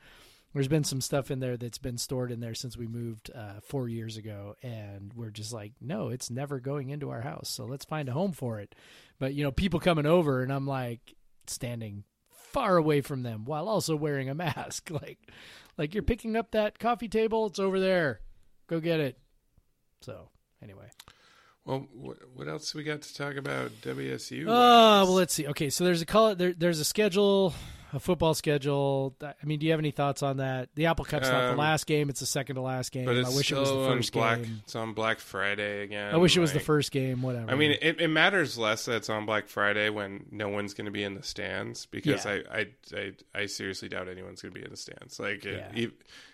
[0.54, 3.60] there's been some stuff in there that's been stored in there since we moved uh,
[3.62, 7.50] four years ago, and we're just like, no, it's never going into our house.
[7.50, 8.74] So let's find a home for it.
[9.18, 11.14] But you know, people coming over, and I'm like
[11.46, 15.18] standing far away from them while also wearing a mask, like,
[15.76, 17.46] like you're picking up that coffee table.
[17.46, 18.20] It's over there.
[18.68, 19.18] Go get it.
[20.00, 20.30] So
[20.62, 20.88] anyway.
[21.66, 21.88] Well,
[22.34, 24.44] what else we got to talk about WSU?
[24.47, 25.48] Oh, uh, well, let's see.
[25.48, 26.36] Okay, so there's a call.
[26.36, 27.55] There, there's a schedule
[27.97, 29.16] a football schedule.
[29.23, 30.68] I mean, do you have any thoughts on that?
[30.74, 33.06] The Apple Cup's not the Um, last game; it's the second to last game.
[33.06, 34.43] But I wish it was the first Black.
[34.43, 34.60] game.
[34.64, 36.14] It's on Black Friday again.
[36.14, 37.23] I wish it was the first game.
[37.23, 37.51] Whatever.
[37.51, 40.85] I mean, it, it matters less that it's on Black Friday when no one's going
[40.85, 42.40] to be in the stands because Yeah.
[42.52, 43.12] I, I, I,
[43.43, 45.18] I seriously doubt anyone's going to be in the stands.
[45.18, 45.86] Like it- Yeah.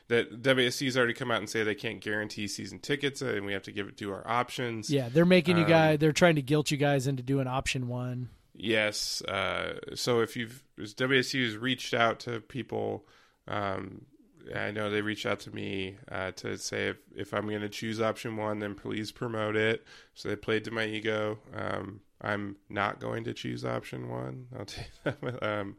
[0.08, 3.62] that WSC's already come out and say they can't guarantee season tickets and we have
[3.62, 4.90] to give it to our options.
[4.90, 5.98] yeah, they're making you um, guys.
[6.00, 8.28] They're trying to guilt you guys into doing option one.
[8.54, 9.22] Yes.
[9.22, 13.06] Uh, so if you've WSU has reached out to people,
[13.48, 14.06] um,
[14.54, 17.68] I know they reached out to me uh, to say if, if I'm going to
[17.68, 19.84] choose option one, then please promote it.
[20.14, 21.38] So they played to my ego.
[21.54, 24.46] Um, I'm not going to choose option one.
[24.58, 25.42] I'll tell you that.
[25.42, 25.76] Um,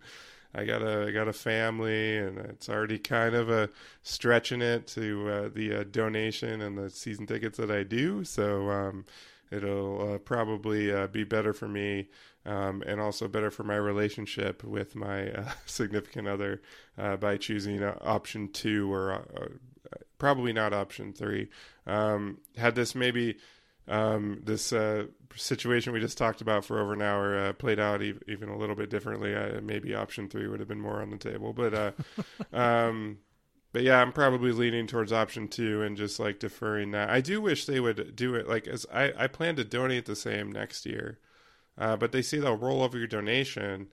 [0.55, 3.69] I got a I got a family, and it's already kind of a
[4.03, 8.23] stretching it to uh, the uh, donation and the season tickets that I do.
[8.23, 9.05] So um,
[9.49, 12.09] it'll uh, probably uh, be better for me,
[12.45, 16.61] um, and also better for my relationship with my uh, significant other
[16.97, 19.47] uh, by choosing uh, option two or uh,
[20.17, 21.49] probably not option three.
[21.85, 23.37] Um, had this maybe
[23.87, 28.01] um, this uh, situation we just talked about for over an hour uh, played out
[28.01, 31.09] e- even a little bit differently, uh, maybe option three would have been more on
[31.09, 31.53] the table.
[31.53, 31.91] But uh,
[32.53, 33.17] um,
[33.73, 37.09] but yeah, I'm probably leaning towards option two and just like deferring that.
[37.09, 40.15] I do wish they would do it like as I, I plan to donate the
[40.15, 41.19] same next year,
[41.77, 43.87] uh, but they say they'll roll over your donation.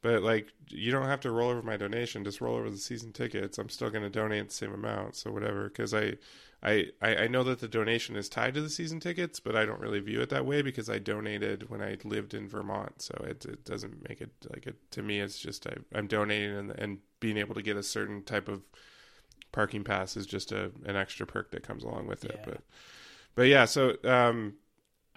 [0.00, 2.24] But like, you don't have to roll over my donation.
[2.24, 3.58] Just roll over the season tickets.
[3.58, 5.16] I'm still going to donate the same amount.
[5.16, 6.14] So whatever, because I,
[6.62, 9.80] I, I know that the donation is tied to the season tickets, but I don't
[9.80, 13.02] really view it that way because I donated when I lived in Vermont.
[13.02, 15.20] So it it doesn't make it like it to me.
[15.20, 18.62] It's just I, I'm donating and and being able to get a certain type of
[19.52, 22.40] parking pass is just a an extra perk that comes along with it.
[22.40, 22.44] Yeah.
[22.44, 22.60] But
[23.34, 24.54] but yeah, so um,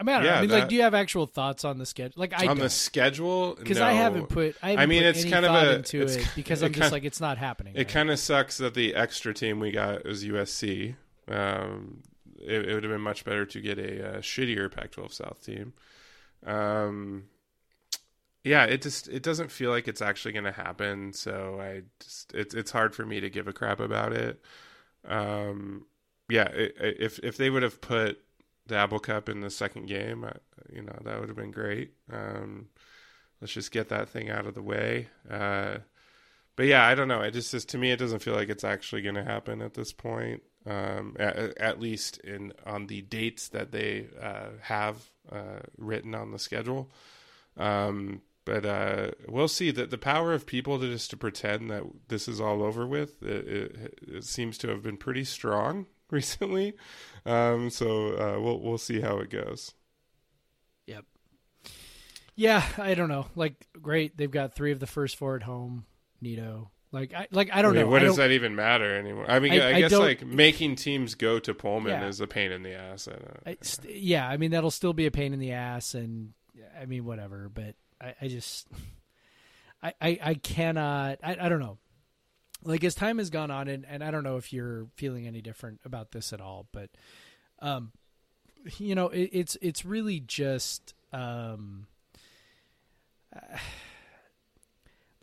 [0.02, 0.32] I mean, I, don't know.
[0.32, 2.20] Yeah, I mean, like, do you have actual thoughts on the schedule?
[2.20, 2.72] Like, I on the don't.
[2.72, 3.86] schedule because no.
[3.86, 4.56] I haven't put.
[4.64, 7.04] I, haven't I mean, it's kind of a- into it because it I'm just like
[7.04, 7.76] it's not happening.
[7.76, 7.88] It right?
[7.88, 10.96] kind of sucks that the extra team we got was USC.
[11.28, 12.02] Um,
[12.44, 15.74] it, it would have been much better to get a, uh shittier Pac-12 South team.
[16.48, 17.26] Um,
[18.44, 21.14] yeah, it just it doesn't feel like it's actually going to happen.
[21.14, 24.42] So I just it's it's hard for me to give a crap about it.
[25.08, 25.86] Um,
[26.28, 28.20] yeah, i i- if if they would have put
[28.72, 30.34] the Apple Cup in the second game, I,
[30.74, 31.92] you know that would have been great.
[32.12, 32.70] Um,
[33.40, 35.08] let's just get that thing out of the way.
[35.30, 35.78] Uh,
[36.56, 37.22] but yeah, I don't know.
[37.22, 39.74] It just, just to me, it doesn't feel like it's actually going to happen at
[39.74, 40.44] this point.
[40.66, 44.98] Um, at, at least in on the dates that they uh, have
[45.32, 46.92] uh, written on the schedule.
[47.58, 51.84] Um, but uh, we'll see that the power of people to just to pretend that
[52.10, 53.24] this is all over with.
[53.24, 56.74] It, it, it seems to have been pretty strong recently.
[57.26, 59.74] Um, so uh, we'll we'll see how it goes.
[60.88, 61.06] Yep.
[62.36, 63.28] Yeah, I don't know.
[63.36, 65.86] Like, great, they've got three of the first four at home.
[66.24, 66.70] Neato.
[66.92, 67.92] Like, I like I don't I mean, know.
[67.92, 69.26] What I does that even matter anymore?
[69.30, 72.08] I mean, I- I, guess like making teams go to Pullman Yeah.
[72.08, 73.08] is a pain in the ass.
[73.08, 75.94] I don't, I, st- yeah, I mean that'll still be a pain in the ass,
[75.94, 76.34] and
[76.80, 77.50] I mean whatever.
[77.54, 78.68] But I, I just,
[79.84, 81.20] I, I, I cannot.
[81.24, 81.78] I, I don't know.
[82.64, 85.42] Like as time has gone on, and, and I don't know if you're feeling any
[85.42, 86.90] different about this at all, but,
[87.60, 87.92] um,
[88.78, 91.88] you know, it, it's it's really just um,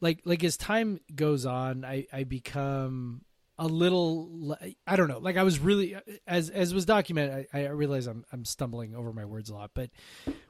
[0.01, 3.23] like like as time goes on, I I become
[3.59, 4.56] a little
[4.86, 5.18] I don't know.
[5.18, 7.48] Like I was really as as was documented.
[7.52, 9.90] I, I realize I'm I'm stumbling over my words a lot, but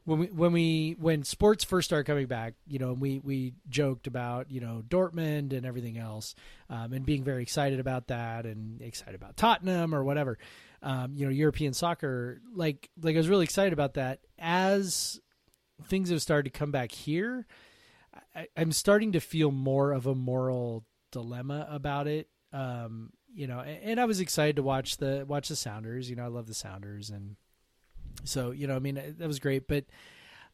[0.05, 4.06] when we when we when sports first started coming back, you know, we we joked
[4.06, 6.35] about you know Dortmund and everything else,
[6.68, 10.39] um, and being very excited about that and excited about Tottenham or whatever.
[10.82, 12.43] Um, you know, European soccer.
[12.55, 15.18] Like like I was really excited about that as
[15.86, 17.47] things have started to come back here.
[18.35, 22.28] I, I'm starting to feel more of a moral dilemma about it.
[22.53, 26.09] Um, you know, and, and I was excited to watch the watch the Sounders.
[26.09, 27.37] You know, I love the Sounders, and
[28.25, 29.69] so you know, I mean, that was great.
[29.69, 29.85] But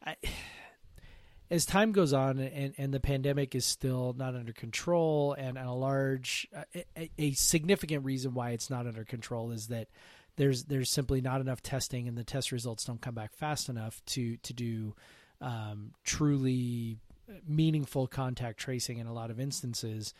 [0.05, 0.17] I,
[1.51, 5.73] as time goes on, and and the pandemic is still not under control, and a
[5.73, 6.49] large,
[6.97, 9.89] a, a significant reason why it's not under control is that
[10.37, 14.03] there's there's simply not enough testing, and the test results don't come back fast enough
[14.07, 14.95] to to do
[15.41, 16.99] um, truly
[17.47, 20.15] meaningful contact tracing in a lot of instances.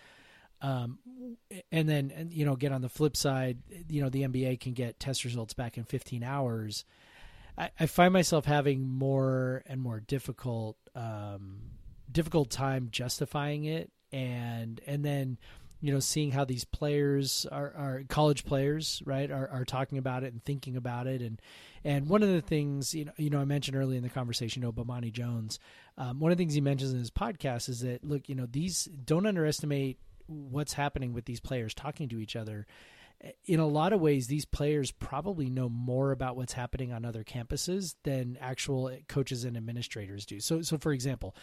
[0.61, 0.99] Um,
[1.71, 3.59] and then, and, you know, get on the flip side,
[3.89, 6.85] you know, the NBA can get test results back in 15 hours.
[7.59, 11.61] I, I find myself having more and more difficult, um,
[12.11, 13.91] difficult time justifying it.
[14.13, 15.39] And, and then
[15.85, 20.25] you know, seeing how these players are, are college players, right, are, are talking about
[20.25, 21.43] it and thinking about it, and
[21.85, 24.63] and one of the things, you know, you know, I mentioned early in the conversation,
[24.63, 25.59] you know, Bomani Jones.
[25.99, 28.47] Um, one of the things he mentions in his podcast is that look, you know,
[28.51, 32.67] these don't underestimate what's happening with these players talking to each other.
[33.47, 37.25] In a lot of ways, these players probably know more about what's happening on other
[37.25, 40.41] campuses than actual coaches and administrators do.
[40.41, 41.35] So, so for example,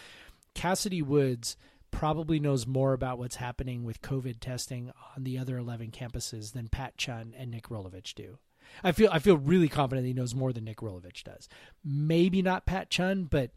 [0.54, 1.58] Kassidy Woods
[1.90, 6.70] probably knows more about what's happening with COVID testing on the other 11 campuses than
[6.70, 8.38] Pat Chun and Nick Rolovich do.
[8.84, 11.50] I feel I feel really confident he knows more than Nick Rolovich does.
[11.84, 13.52] Maybe not Pat Chun, but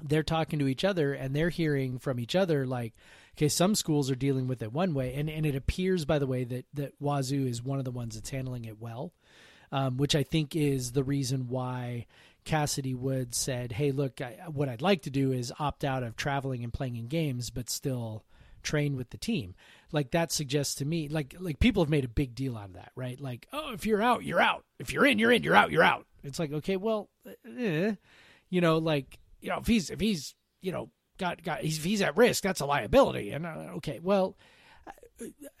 [0.00, 2.94] they're talking to each other and they're hearing from each other like,
[3.36, 6.26] okay, some schools are dealing with it one way, and and it appears by the
[6.26, 9.12] way that that Wazoo is one of the ones that's handling it well,
[9.70, 12.06] um, which I think is the reason why
[12.44, 16.16] Kassidy Wood said, "Hey, look, I, what I'd like to do is opt out of
[16.16, 18.24] traveling and playing in games, but still."
[18.62, 19.54] train with the team.
[19.90, 22.74] Like that suggests to me like like people have made a big deal out of
[22.74, 23.20] that right?
[23.20, 24.64] Like oh if you're out you're out.
[24.78, 25.42] If you're in you're in.
[25.42, 26.06] You're out you're out.
[26.22, 27.10] It's like okay well
[27.58, 27.94] eh,
[28.50, 32.02] you know like you know if he's if he's you know got got he's, he's
[32.02, 32.42] at risk.
[32.42, 33.30] That's a liability.
[33.30, 34.36] And uh, okay well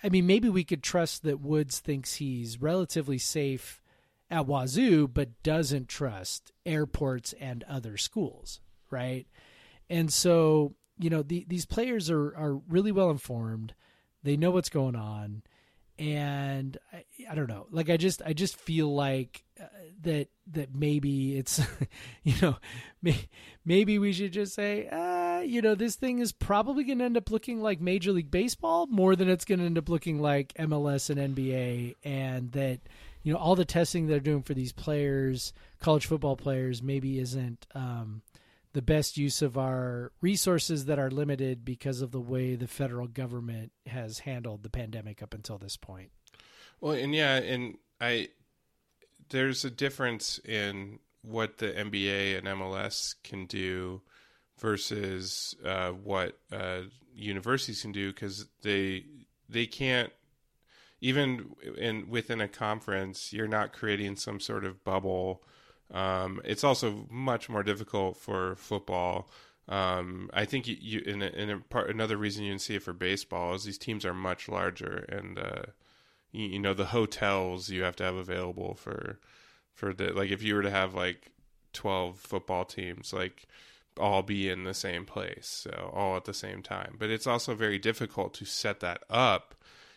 [0.02, 3.80] i mean maybe we could trust that woods thinks he's relatively safe
[4.28, 8.60] at wazoo but doesn't trust airports and other schools
[8.92, 9.26] right?
[9.90, 13.74] And so you know the, these players are are really well informed.
[14.22, 15.42] They know what's going on.
[15.98, 17.66] And I, I don't know.
[17.70, 19.66] Like i just i just feel like uh,
[20.02, 21.60] that that maybe it's
[22.22, 22.56] you know
[23.02, 23.16] may,
[23.64, 27.16] maybe we should just say uh you know this thing is probably going to end
[27.16, 30.52] up looking like major league baseball more than it's going to end up looking like
[30.54, 32.80] mls and nba and that
[33.22, 37.66] you know all the testing they're doing for these players college football players maybe isn't
[37.74, 38.22] um
[38.72, 43.06] the best use of our resources that are limited because of the way the federal
[43.06, 46.10] government has handled the pandemic up until this point.
[46.80, 48.28] Well, and yeah, and I
[49.28, 54.02] there's a difference in what the NBA and MLS can do
[54.58, 56.80] versus uh, what uh,
[57.14, 59.04] universities can do because they
[59.48, 60.12] they can't
[61.00, 65.42] even in within a conference you're not creating some sort of bubble
[65.92, 69.28] um, it's also much more difficult for football.
[69.68, 72.76] Um, I think you, you in, a, in a part, another reason you can see
[72.76, 75.62] it for baseball is these teams are much larger, and uh,
[76.32, 79.20] you, you, know the hotels you have to have available for
[79.74, 81.30] for the like if you were to have like
[81.72, 83.46] twelve football teams like
[83.98, 86.96] all be in the same place, so all at the same time.
[86.98, 89.54] But it's also very difficult to set that up,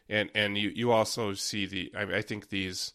[0.09, 2.93] and and you you also see the I, I think these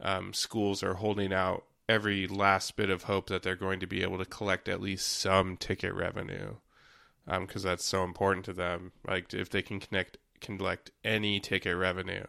[0.00, 4.02] um, schools are holding out every last bit of hope that they're going to be
[4.02, 6.54] able to collect at least some ticket revenue
[7.26, 8.92] because um, that's so important to them.
[9.06, 12.24] Like if they can connect collect any ticket revenue,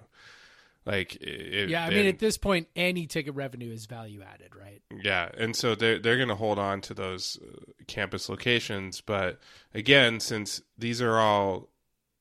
[0.86, 4.82] like it, yeah, I mean at this point, any ticket revenue is value added, right?
[5.04, 9.40] Yeah, and so they're they're going to hold on to those uh, campus locations, but
[9.74, 11.70] again, since these are all,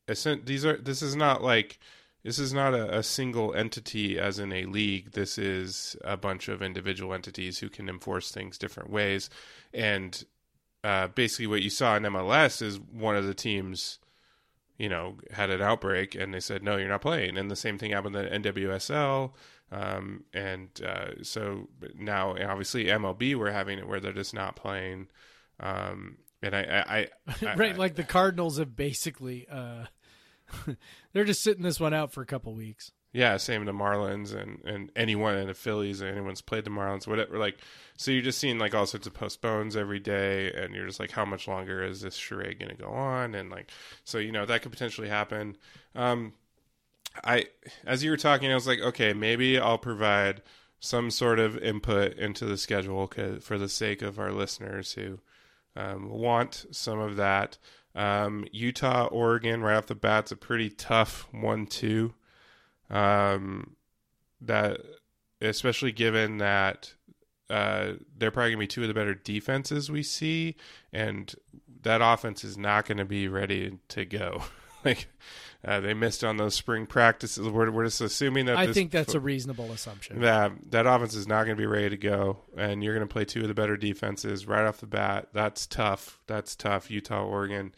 [0.07, 1.79] these are this is not like
[2.23, 5.13] this is not a, a, single entity as in a league.
[5.13, 9.29] This is a bunch of individual entities who can enforce things different ways.
[9.75, 10.25] And
[10.85, 13.99] uh, basically, what you saw in MLS is one of the teams,
[14.83, 17.39] you know, had an outbreak and they said, no, you're not playing.
[17.39, 19.31] And the same thing happened in NWSL.
[19.71, 25.07] Um, and uh, so now, obviously, MLB, we're having it where they're just not playing.
[25.61, 26.63] Um, and I,
[27.29, 29.47] I, I right, I, like the Cardinals have basically.
[29.49, 29.85] Uh
[31.13, 32.91] they're just sitting this one out for a couple weeks.
[33.15, 37.07] Yeah, same the Marlins and, and anyone in the Phillies, and anyone's played the Marlins,
[37.07, 37.37] whatever.
[37.39, 37.59] Like,
[37.99, 41.11] so you're just seeing like all sorts of postpones every day, and you're just like,
[41.11, 43.35] how much longer is this charade going to go on?
[43.35, 43.71] And like,
[44.05, 45.59] so you know that could potentially happen.
[45.95, 46.33] Um,
[47.23, 47.45] I,
[47.85, 50.41] as you were talking, I was like, okay, maybe I'll provide
[50.81, 55.21] some sort of input into the schedule for the sake of our listeners who
[55.77, 57.59] um, want some of that.
[57.95, 62.15] Um, Utah, Oregon, right off the bat's a pretty tough one-two.
[62.93, 63.77] Um,
[64.41, 64.81] that
[65.41, 66.95] especially given that
[67.51, 70.57] uh, they're probably gonna be two of the better defenses we see,
[70.93, 71.35] and
[71.83, 74.43] that offense is not going to be ready to go.
[74.85, 75.09] like
[75.65, 77.49] uh, they missed on those spring practices.
[77.49, 78.57] We're, we're just assuming that.
[78.57, 80.21] I think that's a reasonable assumption.
[80.21, 83.13] That that offense is not going to be ready to go, and you're going to
[83.13, 85.29] play two of the better defenses right off the bat.
[85.33, 86.21] That's tough.
[86.27, 86.91] That's tough.
[86.91, 87.75] Utah, Oregon.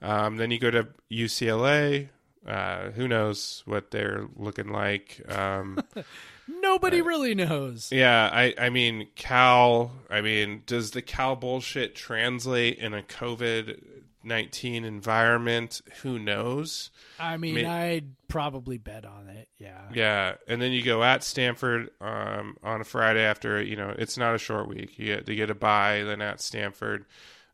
[0.00, 2.08] Um, then you go to UCLA.
[2.48, 5.20] Uh, who knows what they're looking like?
[5.28, 5.78] Um,
[6.48, 7.90] Nobody uh, really knows.
[7.92, 9.92] Yeah, I, I mean, Cal.
[10.08, 13.82] I mean, does the Cal bullshit translate in a COVID
[14.24, 15.80] nineteen environment.
[16.02, 16.90] Who knows?
[17.18, 19.48] I mean, May- I'd probably bet on it.
[19.58, 19.88] Yeah.
[19.92, 24.16] Yeah, and then you go at Stanford um, on a Friday after you know it's
[24.16, 24.98] not a short week.
[24.98, 27.06] You get to get a bye, then at Stanford.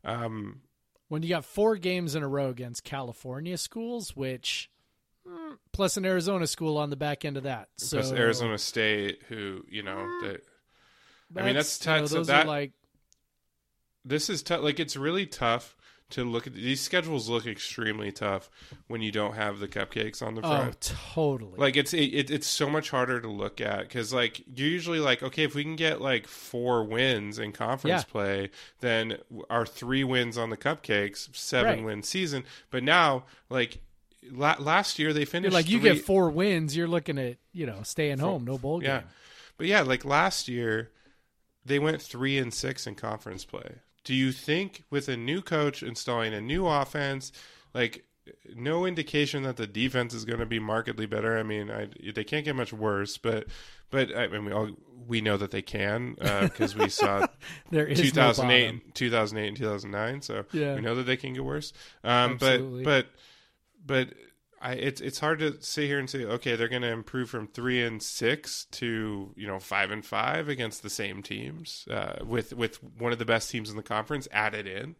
[0.03, 0.61] Um,
[1.07, 4.69] When you got four games in a row against California schools, which
[5.71, 7.69] plus an Arizona school on the back end of that.
[7.77, 10.27] So plus Arizona State, who you know ah.
[10.27, 10.41] that
[11.35, 12.09] I mean, that's you know, tough.
[12.09, 12.71] So those that- are like
[14.03, 14.61] this is tough.
[14.61, 15.75] Like it's really tough
[16.11, 17.27] to look at these schedules.
[17.27, 18.49] Look extremely tough
[18.87, 20.93] when you don't have the cupcakes on the oh, front.
[20.93, 21.57] oh, totally.
[21.57, 24.99] Like it's it, it, it's so much harder to look at because like you're usually
[24.99, 28.11] like okay if we can get like four wins in conference Yeah.
[28.11, 28.49] play
[28.81, 29.17] then
[29.49, 31.85] our three wins on the cupcakes seven Right.
[31.85, 33.79] win season but now like
[34.31, 37.37] la- last year they You're finished like you three- get four wins, you're looking at
[37.53, 38.89] you know staying home, no bowl game.
[38.89, 39.01] yeah
[39.57, 40.91] but yeah like last year
[41.65, 45.81] they went three and six in conference play do you think with a new coach
[45.81, 47.31] installing a new offense
[47.73, 48.03] like
[48.55, 52.23] no indication that the defense is going to be markedly better i mean I, they
[52.23, 53.45] can't get much worse but
[53.91, 54.69] but i mean we all
[55.07, 57.25] we know that they can because we saw
[57.71, 58.81] There is 2008 bottom.
[58.95, 60.75] 2008 and 2009 so Yeah.
[60.75, 61.71] we know that they can get worse
[62.03, 63.07] um but but
[63.85, 64.09] but
[64.61, 67.47] I, it's it's hard to sit here and say okay they're going to improve from
[67.47, 72.53] three and six to you know five and five against the same teams uh, with
[72.53, 74.95] with one of the best teams in the conference added in.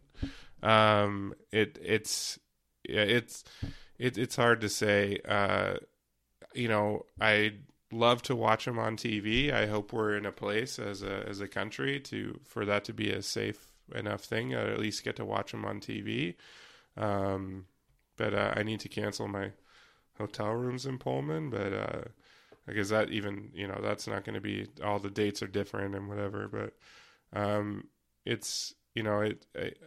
[0.62, 2.38] Um, it it's
[2.84, 3.44] it's
[3.98, 5.18] it, it's hard to say.
[5.26, 5.74] Uh,
[6.54, 7.54] you know, I
[7.92, 9.52] love to watch them on TV.
[9.52, 12.92] I hope we're in a place as a as a country to for that to
[12.92, 14.54] be a safe enough thing.
[14.54, 16.34] I at least get to watch them on TV.
[16.96, 17.66] Um,
[18.16, 19.52] but uh, I need to cancel my
[20.18, 21.50] hotel rooms in Pullman.
[21.50, 22.02] But uh,
[22.66, 25.94] because that even you know that's not going to be all the dates are different
[25.94, 26.48] and whatever.
[26.48, 27.88] But um,
[28.24, 29.78] it's you know it, it,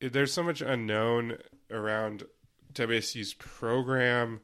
[0.00, 1.38] it there's so much unknown
[1.70, 2.24] around
[2.72, 4.40] WSU's program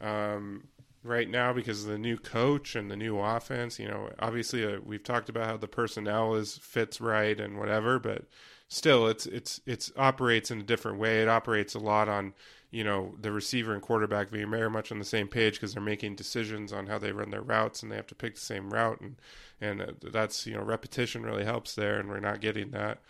[0.00, 0.68] um,
[1.02, 3.78] right now because of the new coach and the new offense.
[3.78, 7.98] You know, obviously uh, we've talked about how the personnel is fits right and whatever,
[7.98, 8.24] but
[8.68, 11.22] still, it's it's it's operates in a different way.
[11.22, 12.34] It operates a lot on
[12.70, 15.82] you know the receiver and quarterback being very much on the same page because they're
[15.82, 18.70] making decisions on how they run their routes and they have to pick the same
[18.70, 19.16] route and
[19.60, 23.00] and uh, that's you know repetition really helps there and we're not getting that.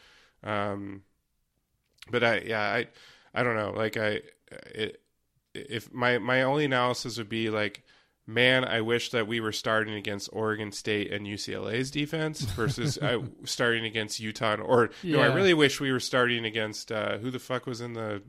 [0.45, 1.03] Um,
[2.11, 2.87] but I yeah I
[3.35, 4.21] I don't know like I
[4.51, 5.03] it
[5.69, 7.83] if my my only analysis would be like
[8.27, 13.21] man I wish that we were starting against Oregon State and UCLA's defense versus uh,
[13.45, 17.31] starting against Utah and- or no I really wish we were starting against uh, who
[17.31, 18.23] the fuck was in the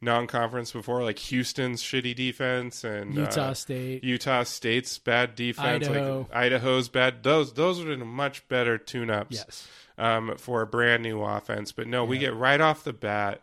[0.00, 4.04] non-conference before like Houston's shitty defense and Utah uh, State.
[4.04, 6.18] Utah State's bad defense Idaho.
[6.30, 9.68] like Idaho's bad those those would have been much better tune-ups Yes.
[9.96, 11.72] um, for a brand new offense.
[11.72, 13.40] But no, we get right off the bat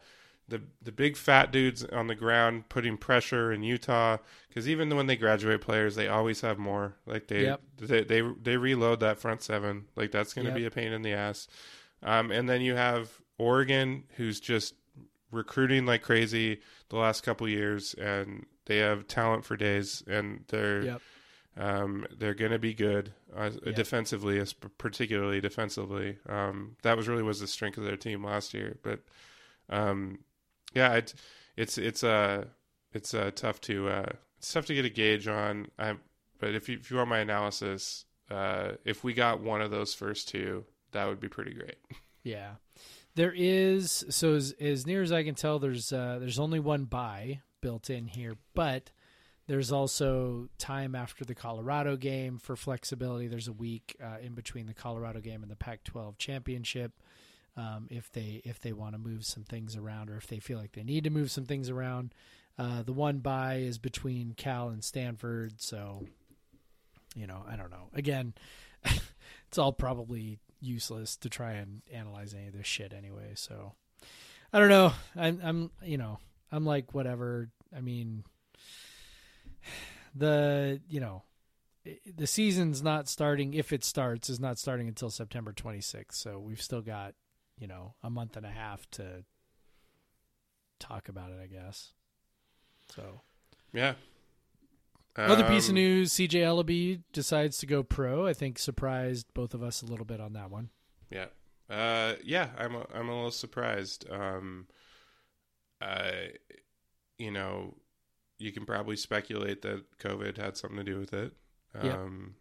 [0.52, 4.18] the the big fat dudes on the ground putting pressure in Utah
[4.48, 6.96] because even when they graduate players, they always have more.
[7.08, 7.62] Like they Yep.
[7.78, 9.86] they, they they reload that front seven.
[9.96, 10.58] Like that's going to Yep.
[10.60, 11.48] be a pain in the ass.
[12.04, 14.76] Um, and then you have Oregon, who's just
[15.32, 16.60] recruiting like crazy
[16.90, 21.02] the last couple years, and they have talent for days, and they're Yep.
[21.58, 26.18] um, they're going to be good uh, defensively, as- particularly defensively.
[26.28, 28.78] Um, that was really was the strength of their team last year.
[28.84, 29.00] But
[29.70, 30.20] um,
[30.74, 31.14] yeah, it's
[31.56, 32.46] it's it's uh,
[32.94, 35.68] it's uh, tough to uh, it's tough to get a gauge on.
[35.78, 35.96] I,
[36.40, 39.94] but if you, if you want my analysis, uh, if we got one of those
[39.94, 41.78] first two, that would be pretty great.
[42.24, 42.56] Yeah.
[43.16, 46.86] There is so as, as near as I can tell, there's uh, there's only one
[46.86, 48.92] bye built in here, but
[49.48, 53.28] there's also time after the Colorado game for flexibility.
[53.28, 56.94] There's a week uh, in between the Colorado game and the Pac-12 championship.
[57.58, 60.58] Um, if they if they want to move some things around, or if they feel
[60.58, 62.14] like they need to move some things around,
[62.58, 65.62] uh, the one bye is between Cal and Stanford.
[65.62, 66.06] So,
[67.16, 67.90] you know, I don't know.
[67.94, 68.34] Again,
[69.48, 73.32] it's all probably useless to try and analyze any of this shit anyway.
[73.36, 73.74] So
[74.54, 74.94] I don't know.
[75.16, 76.20] I'm, I'm, you know,
[76.52, 77.50] I'm like whatever.
[77.76, 78.24] I mean,
[80.16, 81.24] the you know,
[82.16, 83.54] the season's not starting.
[83.54, 86.14] If it starts, is not starting until September 26th.
[86.14, 87.16] So we've still got
[87.62, 89.24] you know a month and a half to
[90.80, 91.38] talk about it.
[91.42, 91.94] I guess.
[92.94, 93.22] So
[93.72, 93.94] Yeah.
[95.16, 98.26] Another piece of Um, news: CJ Elleby decides to go pro.
[98.26, 100.70] I think surprised both of us a little bit on that one.
[101.10, 101.28] Yeah.
[101.70, 104.10] Uh, yeah, I'm a, I'm a little surprised.
[104.10, 104.68] Um,
[105.82, 106.32] I,
[107.18, 107.76] you know,
[108.38, 111.34] you can probably speculate that COVID had something to do with it.
[111.84, 111.94] Yeah.
[111.94, 112.36] Um,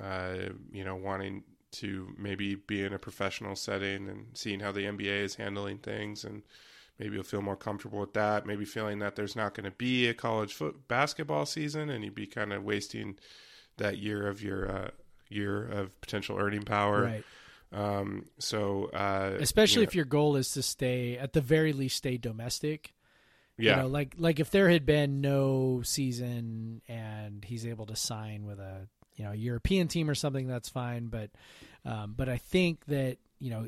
[0.00, 0.36] uh,
[0.72, 1.42] you know, wanting
[1.72, 6.24] to maybe be in a professional setting and seeing how the NBA is handling things
[6.24, 6.42] and
[6.98, 10.06] maybe you'll feel more comfortable with that maybe feeling that there's not going to be
[10.08, 13.16] a college foot basketball season and you'd be kind of wasting
[13.76, 14.90] that year of your uh,
[15.28, 17.24] year of potential earning power Right.
[17.72, 21.96] um, so uh, Especially you if your goal is to stay at the very least
[21.96, 22.92] stay domestic.
[23.56, 27.96] yeah You know, like like if there had been no season and he's able to
[27.96, 31.08] sign with a you know European team or something, that's fine.
[31.08, 31.30] But
[31.84, 33.66] um, but I think that you know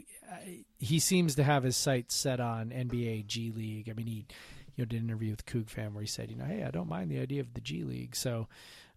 [0.79, 3.89] he seems to have his sights set on NBA G League.
[3.89, 4.27] I mean, he
[4.77, 6.71] you know did an interview with Coug Fan where he said, you know, hey, I
[6.71, 8.17] don't mind the idea of the G League.
[8.17, 8.49] So.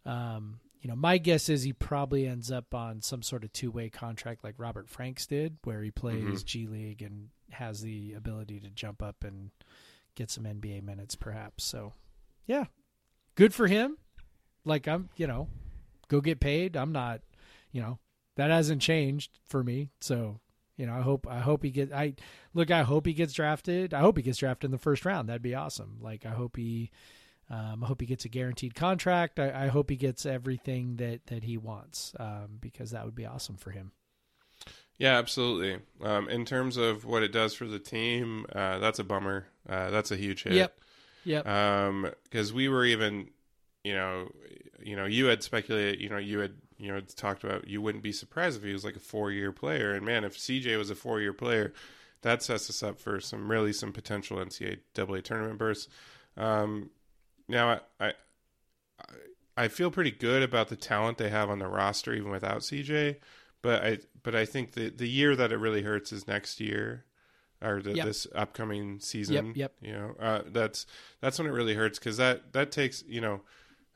[0.05, 3.89] Um, you know, my guess is he probably ends up on some sort of two-way
[3.89, 8.69] contract like Robert Franks did, where he plays G League and has the ability to
[8.69, 9.49] jump up and
[10.13, 11.63] get some NBA minutes, perhaps.
[11.63, 11.93] So,
[12.45, 12.65] yeah,
[13.33, 13.97] good for him.
[14.63, 15.47] Like I'm, you know,
[16.07, 16.75] go get paid.
[16.75, 17.21] I'm not,
[17.71, 17.99] you know,
[18.35, 19.89] that hasn't changed for me.
[20.01, 20.39] So,
[20.77, 21.93] you know, I hope I hope he get.
[21.93, 22.15] I
[22.53, 22.71] look.
[22.71, 23.93] I hope he gets drafted.
[23.93, 25.29] I hope he gets drafted in the first round.
[25.29, 25.97] That'd be awesome.
[26.01, 26.91] Like I hope he.
[27.47, 29.39] Um, I hope he gets a guaranteed contract.
[29.39, 33.27] I, I hope he gets everything that, that he wants um, because that would be
[33.27, 33.91] awesome for him.
[34.97, 35.79] Yeah, absolutely.
[36.01, 39.45] Um, in terms of what it does for the team, uh, that's a bummer.
[39.69, 40.53] Uh, that's a huge hit.
[40.53, 40.79] Yep.
[41.25, 41.43] Yep.
[42.23, 43.29] Because we were even,
[43.85, 44.29] you know,
[44.81, 48.03] you know, you had speculated, you know, you had, you know, talked about you wouldn't
[48.03, 50.95] be surprised if he was like a four-year player, and man, if CJ was a
[50.95, 51.71] four-year player,
[52.21, 55.87] that sets us up for some really some potential NCAA tournament bursts.
[56.35, 56.89] Um,
[57.47, 58.13] now, I, I
[59.57, 63.17] I feel pretty good about the talent they have on the roster, even without CJ.
[63.61, 67.05] But I but I think the the year that it really hurts is next year,
[67.61, 68.05] or the, Yep.
[68.05, 69.53] this upcoming season.
[69.55, 69.73] yep.
[69.81, 70.85] You know, uh, that's
[71.21, 73.41] that's when it really hurts because that that takes you know.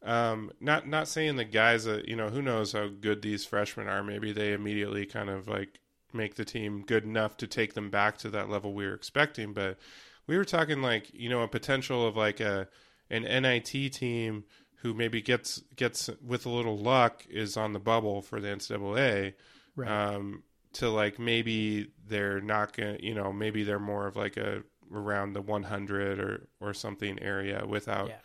[0.01, 3.87] Um, not not saying the guys that you know who knows how good these freshmen
[3.87, 4.03] are.
[4.03, 5.79] Maybe they immediately kind of like
[6.13, 9.53] make the team good enough to take them back to that level we were expecting.
[9.53, 9.77] But
[10.25, 12.67] we were talking like you know a potential of like a
[13.09, 14.45] an NIT team
[14.81, 19.33] who maybe gets gets with a little luck is on the bubble for the NCAA.
[19.75, 19.89] Right.
[19.89, 20.43] Um,
[20.73, 24.61] to like maybe they're not gonna you know maybe they're more of like a
[24.93, 28.15] around the 100 or or something area without Yeah.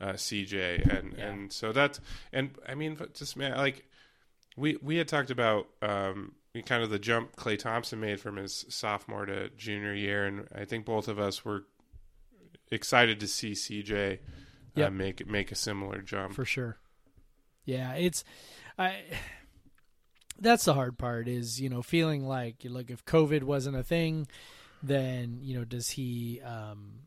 [0.00, 1.26] Uh, CJ and Yeah.
[1.28, 2.00] and so that's
[2.32, 3.84] and I mean just man like
[4.56, 6.32] we we had talked about um
[6.66, 10.64] kind of the jump Klay Thompson made from his sophomore to junior year and I
[10.64, 11.64] think both of us were
[12.70, 14.16] excited to see CJ uh,
[14.74, 14.92] Yep.
[14.92, 16.32] make make a similar jump.
[16.34, 16.78] for sure.
[17.64, 18.24] Yeah, it's
[18.78, 19.02] I.
[20.42, 24.26] That's the hard part is you know feeling like like if COVID wasn't a thing,
[24.82, 27.00] then you know does he um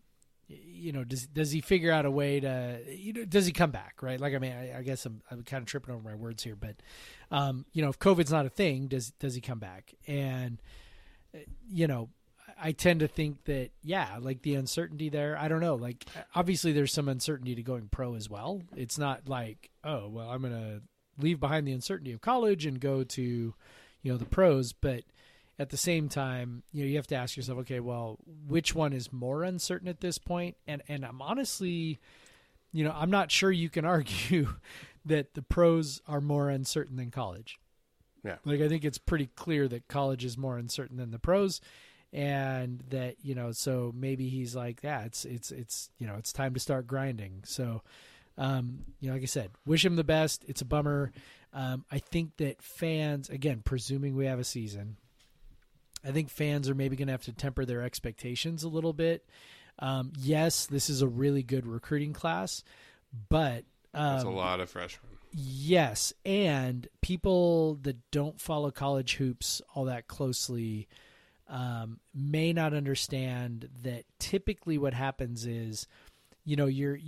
[0.65, 3.71] you know does does he figure out a way to you know does he come
[3.71, 6.15] back right like I mean I, I guess I'm I'm kind of tripping over my
[6.15, 6.75] words here but
[7.31, 10.61] um you know if COVID's not a thing does does he come back and
[11.33, 11.39] uh,
[11.69, 12.09] you know
[12.61, 15.37] I tend to think that yeah, like the uncertainty there.
[15.37, 15.75] I don't know.
[15.75, 16.05] Like
[16.35, 18.61] obviously there's some uncertainty to going pro as well.
[18.75, 20.81] It's not like oh well I'm gonna
[21.17, 25.03] leave behind the uncertainty of college and go to you know the pros, but
[25.59, 28.17] at the same time you know you have to ask yourself okay well
[28.47, 30.55] which one is more uncertain at this point?
[30.67, 31.99] and and I'm honestly
[32.71, 34.47] you know I'm not sure you can argue
[35.05, 37.59] that the pros are more uncertain than college.
[38.23, 38.37] Yeah.
[38.45, 41.59] Like I think it's pretty clear that college is more uncertain than the pros
[42.13, 46.31] and that you know so maybe he's like yeah it's it's it's you know it's
[46.31, 47.81] time to start grinding so
[48.37, 51.11] um you know like i said wish him the best it's a bummer
[51.53, 54.95] um i think that fans again presuming we have a season
[56.05, 59.25] i think fans are maybe going to have to temper their expectations a little bit
[59.79, 62.63] um yes this is a really good recruiting class
[63.29, 63.63] but
[63.93, 65.11] um, That's a lot of freshmen.
[65.35, 70.87] Yes, and people that don't follow college hoops all that closely
[71.47, 75.87] um, may not understand that typically what happens is,
[76.45, 76.99] you know, you're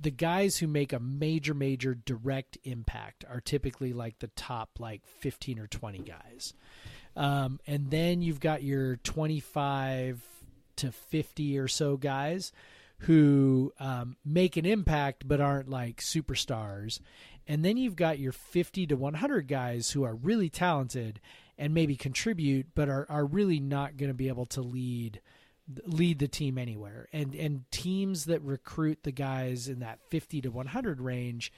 [0.00, 5.04] the guys who make a major, major direct impact are typically like the top like
[5.04, 6.54] fifteen or twenty guys,
[7.18, 10.22] um, and then you've got your twenty-five
[10.76, 12.52] to fifty or so guys
[13.00, 17.00] who um, make an impact but aren't like superstars.
[17.46, 21.20] And then you've got your 50 to 100 guys who are really talented
[21.56, 25.20] and maybe contribute, but are, are really not going to be able to lead
[25.84, 27.08] lead the team anywhere.
[27.12, 31.52] And and teams that recruit the guys in that 50 to 100 range,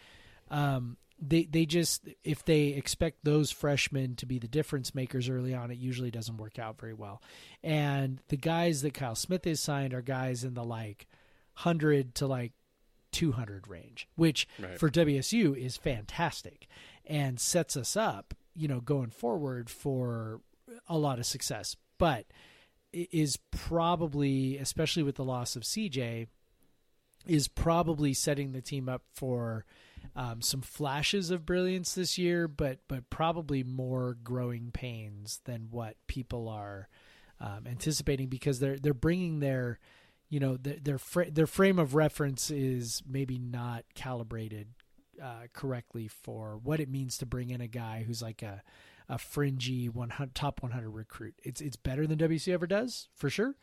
[0.50, 5.54] um, they they just if they expect those freshmen to be the difference makers early
[5.54, 7.22] on, it usually doesn't work out very well.
[7.62, 11.06] And the guys that Kyle Smith has signed are guys in the like
[11.54, 12.52] hundred to like
[13.12, 14.78] 200 range, which Right.
[14.78, 16.66] for WSU is fantastic
[17.04, 20.40] and sets us up you know, going forward for
[20.88, 22.26] a lot of success, but
[22.92, 26.26] is probably, especially with the loss of CJ,
[27.26, 29.64] is probably setting the team up for
[30.16, 35.96] um, some flashes of brilliance this year, but but probably more growing pains than what
[36.06, 36.88] people are
[37.40, 39.78] um, anticipating because they're they're bringing their
[40.28, 40.98] you know their their,
[41.30, 44.68] their frame of reference is maybe not calibrated
[45.22, 48.62] uh, correctly for what it means to bring in a guy who's like a
[49.08, 51.34] a fringy 100, top 100 recruit.
[51.42, 53.56] It's it's better than WC ever does for sure,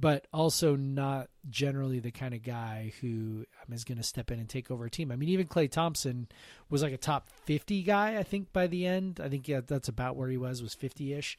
[0.00, 4.48] but also not generally the kind of guy who um, going to step in and
[4.48, 5.10] take over a team.
[5.10, 6.28] I mean, even Klay Thompson
[6.70, 9.20] was like a top 50 guy, I think, by the end.
[9.22, 11.38] I think yeah, that's about where he was, was 50 ish.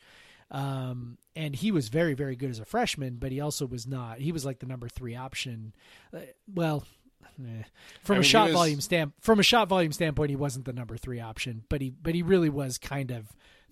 [0.52, 4.19] Um, and he was very, very good as a freshman, but he also was not.
[4.19, 5.73] He was like the number three option.
[6.14, 6.19] Uh,
[6.53, 6.84] well,
[7.40, 7.64] eh.
[8.03, 10.36] from I a mean, shot he was- volume stand from a shot volume standpoint, he
[10.36, 13.27] wasn't the number three option, but he but he really was kind of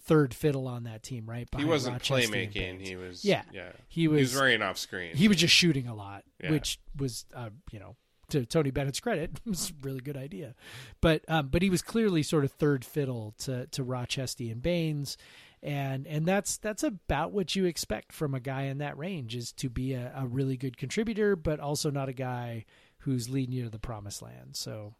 [0.07, 1.47] third fiddle on that team, right?
[1.55, 2.81] He wasn't Rochestie playmaking.
[2.81, 3.43] He was Yeah.
[3.53, 3.71] yeah.
[3.87, 5.15] He He was- was running off screen.
[5.15, 6.51] he was just shooting a lot, Yeah.
[6.51, 7.95] which was uh, you know
[8.29, 10.55] to Tony Bennett's credit was a really good idea,
[11.01, 15.17] but um, but he was clearly sort of third fiddle to to Rochestie and Baynes,
[15.63, 19.51] and and that's that's about what you expect from a guy in that range is
[19.53, 22.65] to be a, a really good contributor, but also not a guy
[22.99, 24.55] who's leading you to the promised land.
[24.55, 24.95] So.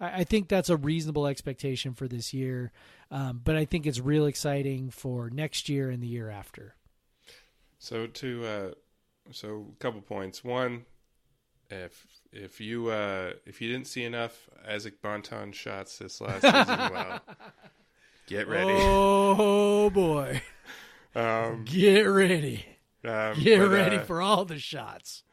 [0.00, 2.72] I I think that's a reasonable expectation for this year,
[3.10, 6.74] um, but I think it's real exciting for next year and the year after.
[7.78, 8.70] So to uh,
[9.32, 10.42] so a couple points.
[10.42, 10.84] One,
[11.68, 16.66] if if you uh, if you didn't see enough Isaac Bonton shots this last season,
[16.92, 17.20] well,
[18.26, 18.74] get ready.
[18.74, 20.42] Oh boy.
[21.14, 22.64] Um, Get ready.
[23.04, 25.24] um, Get but, ready uh, for all the shots.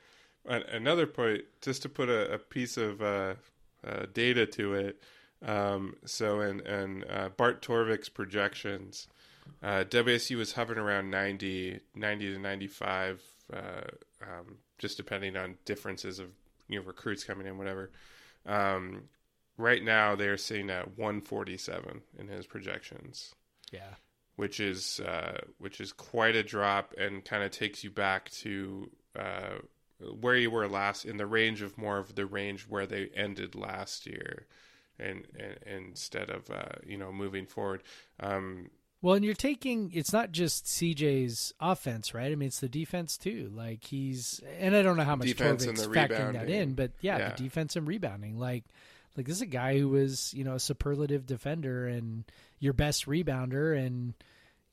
[0.46, 3.36] Another point, just to put a, a piece of uh,
[3.86, 5.02] uh, data to it.
[5.46, 9.08] Um, so, in, in uh, Bart Torvik's projections,
[9.62, 13.22] uh, WSU was hovering around 90, 90 to 95,
[13.54, 13.58] uh,
[14.22, 16.30] um, just depending on differences of
[16.68, 17.92] you know recruits coming in, whatever.
[18.46, 19.04] Um,
[19.58, 23.34] right now, they're sitting at 147 in his projections
[23.72, 23.94] Yeah.
[24.38, 28.90] which is uh, which is quite a drop and kind of takes you back to
[29.18, 29.58] uh,
[30.00, 33.56] where you were last in the range of more of the range where they ended
[33.56, 34.46] last year,
[35.00, 37.84] and, and instead of uh, you know moving forward.
[38.20, 38.70] Um,
[39.02, 42.32] Well, and you're taking it's not just CJ's offense, right?
[42.32, 43.52] I mean, it's the defense too.
[43.54, 46.50] Like he's and I don't know how much Defense and the factoring that rebounding.
[46.62, 47.30] in, but yeah, Yeah.
[47.30, 48.38] the defense and rebounding.
[48.40, 48.66] Like
[49.16, 52.24] like this is a guy who was, you know, a superlative defender and
[52.60, 54.14] your best rebounder and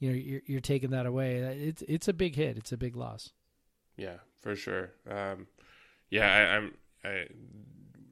[0.01, 1.37] you know, you're you're taking that away.
[1.39, 2.59] It's it's a big hit.
[2.59, 3.31] It's a big loss.
[3.97, 4.93] yeah, for sure.
[5.11, 5.47] Um,
[6.11, 6.75] yeah, I, I'm.
[7.03, 7.27] I,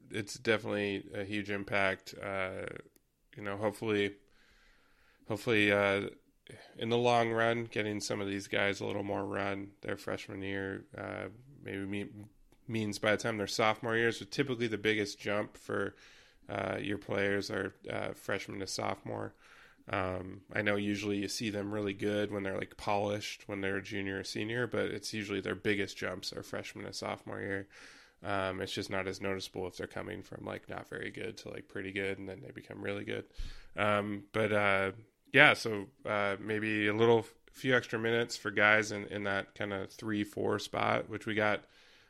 [0.09, 2.15] it's definitely a huge impact.
[2.21, 2.65] Uh,
[3.37, 4.13] you know, hopefully,
[5.27, 6.01] hopefully, uh,
[6.77, 10.41] in the long run, getting some of these guys a little more run their freshman
[10.41, 11.29] year, uh,
[11.63, 12.25] maybe mean,
[12.67, 15.95] means by the time their sophomore years, so typically the biggest jump for
[16.49, 19.33] uh, your players are uh, freshman to sophomore.
[19.89, 23.77] Um, I know usually you see them really good when they're like polished when they're
[23.77, 27.67] a junior or senior, but it's usually their biggest jumps are freshman and sophomore year.
[28.23, 31.49] Um, it's just not as noticeable if they're coming from like not very good to
[31.49, 33.25] like pretty good, and then they become really good.
[33.75, 34.91] Um, but uh,
[35.33, 39.73] yeah, so uh, maybe a little few extra minutes for guys in, in that kind
[39.73, 41.61] of three four spot, which we got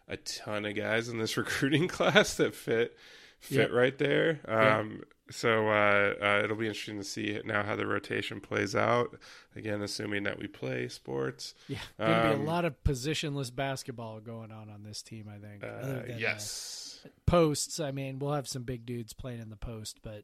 [0.07, 2.95] a ton of guys in this recruiting class that fit
[3.39, 3.71] fit Yep.
[3.71, 4.39] right there.
[4.47, 9.17] Um, so uh, uh, it'll be interesting to see now how the rotation plays out.
[9.55, 11.55] Again, assuming that we play sports.
[11.67, 15.29] Yeah, going to be Um, a lot of positionless basketball going on on this team.
[15.29, 15.63] I think.
[15.63, 17.05] Uh, than, uh, yes.
[17.25, 17.79] posts.
[17.79, 20.23] I mean, we'll have some big dudes playing in the post, but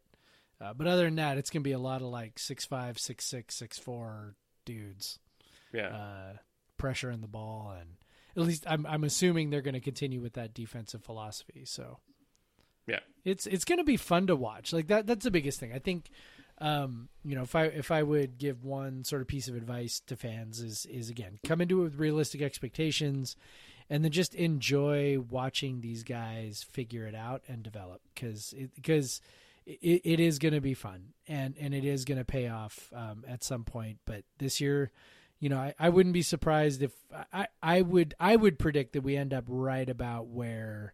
[0.61, 3.25] uh, but other than that, it's gonna be a lot of like six five, six
[3.25, 4.35] six, six four
[4.65, 5.19] dudes
[5.73, 5.87] yeah.
[5.87, 6.33] uh,
[6.77, 7.91] pressuring the ball, and
[8.35, 11.63] at least I'm I'm assuming they're gonna continue with that defensive philosophy.
[11.65, 11.99] So
[12.89, 12.99] Yeah.
[13.23, 14.73] it's it's gonna be fun to watch.
[14.73, 15.73] Like that that's the biggest thing.
[15.73, 16.09] I think.
[16.61, 20.01] Um, you know, if I if I would give one sort of piece of advice
[20.07, 23.37] to fans is is again come into it with realistic expectations,
[23.89, 29.21] and then just enjoy watching these guys figure it out and develop because because
[29.65, 32.91] it, it is going to be fun and and it is going to pay off
[32.93, 33.99] um, at some point.
[34.05, 34.91] But this year,
[35.39, 36.91] you know, I, I wouldn't be surprised if
[37.31, 40.93] I, I would I would predict that we end up right about where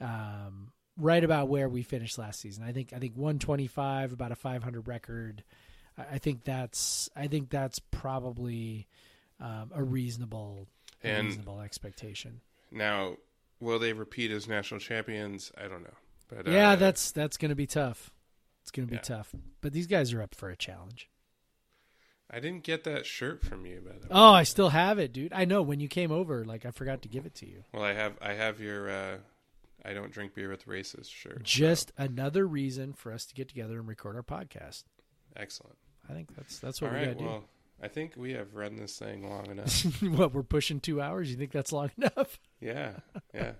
[0.00, 2.64] um, right about where we finished last season.
[2.64, 5.44] I think I think 125, about a 500 record.
[5.96, 8.86] I think that's I think that's probably
[9.40, 10.66] um, a reasonable
[11.02, 12.40] a reasonable expectation.
[12.70, 13.16] Now,
[13.60, 15.52] will they repeat as national champions?
[15.56, 15.94] I don't know.
[16.28, 18.10] But yeah, uh, that's that's going to be tough.
[18.62, 19.02] It's going to be yeah.
[19.02, 19.34] tough.
[19.60, 21.08] But these guys are up for a challenge.
[22.30, 24.10] I didn't get that shirt from you, by the way.
[24.10, 25.32] Oh, I still have it, dude.
[25.32, 27.64] I know when you came over, like I forgot to give it to you.
[27.72, 29.16] Well, I have I have your uh,
[29.84, 31.42] I don't drink beer with racist shirt.
[31.44, 34.84] Just another reason for us to get together and record our podcast.
[35.36, 35.76] Excellent.
[36.08, 37.16] I think that's that's what All we right.
[37.18, 37.44] gotta Well,
[37.82, 39.82] I think we have run this thing long enough.
[40.00, 40.10] do.
[40.10, 41.30] what we're pushing two hours?
[41.30, 42.40] You think that's long enough?
[42.60, 42.92] yeah.
[43.34, 43.52] Yeah.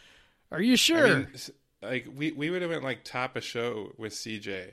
[0.50, 1.16] Are you I sure?
[1.18, 1.28] mean,
[1.82, 4.72] like we we would have went like top a show with CJ.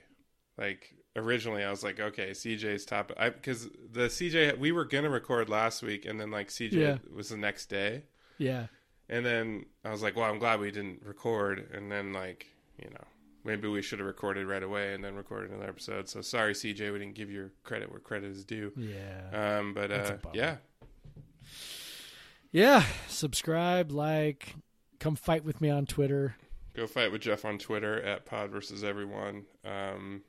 [0.58, 3.12] Like originally, I was like, okay, CJ's top.
[3.18, 6.98] I because the CJ we were gonna record last week, and then like CJ Yeah.
[7.14, 8.04] was the next day,
[8.38, 8.68] yeah.
[9.10, 12.48] And then I was like, well, I'm glad we didn't record, and then like
[12.82, 13.04] you know.
[13.46, 16.08] Maybe we should have recorded right away and then recorded another episode.
[16.08, 18.72] So sorry, CJ, we didn't give your credit where credit is due.
[18.78, 19.58] Yeah.
[19.58, 20.56] Um, but uh, yeah,
[22.52, 22.84] yeah.
[23.10, 24.56] Subscribe, like,
[25.00, 26.36] come fight with me on Twitter.
[26.74, 29.44] go fight with Jeff on Twitter at Pod versus Everyone.
[29.66, 30.22] Um,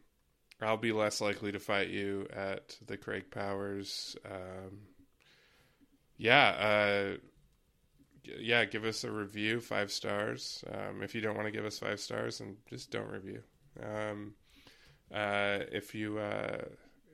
[0.61, 4.17] I'll be less likely to fight you at the Craig Powers.
[4.29, 4.79] Um,
[6.17, 7.17] yeah, uh,
[8.39, 8.65] yeah.
[8.65, 10.65] Give us a review, five stars.
[10.73, 13.43] Um, if you don't want to give us five stars, then just don't review.
[13.83, 14.35] Um,
[15.13, 16.63] uh, if you uh,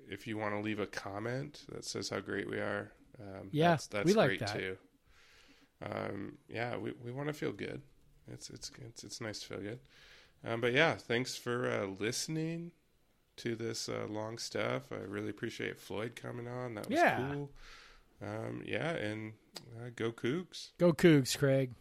[0.08, 3.70] if you want to leave a comment that says how great we are, um, Yeah,
[3.70, 4.54] that's, that's we like great that.
[4.54, 4.76] too.
[5.82, 7.82] Um, yeah, we, we want to feel good.
[8.30, 9.78] It's it's it's it's nice to feel good.
[10.44, 12.72] Um, but yeah, thanks for uh, listening
[13.38, 14.92] to this uh, long stuff.
[14.92, 16.74] I really appreciate Floyd coming on.
[16.74, 17.16] That was Yeah.
[17.16, 17.50] cool.
[18.22, 19.32] Um, yeah, and
[19.78, 20.70] uh, go Cougs.
[20.78, 21.72] Go Cougs, Craig.